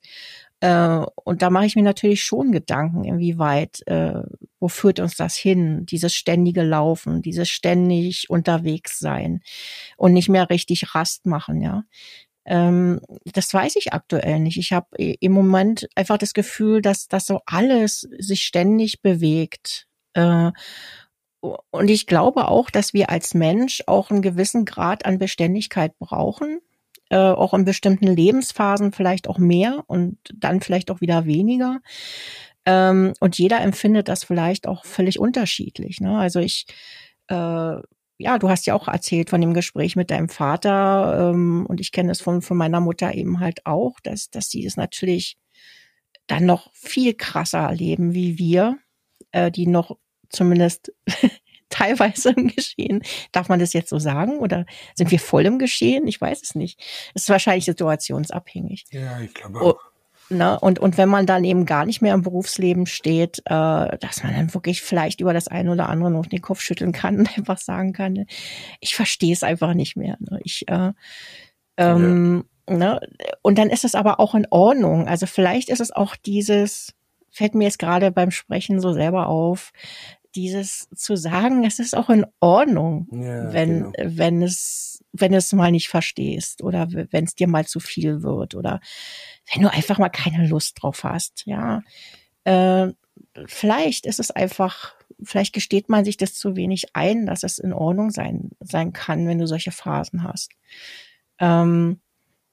Äh, 0.60 1.04
und 1.24 1.42
da 1.42 1.50
mache 1.50 1.66
ich 1.66 1.76
mir 1.76 1.82
natürlich 1.82 2.22
schon 2.24 2.50
Gedanken, 2.52 3.04
inwieweit, 3.04 3.86
äh, 3.86 4.22
wo 4.58 4.68
führt 4.68 5.00
uns 5.00 5.16
das 5.16 5.36
hin? 5.36 5.86
Dieses 5.86 6.14
ständige 6.14 6.62
Laufen, 6.62 7.22
dieses 7.22 7.48
ständig 7.48 8.28
unterwegs 8.28 8.98
sein 8.98 9.40
und 9.96 10.12
nicht 10.12 10.28
mehr 10.28 10.50
richtig 10.50 10.94
Rast 10.94 11.26
machen, 11.26 11.60
ja. 11.62 11.84
Ähm, 12.46 13.00
das 13.34 13.52
weiß 13.52 13.76
ich 13.76 13.92
aktuell 13.92 14.40
nicht. 14.40 14.56
Ich 14.58 14.72
habe 14.72 14.88
im 14.96 15.32
Moment 15.32 15.88
einfach 15.94 16.18
das 16.18 16.32
Gefühl, 16.34 16.82
dass 16.82 17.08
dass 17.08 17.26
so 17.26 17.40
alles 17.46 18.08
sich 18.18 18.42
ständig 18.42 19.02
bewegt. 19.02 19.86
Äh, 20.14 20.52
und 21.40 21.88
ich 21.88 22.06
glaube 22.06 22.48
auch, 22.48 22.70
dass 22.70 22.94
wir 22.94 23.10
als 23.10 23.34
Mensch 23.34 23.82
auch 23.86 24.10
einen 24.10 24.22
gewissen 24.22 24.64
Grad 24.64 25.06
an 25.06 25.18
Beständigkeit 25.18 25.96
brauchen 25.98 26.60
äh, 27.10 27.16
auch 27.16 27.54
in 27.54 27.64
bestimmten 27.64 28.06
Lebensphasen 28.06 28.92
vielleicht 28.92 29.28
auch 29.28 29.38
mehr 29.38 29.84
und 29.86 30.18
dann 30.34 30.60
vielleicht 30.60 30.90
auch 30.90 31.00
wieder 31.00 31.26
weniger. 31.26 31.80
Ähm, 32.66 33.14
und 33.20 33.38
jeder 33.38 33.60
empfindet 33.60 34.08
das 34.08 34.24
vielleicht 34.24 34.66
auch 34.66 34.84
völlig 34.84 35.18
unterschiedlich. 35.18 36.00
Ne? 36.00 36.18
Also 36.18 36.40
ich, 36.40 36.66
äh, 37.28 37.34
ja, 37.34 38.38
du 38.38 38.50
hast 38.50 38.66
ja 38.66 38.74
auch 38.74 38.88
erzählt 38.88 39.30
von 39.30 39.40
dem 39.40 39.54
Gespräch 39.54 39.96
mit 39.96 40.10
deinem 40.10 40.28
Vater 40.28 41.30
ähm, 41.30 41.64
und 41.66 41.80
ich 41.80 41.92
kenne 41.92 42.12
es 42.12 42.20
von, 42.20 42.42
von 42.42 42.56
meiner 42.56 42.80
Mutter 42.80 43.14
eben 43.14 43.40
halt 43.40 43.64
auch, 43.64 44.00
dass, 44.00 44.30
dass 44.30 44.50
sie 44.50 44.66
es 44.66 44.76
natürlich 44.76 45.38
dann 46.26 46.44
noch 46.44 46.70
viel 46.74 47.14
krasser 47.14 47.60
erleben 47.60 48.12
wie 48.12 48.38
wir, 48.38 48.78
äh, 49.32 49.50
die 49.50 49.66
noch 49.66 49.96
zumindest 50.28 50.92
teilweise 51.78 52.30
im 52.30 52.48
Geschehen. 52.48 53.02
Darf 53.32 53.48
man 53.48 53.58
das 53.58 53.72
jetzt 53.72 53.90
so 53.90 53.98
sagen? 53.98 54.38
Oder 54.38 54.66
sind 54.94 55.10
wir 55.10 55.20
voll 55.20 55.46
im 55.46 55.58
Geschehen? 55.58 56.06
Ich 56.06 56.20
weiß 56.20 56.42
es 56.42 56.54
nicht. 56.54 56.80
Es 57.14 57.22
ist 57.22 57.28
wahrscheinlich 57.28 57.64
situationsabhängig. 57.64 58.86
Ja, 58.90 59.20
ich 59.20 59.34
glaube 59.34 59.58
oh, 59.62 59.70
auch. 59.70 59.88
Ne? 60.30 60.60
Und, 60.60 60.78
und 60.78 60.98
wenn 60.98 61.08
man 61.08 61.24
dann 61.24 61.44
eben 61.44 61.64
gar 61.64 61.86
nicht 61.86 62.02
mehr 62.02 62.12
im 62.12 62.22
Berufsleben 62.22 62.86
steht, 62.86 63.38
äh, 63.46 63.98
dass 63.98 64.22
man 64.22 64.34
dann 64.34 64.52
wirklich 64.52 64.82
vielleicht 64.82 65.20
über 65.20 65.32
das 65.32 65.48
eine 65.48 65.72
oder 65.72 65.88
andere 65.88 66.10
noch 66.10 66.26
den 66.26 66.42
Kopf 66.42 66.60
schütteln 66.60 66.92
kann 66.92 67.18
und 67.18 67.28
einfach 67.38 67.58
sagen 67.58 67.92
kann, 67.92 68.26
ich 68.80 68.94
verstehe 68.94 69.32
es 69.32 69.42
einfach 69.42 69.72
nicht 69.72 69.96
mehr. 69.96 70.16
Ne? 70.20 70.40
Ich, 70.44 70.68
äh, 70.68 70.92
ähm, 71.78 72.44
ja. 72.68 72.76
ne? 72.76 73.00
Und 73.40 73.56
dann 73.56 73.70
ist 73.70 73.84
es 73.84 73.94
aber 73.94 74.20
auch 74.20 74.34
in 74.34 74.46
Ordnung. 74.50 75.08
Also 75.08 75.24
vielleicht 75.24 75.70
ist 75.70 75.80
es 75.80 75.92
auch 75.92 76.14
dieses, 76.14 76.94
fällt 77.30 77.54
mir 77.54 77.64
jetzt 77.64 77.78
gerade 77.78 78.10
beim 78.10 78.30
Sprechen 78.30 78.80
so 78.80 78.92
selber 78.92 79.28
auf, 79.28 79.72
dieses 80.38 80.88
zu 80.94 81.16
sagen, 81.16 81.64
es 81.64 81.80
ist 81.80 81.96
auch 81.96 82.08
in 82.10 82.24
Ordnung, 82.38 83.08
ja, 83.10 83.52
wenn, 83.52 83.92
genau. 83.92 83.92
wenn 84.04 84.42
es, 84.42 85.04
wenn 85.12 85.34
es 85.34 85.52
mal 85.52 85.72
nicht 85.72 85.88
verstehst 85.88 86.62
oder 86.62 86.88
wenn 86.92 87.24
es 87.24 87.34
dir 87.34 87.48
mal 87.48 87.66
zu 87.66 87.80
viel 87.80 88.22
wird 88.22 88.54
oder 88.54 88.80
wenn 89.52 89.62
du 89.62 89.72
einfach 89.72 89.98
mal 89.98 90.10
keine 90.10 90.46
Lust 90.46 90.80
drauf 90.80 91.02
hast, 91.02 91.42
ja. 91.44 91.82
Äh, 92.44 92.92
vielleicht 93.46 94.06
ist 94.06 94.20
es 94.20 94.30
einfach, 94.30 94.94
vielleicht 95.20 95.52
gesteht 95.52 95.88
man 95.88 96.04
sich 96.04 96.16
das 96.16 96.34
zu 96.34 96.54
wenig 96.54 96.94
ein, 96.94 97.26
dass 97.26 97.42
es 97.42 97.58
in 97.58 97.72
Ordnung 97.72 98.10
sein, 98.10 98.52
sein 98.60 98.92
kann, 98.92 99.26
wenn 99.26 99.38
du 99.38 99.48
solche 99.48 99.72
Phasen 99.72 100.22
hast. 100.22 100.52
Ähm, 101.40 102.00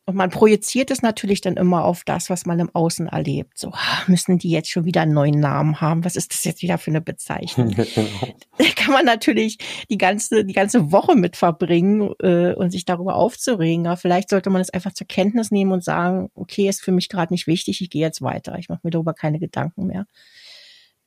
und 0.07 0.15
man 0.15 0.29
projiziert 0.29 0.91
es 0.91 1.01
natürlich 1.01 1.41
dann 1.41 1.57
immer 1.57 1.83
auf 1.83 2.03
das, 2.03 2.29
was 2.29 2.45
man 2.45 2.59
im 2.59 2.69
Außen 2.73 3.07
erlebt. 3.07 3.57
So, 3.57 3.71
ah, 3.73 4.03
müssen 4.05 4.37
die 4.37 4.51
jetzt 4.51 4.69
schon 4.69 4.85
wieder 4.85 5.01
einen 5.01 5.13
neuen 5.13 5.39
Namen 5.39 5.81
haben? 5.81 6.05
Was 6.05 6.15
ist 6.15 6.31
das 6.31 6.43
jetzt 6.43 6.61
wieder 6.61 6.77
für 6.77 6.91
eine 6.91 7.01
Bezeichnung? 7.01 7.75
da 7.75 7.85
kann 8.75 8.93
man 8.93 9.05
natürlich 9.05 9.57
die 9.89 9.97
ganze, 9.97 10.45
die 10.45 10.53
ganze 10.53 10.91
Woche 10.91 11.15
mit 11.15 11.35
verbringen 11.35 12.13
äh, 12.21 12.53
und 12.53 12.69
sich 12.69 12.85
darüber 12.85 13.15
aufzuregen. 13.15 13.87
Aber 13.87 13.97
vielleicht 13.97 14.29
sollte 14.29 14.51
man 14.51 14.61
es 14.61 14.69
einfach 14.69 14.93
zur 14.93 15.07
Kenntnis 15.07 15.49
nehmen 15.49 15.71
und 15.71 15.83
sagen, 15.83 16.29
okay, 16.35 16.69
ist 16.69 16.83
für 16.83 16.91
mich 16.91 17.09
gerade 17.09 17.33
nicht 17.33 17.47
wichtig, 17.47 17.81
ich 17.81 17.89
gehe 17.89 18.01
jetzt 18.01 18.21
weiter. 18.21 18.59
Ich 18.59 18.69
mache 18.69 18.81
mir 18.83 18.91
darüber 18.91 19.15
keine 19.15 19.39
Gedanken 19.39 19.87
mehr. 19.87 20.05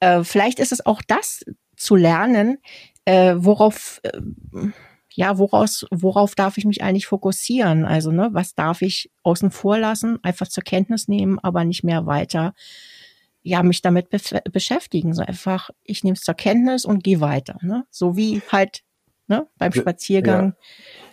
Äh, 0.01 0.25
vielleicht 0.25 0.59
ist 0.59 0.73
es 0.73 0.85
auch 0.85 1.03
das 1.07 1.45
zu 1.77 1.95
lernen, 1.95 2.59
äh, 3.05 3.37
worauf, 3.39 4.01
äh, 4.03 4.21
ja, 5.19 5.37
woraus, 5.37 5.85
worauf 5.91 6.37
darf 6.37 6.59
ich 6.59 6.65
mich 6.65 6.81
eigentlich 6.81 7.09
fokussieren? 7.09 7.85
Also, 7.85 8.13
ne, 8.13 8.29
was 8.31 8.55
darf 8.55 8.83
ich 8.83 9.11
außen 9.25 9.51
vor 9.51 9.77
lassen, 9.77 10.23
einfach 10.23 10.47
zur 10.47 10.63
Kenntnis 10.63 11.09
nehmen, 11.09 11.41
aber 11.41 11.65
nicht 11.65 11.83
mehr 11.83 12.07
weiter, 12.07 12.55
ja, 13.43 13.65
mich 13.65 13.83
damit 13.83 14.11
be 14.11 14.21
beschäftigen. 14.53 15.15
So 15.15 15.23
einfach, 15.23 15.71
ich 15.83 16.05
nehme 16.05 16.15
es 16.15 16.21
zur 16.21 16.35
Kenntnis 16.35 16.85
und 16.85 17.03
gehe 17.03 17.21
weiter. 17.21 17.59
Ne? 17.63 17.85
So 17.91 18.17
wie 18.17 18.43
halt 18.53 18.85
ne, 19.27 19.49
beim 19.59 19.73
Spaziergang. 19.73 20.55
Ja 20.57 21.08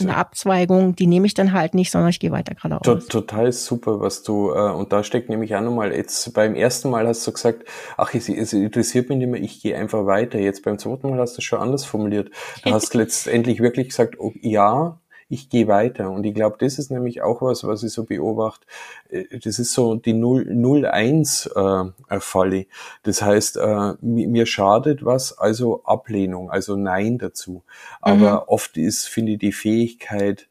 eine 0.00 0.16
Abzweigung, 0.16 0.96
die 0.96 1.06
nehme 1.06 1.26
ich 1.26 1.34
dann 1.34 1.52
halt 1.52 1.74
nicht, 1.74 1.90
sondern 1.90 2.10
ich 2.10 2.20
gehe 2.20 2.30
weiter 2.30 2.54
geradeaus. 2.54 3.06
Total 3.06 3.52
super, 3.52 4.00
was 4.00 4.22
du, 4.22 4.50
äh, 4.50 4.72
und 4.72 4.92
da 4.92 5.02
steckt 5.02 5.28
nämlich 5.28 5.54
auch 5.54 5.60
nochmal, 5.60 5.92
jetzt 5.94 6.32
beim 6.34 6.54
ersten 6.54 6.90
Mal 6.90 7.06
hast 7.06 7.26
du 7.26 7.32
gesagt, 7.32 7.64
ach, 7.96 8.14
es, 8.14 8.28
es 8.28 8.52
interessiert 8.52 9.08
mich 9.08 9.18
nicht 9.18 9.28
mehr, 9.28 9.40
ich 9.40 9.62
gehe 9.62 9.76
einfach 9.76 10.06
weiter. 10.06 10.38
Jetzt 10.38 10.62
beim 10.64 10.78
zweiten 10.78 11.10
Mal 11.10 11.18
hast 11.18 11.36
du 11.36 11.38
es 11.38 11.44
schon 11.44 11.60
anders 11.60 11.84
formuliert. 11.84 12.30
Du 12.64 12.70
hast 12.70 12.94
letztendlich 12.94 13.60
wirklich 13.60 13.88
gesagt, 13.88 14.16
oh, 14.18 14.32
ja, 14.40 15.00
ich 15.28 15.48
gehe 15.48 15.66
weiter. 15.66 16.08
Und 16.10 16.24
ich 16.24 16.34
glaube, 16.34 16.56
das 16.58 16.78
ist 16.78 16.90
nämlich 16.90 17.22
auch 17.22 17.42
was, 17.42 17.64
was 17.64 17.82
ich 17.82 17.92
so 17.92 18.04
beobachte. 18.04 18.66
Äh, 19.08 19.38
das 19.38 19.58
ist 19.58 19.72
so 19.72 19.96
die 19.96 20.14
0-1-Falle. 20.14 22.58
Äh, 22.58 22.66
das 23.02 23.22
heißt, 23.22 23.56
äh, 23.56 23.94
mir 24.00 24.46
schadet 24.46 25.04
was, 25.04 25.36
also 25.36 25.82
Ablehnung, 25.84 26.50
also 26.50 26.76
Nein 26.76 27.18
dazu. 27.18 27.64
Aber 28.00 28.32
mhm. 28.32 28.48
oft 28.48 28.76
ist, 28.76 29.06
finde 29.06 29.32
ich, 29.32 29.38
die 29.38 29.52
Fähigkeit, 29.52 30.48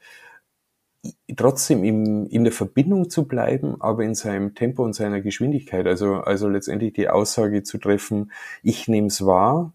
trotzdem 1.35 1.83
im, 1.83 2.27
in 2.27 2.43
der 2.43 2.53
Verbindung 2.53 3.09
zu 3.09 3.27
bleiben, 3.27 3.75
aber 3.79 4.03
in 4.03 4.15
seinem 4.15 4.55
Tempo 4.55 4.83
und 4.83 4.93
seiner 4.93 5.21
Geschwindigkeit. 5.21 5.85
Also, 5.87 6.15
also 6.15 6.49
letztendlich 6.49 6.93
die 6.93 7.09
Aussage 7.09 7.63
zu 7.63 7.77
treffen, 7.77 8.31
ich 8.63 8.87
nehme 8.87 9.07
es 9.07 9.25
wahr, 9.25 9.73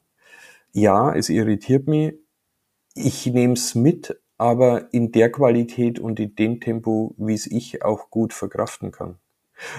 ja, 0.73 1.15
es 1.15 1.29
irritiert 1.29 1.89
mich, 1.89 2.15
ich 2.95 3.27
nehme 3.27 3.55
es 3.55 3.75
mit, 3.75 4.21
aber 4.41 4.93
in 4.95 5.13
der 5.13 5.31
Qualität 5.31 5.99
und 5.99 6.19
in 6.19 6.35
dem 6.35 6.61
Tempo, 6.61 7.15
wie 7.19 7.35
es 7.35 7.47
ich 7.47 7.85
auch 7.85 8.09
gut 8.09 8.33
verkraften 8.33 8.91
kann. 8.91 9.19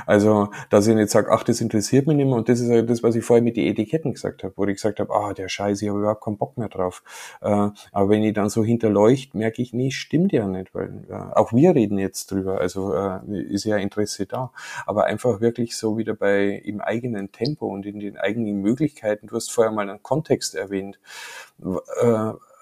Also, 0.06 0.52
dass 0.70 0.86
ich 0.86 0.94
nicht 0.94 1.10
sage, 1.10 1.32
ach, 1.32 1.44
das 1.44 1.62
interessiert 1.62 2.06
mich 2.06 2.16
nicht 2.16 2.28
mehr. 2.28 2.36
Und 2.36 2.48
das 2.48 2.60
ist 2.60 2.70
das, 2.88 3.02
was 3.02 3.16
ich 3.16 3.26
vorher 3.26 3.42
mit 3.42 3.58
den 3.58 3.66
Etiketten 3.66 4.14
gesagt 4.14 4.44
habe, 4.44 4.54
wo 4.56 4.66
ich 4.66 4.76
gesagt 4.76 5.00
habe, 5.00 5.12
ah, 5.12 5.34
der 5.34 5.50
Scheiß, 5.50 5.82
ich 5.82 5.90
habe 5.90 5.98
überhaupt 5.98 6.24
keinen 6.24 6.38
Bock 6.38 6.60
mehr 6.60 6.70
drauf. 6.70 7.02
Äh, 7.42 7.70
aber 7.92 8.10
wenn 8.10 8.22
ich 8.22 8.36
dann 8.36 8.50
so 8.50 8.64
hinterleucht, 8.64 9.34
merke 9.34 9.64
ich, 9.64 9.74
nee, 9.74 9.90
stimmt 9.90 10.32
ja 10.32 10.48
nicht, 10.48 10.76
weil 10.76 11.06
äh, 11.10 11.14
auch 11.14 11.54
wir 11.54 11.74
reden 11.74 11.98
jetzt 11.98 12.30
drüber, 12.30 12.62
also 12.62 12.94
äh, 12.94 13.20
ist 13.50 13.66
ja 13.66 13.78
Interesse 13.78 14.28
da. 14.28 14.52
Aber 14.86 15.06
einfach 15.06 15.42
wirklich 15.42 15.76
so 15.76 15.98
wieder 15.98 16.14
bei 16.14 16.50
im 16.50 16.82
eigenen 16.82 17.32
Tempo 17.32 17.66
und 17.66 17.88
in 17.88 18.00
den 18.00 18.16
eigenen 18.16 18.62
Möglichkeiten. 18.62 19.26
Du 19.26 19.36
hast 19.38 19.52
vorher 19.52 19.74
mal 19.74 19.90
einen 19.90 20.04
Kontext 20.04 20.54
erwähnt. 20.54 21.00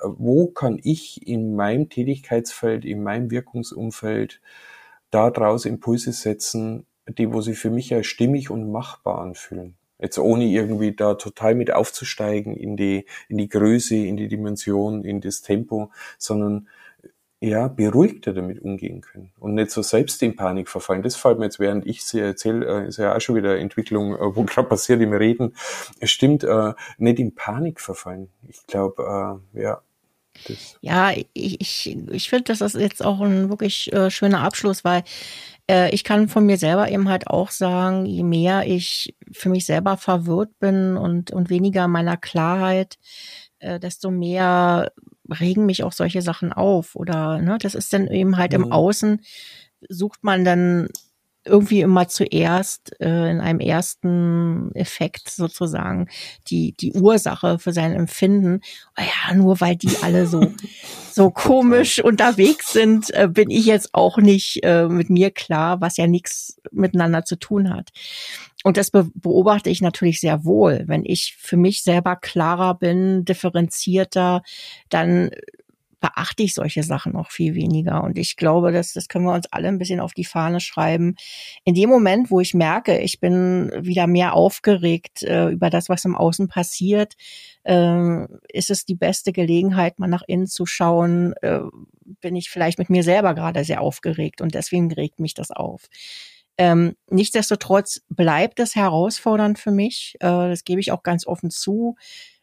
Wo 0.02 0.48
kann 0.48 0.80
ich 0.84 1.28
in 1.28 1.56
meinem 1.56 1.90
Tätigkeitsfeld, 1.90 2.86
in 2.86 3.04
meinem 3.04 3.32
Wirkungsumfeld 3.32 4.42
daraus 5.12 5.66
Impulse 5.66 6.12
setzen, 6.14 6.86
die, 7.08 7.34
wo 7.34 7.42
sie 7.42 7.56
für 7.56 7.70
mich 7.70 7.90
ja 7.90 8.04
stimmig 8.04 8.50
und 8.50 8.72
machbar 8.72 9.20
anfühlen. 9.22 9.76
Jetzt 10.00 10.18
ohne 10.18 10.46
irgendwie 10.46 10.96
da 10.96 11.16
total 11.16 11.56
mit 11.56 11.74
aufzusteigen 11.74 12.56
in 12.56 12.78
die, 12.78 13.06
in 13.28 13.38
die 13.38 13.50
Größe, 13.50 13.96
in 13.96 14.16
die 14.16 14.28
Dimension, 14.30 15.04
in 15.04 15.20
das 15.20 15.42
Tempo, 15.42 15.92
sondern 16.18 16.70
ja, 17.42 17.70
beruhigter 17.70 18.34
damit 18.34 18.62
umgehen 18.62 19.00
können 19.00 19.32
und 19.40 19.56
nicht 19.56 19.72
so 19.72 19.82
selbst 19.82 20.22
in 20.24 20.36
Panik 20.36 20.68
verfallen. 20.68 21.04
Das 21.04 21.16
fällt 21.16 21.40
mir 21.40 21.46
jetzt, 21.46 21.60
während 21.60 21.88
ich 21.88 22.04
sie 22.04 22.20
erzähle, 22.20 22.66
äh, 22.66 22.88
ist 22.88 22.98
ja 22.98 23.16
auch 23.16 23.22
schon 23.22 23.36
wieder 23.36 23.58
Entwicklung, 23.58 24.14
äh, 24.14 24.36
wo 24.36 24.44
gerade 24.46 24.68
passiert 24.68 25.02
im 25.02 25.14
Reden. 25.14 25.56
Es 26.02 26.12
stimmt, 26.12 26.44
äh, 26.44 26.74
nicht 26.98 27.20
in 27.20 27.36
Panik 27.36 27.80
verfallen. 27.80 28.30
Ich 28.48 28.68
glaube, 28.68 29.42
ja, 29.54 29.82
das 30.48 30.78
ja, 30.82 31.12
ich, 31.34 31.62
ich, 31.62 31.98
ich 32.12 32.30
finde, 32.30 32.46
das 32.46 32.62
ist 32.62 32.76
jetzt 32.76 33.04
auch 33.04 33.22
ein 33.22 33.50
wirklich 33.50 33.92
äh, 33.94 34.10
schöner 34.10 34.42
Abschluss, 34.42 34.84
weil 34.84 35.04
äh, 35.70 35.94
ich 35.94 36.04
kann 36.04 36.28
von 36.28 36.46
mir 36.46 36.58
selber 36.58 36.90
eben 36.90 37.10
halt 37.10 37.28
auch 37.28 37.52
sagen, 37.52 38.06
je 38.06 38.24
mehr 38.24 38.66
ich 38.66 39.16
für 39.32 39.50
mich 39.50 39.66
selber 39.66 39.98
verwirrt 39.98 40.58
bin 40.60 40.98
und, 40.98 41.32
und 41.32 41.50
weniger 41.50 41.88
meiner 41.88 42.18
Klarheit, 42.18 42.98
äh, 43.60 43.80
desto 43.80 44.12
mehr 44.12 44.92
regen 45.30 45.66
mich 45.66 45.84
auch 45.84 45.92
solche 45.92 46.22
Sachen 46.22 46.52
auf. 46.54 46.96
Oder 46.96 47.40
ne, 47.40 47.58
das 47.62 47.76
ist 47.76 47.94
dann 47.94 48.08
eben 48.08 48.38
halt 48.38 48.58
mhm. 48.58 48.64
im 48.64 48.72
Außen, 48.72 49.22
sucht 49.88 50.24
man 50.24 50.44
dann 50.44 50.90
irgendwie 51.46 51.82
immer 51.82 52.08
zuerst 52.08 53.00
äh, 53.00 53.32
in 53.32 53.40
einem 53.40 53.60
ersten 53.60 54.74
Effekt 54.76 55.30
sozusagen 55.30 56.08
die 56.50 56.74
die 56.74 56.94
Ursache 56.94 57.60
für 57.60 57.72
sein 57.72 57.94
Empfinden. 57.94 58.62
Oh 58.98 59.02
ja, 59.02 59.36
nur 59.36 59.60
weil 59.62 59.76
die 59.76 59.96
alle 60.02 60.28
so 60.28 60.54
so 61.12 61.32
komisch 61.32 62.04
unterwegs 62.04 62.74
sind, 62.74 63.14
äh, 63.14 63.28
bin 63.28 63.50
ich 63.50 63.66
jetzt 63.66 63.94
auch 63.94 64.18
nicht 64.18 64.60
äh, 64.64 64.88
mit 64.88 65.10
mir 65.10 65.32
klar, 65.32 65.82
was 65.82 65.98
ja 65.98 66.08
nichts 66.08 66.60
miteinander 66.72 67.26
zu 67.26 67.38
tun 67.38 67.74
hat. 67.74 67.90
Und 68.64 68.78
das 68.78 68.92
be 68.92 69.10
beobachte 69.14 69.70
ich 69.70 69.82
natürlich 69.82 70.20
sehr 70.20 70.44
wohl. 70.44 70.84
Wenn 70.88 71.06
ich 71.06 71.36
für 71.40 71.58
mich 71.58 71.84
selber 71.84 72.16
klarer 72.16 72.76
bin, 72.76 73.24
differenzierter, 73.24 74.44
dann 74.90 75.32
beachte 76.00 76.44
ich 76.44 76.54
solche 76.54 76.84
Sachen 76.84 77.16
auch 77.16 77.32
viel 77.32 77.56
weniger. 77.56 78.04
Und 78.04 78.18
ich 78.18 78.36
glaube, 78.36 78.72
dass 78.72 78.94
das 78.94 79.08
können 79.08 79.26
wir 79.26 79.34
uns 79.34 79.48
alle 79.52 79.68
ein 79.68 79.78
bisschen 79.78 80.00
auf 80.00 80.14
die 80.14 80.26
Fahne 80.26 80.60
schreiben. 80.60 81.16
In 81.66 81.76
dem 81.76 81.90
Moment, 81.90 82.32
wo 82.32 82.40
ich 82.40 82.54
merke, 82.54 83.00
ich 83.00 83.20
bin 83.20 83.72
wieder 83.80 84.08
mehr 84.08 84.34
aufgeregt 84.34 85.24
äh, 85.24 85.50
über 85.50 85.70
das, 85.70 85.90
was 85.90 86.06
im 86.06 86.16
Außen 86.16 86.48
passiert, 86.48 87.16
äh, 87.64 88.26
ist 88.52 88.70
es 88.70 88.86
die 88.86 88.96
beste 88.96 89.32
Gelegenheit, 89.34 90.00
mal 90.00 90.08
nach 90.08 90.24
innen 90.28 90.48
zu 90.48 90.66
schauen, 90.66 91.34
äh, 91.42 91.60
bin 92.22 92.36
ich 92.36 92.50
vielleicht 92.50 92.80
mit 92.80 92.90
mir 92.90 93.04
selber 93.04 93.34
gerade 93.34 93.64
sehr 93.64 93.82
aufgeregt 93.82 94.42
und 94.42 94.56
deswegen 94.56 94.92
regt 94.92 95.20
mich 95.20 95.34
das 95.34 95.52
auf. 95.52 95.88
Ähm, 96.58 96.96
nichtsdestotrotz 97.10 98.02
bleibt 98.10 98.60
es 98.60 98.76
herausfordernd 98.76 99.60
für 99.60 99.72
mich. 99.72 100.16
Äh, 100.20 100.50
das 100.50 100.66
gebe 100.66 100.82
ich 100.82 100.92
auch 100.92 101.04
ganz 101.04 101.26
offen 101.26 101.52
zu. 101.52 101.96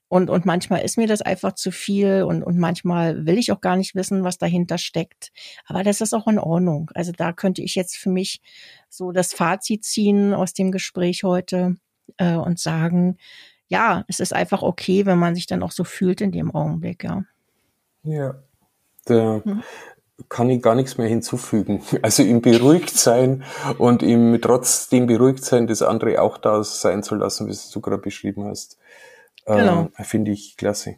Und, 0.08 0.30
und 0.30 0.46
manchmal 0.46 0.82
ist 0.82 0.98
mir 0.98 1.08
das 1.08 1.20
einfach 1.20 1.54
zu 1.54 1.72
viel 1.72 2.22
und, 2.22 2.44
und 2.44 2.58
manchmal 2.58 3.26
will 3.26 3.38
ich 3.38 3.50
auch 3.50 3.60
gar 3.60 3.76
nicht 3.76 3.96
wissen, 3.96 4.22
was 4.22 4.38
dahinter 4.38 4.78
steckt. 4.78 5.32
Aber 5.66 5.82
das 5.82 6.00
ist 6.00 6.14
auch 6.14 6.28
in 6.28 6.38
Ordnung. 6.38 6.90
Also 6.94 7.10
da 7.10 7.32
könnte 7.32 7.62
ich 7.62 7.74
jetzt 7.74 7.96
für 7.96 8.10
mich 8.10 8.40
so 8.88 9.10
das 9.10 9.32
Fazit 9.32 9.84
ziehen 9.84 10.32
aus 10.32 10.52
dem 10.52 10.70
Gespräch 10.70 11.24
heute 11.24 11.76
äh, 12.18 12.36
und 12.36 12.60
sagen, 12.60 13.18
ja, 13.68 14.04
es 14.06 14.20
ist 14.20 14.32
einfach 14.32 14.62
okay, 14.62 15.06
wenn 15.06 15.18
man 15.18 15.34
sich 15.34 15.46
dann 15.46 15.62
auch 15.62 15.72
so 15.72 15.82
fühlt 15.82 16.20
in 16.20 16.30
dem 16.30 16.54
Augenblick, 16.54 17.02
ja. 17.02 17.24
Ja, 18.04 18.36
da 19.06 19.40
hm. 19.42 19.62
kann 20.28 20.48
ich 20.50 20.62
gar 20.62 20.76
nichts 20.76 20.98
mehr 20.98 21.08
hinzufügen. 21.08 21.82
Also 22.02 22.22
im 22.22 22.42
Beruhigtsein 22.42 23.42
und 23.78 24.04
im 24.04 24.40
trotzdem 24.40 25.06
Beruhigtsein 25.06 25.66
das 25.66 25.82
andere 25.82 26.22
auch 26.22 26.38
da 26.38 26.62
sein 26.62 27.02
zu 27.02 27.16
lassen, 27.16 27.48
wie 27.48 27.56
du 27.72 27.80
gerade 27.80 28.02
beschrieben 28.02 28.44
hast. 28.44 28.78
Genau. 29.46 29.88
Äh, 29.96 30.04
Finde 30.04 30.32
ich 30.32 30.56
klasse. 30.56 30.96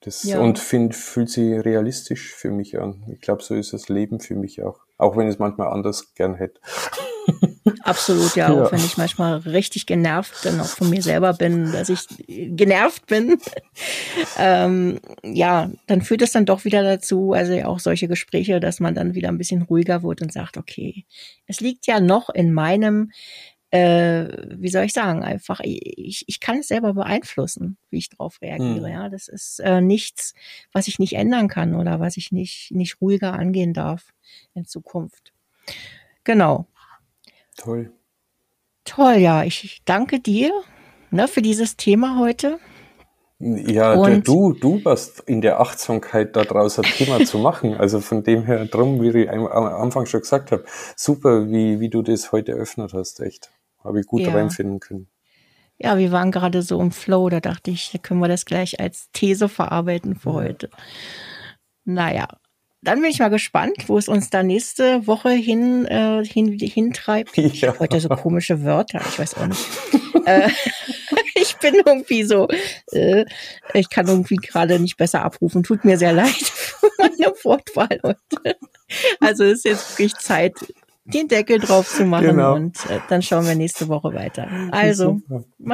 Das, 0.00 0.22
ja. 0.22 0.40
Und 0.40 0.58
find, 0.58 0.94
fühlt 0.94 1.28
sich 1.28 1.62
realistisch 1.64 2.34
für 2.34 2.50
mich 2.50 2.78
an. 2.78 3.04
Ich 3.12 3.20
glaube, 3.20 3.42
so 3.42 3.54
ist 3.54 3.74
das 3.74 3.88
Leben 3.90 4.20
für 4.20 4.34
mich 4.34 4.62
auch. 4.62 4.80
Auch 4.96 5.16
wenn 5.16 5.28
ich 5.28 5.34
es 5.34 5.38
manchmal 5.38 5.68
anders 5.68 6.14
gern 6.14 6.34
hätte. 6.34 6.58
Absolut, 7.82 8.36
ja, 8.36 8.52
ja. 8.52 8.62
Auch 8.62 8.72
wenn 8.72 8.80
ich 8.80 8.96
manchmal 8.96 9.38
richtig 9.38 9.86
genervt 9.86 10.44
dann 10.44 10.60
auch 10.60 10.66
von 10.66 10.90
mir 10.90 11.02
selber 11.02 11.32
bin, 11.34 11.72
dass 11.72 11.88
ich 11.88 12.00
genervt 12.26 13.06
bin. 13.06 13.38
ähm, 14.38 15.00
ja, 15.22 15.70
dann 15.86 16.02
führt 16.02 16.22
es 16.22 16.32
dann 16.32 16.46
doch 16.46 16.64
wieder 16.64 16.82
dazu, 16.82 17.32
also 17.32 17.54
auch 17.62 17.78
solche 17.78 18.08
Gespräche, 18.08 18.60
dass 18.60 18.80
man 18.80 18.94
dann 18.94 19.14
wieder 19.14 19.28
ein 19.28 19.38
bisschen 19.38 19.62
ruhiger 19.62 20.02
wird 20.02 20.22
und 20.22 20.32
sagt, 20.32 20.56
okay, 20.56 21.04
es 21.46 21.60
liegt 21.60 21.86
ja 21.86 22.00
noch 22.00 22.30
in 22.30 22.52
meinem 22.52 23.10
äh, 23.70 24.26
wie 24.56 24.68
soll 24.68 24.84
ich 24.84 24.92
sagen, 24.92 25.22
einfach, 25.22 25.60
ich, 25.62 26.24
ich 26.26 26.40
kann 26.40 26.58
es 26.58 26.68
selber 26.68 26.94
beeinflussen, 26.94 27.76
wie 27.90 27.98
ich 27.98 28.08
darauf 28.08 28.42
reagiere. 28.42 28.86
Hm. 28.86 28.92
Ja, 28.92 29.08
das 29.08 29.28
ist 29.28 29.60
äh, 29.60 29.80
nichts, 29.80 30.34
was 30.72 30.88
ich 30.88 30.98
nicht 30.98 31.14
ändern 31.14 31.48
kann 31.48 31.74
oder 31.74 32.00
was 32.00 32.16
ich 32.16 32.32
nicht, 32.32 32.72
nicht 32.72 33.00
ruhiger 33.00 33.32
angehen 33.32 33.72
darf 33.72 34.12
in 34.54 34.64
Zukunft. 34.64 35.32
Genau. 36.24 36.66
Toll. 37.56 37.92
Toll, 38.84 39.16
ja. 39.16 39.44
Ich 39.44 39.82
danke 39.84 40.18
dir 40.18 40.52
ne, 41.10 41.28
für 41.28 41.42
dieses 41.42 41.76
Thema 41.76 42.18
heute. 42.18 42.58
Ja, 43.38 43.94
und 43.94 44.28
du, 44.28 44.52
du 44.52 44.84
warst 44.84 45.20
in 45.20 45.40
der 45.40 45.60
Achtsamkeit 45.60 46.36
daraus 46.36 46.78
ein 46.78 46.84
Thema 46.84 47.24
zu 47.24 47.38
machen. 47.38 47.74
Also 47.74 48.00
von 48.00 48.22
dem 48.22 48.44
her 48.44 48.66
drum, 48.66 49.00
wie 49.00 49.22
ich 49.22 49.30
am 49.30 49.46
Anfang 49.46 50.04
schon 50.04 50.20
gesagt 50.20 50.52
habe, 50.52 50.64
super, 50.94 51.48
wie, 51.48 51.80
wie 51.80 51.88
du 51.88 52.02
das 52.02 52.32
heute 52.32 52.52
eröffnet 52.52 52.92
hast, 52.92 53.20
echt. 53.20 53.50
Habe 53.82 54.00
ich 54.00 54.06
gut 54.06 54.22
ja. 54.22 54.32
reinfinden 54.32 54.80
können. 54.80 55.08
Ja, 55.78 55.96
wir 55.96 56.12
waren 56.12 56.30
gerade 56.30 56.60
so 56.62 56.80
im 56.80 56.92
Flow, 56.92 57.30
da 57.30 57.40
dachte 57.40 57.70
ich, 57.70 57.90
da 57.92 57.98
können 57.98 58.20
wir 58.20 58.28
das 58.28 58.44
gleich 58.44 58.80
als 58.80 59.10
These 59.12 59.48
verarbeiten 59.48 60.14
für 60.14 60.30
ja. 60.30 60.34
heute. 60.34 60.70
Naja, 61.84 62.28
dann 62.82 63.00
bin 63.00 63.10
ich 63.10 63.18
mal 63.18 63.28
gespannt, 63.28 63.88
wo 63.88 63.98
es 63.98 64.08
uns 64.08 64.30
da 64.30 64.42
nächste 64.42 65.06
Woche 65.06 65.30
hin, 65.30 65.84
äh, 65.86 66.24
hin 66.24 66.58
hintreibt. 66.58 67.36
Ja. 67.40 67.46
Ich 67.46 67.64
habe 67.64 67.78
heute 67.78 68.00
so 68.00 68.08
komische 68.10 68.64
Wörter, 68.64 69.00
ich 69.06 69.18
weiß 69.18 69.34
auch 69.36 69.46
nicht. 69.46 69.66
äh, 70.26 70.50
ich 71.34 71.56
bin 71.56 71.74
irgendwie 71.84 72.24
so, 72.24 72.48
äh, 72.92 73.24
ich 73.74 73.88
kann 73.90 74.06
irgendwie 74.06 74.36
gerade 74.36 74.78
nicht 74.78 74.96
besser 74.96 75.22
abrufen. 75.22 75.62
Tut 75.62 75.84
mir 75.84 75.98
sehr 75.98 76.12
leid 76.12 76.30
für 76.30 76.90
meine 76.98 77.32
Wortwahl 77.42 78.00
heute. 78.02 78.56
Also 79.20 79.44
ist 79.44 79.64
jetzt 79.64 79.98
wirklich 79.98 80.14
Zeit, 80.16 80.54
den 81.10 81.28
Deckel 81.28 81.58
drauf 81.58 81.88
zu 81.88 82.04
machen 82.04 82.26
genau. 82.26 82.54
und 82.54 82.76
äh, 82.86 83.00
dann 83.08 83.22
schauen 83.22 83.46
wir 83.46 83.54
nächste 83.54 83.88
Woche 83.88 84.14
weiter. 84.14 84.48
Also, 84.70 85.20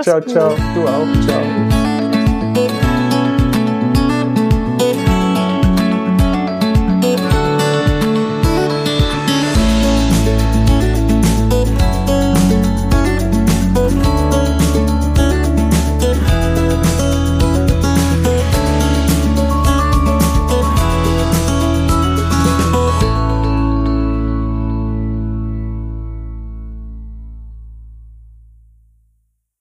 ciao, 0.02 0.20
gut. 0.20 0.30
ciao, 0.30 0.56
du 0.74 0.86
auch, 0.86 1.26
ciao. 1.26 1.95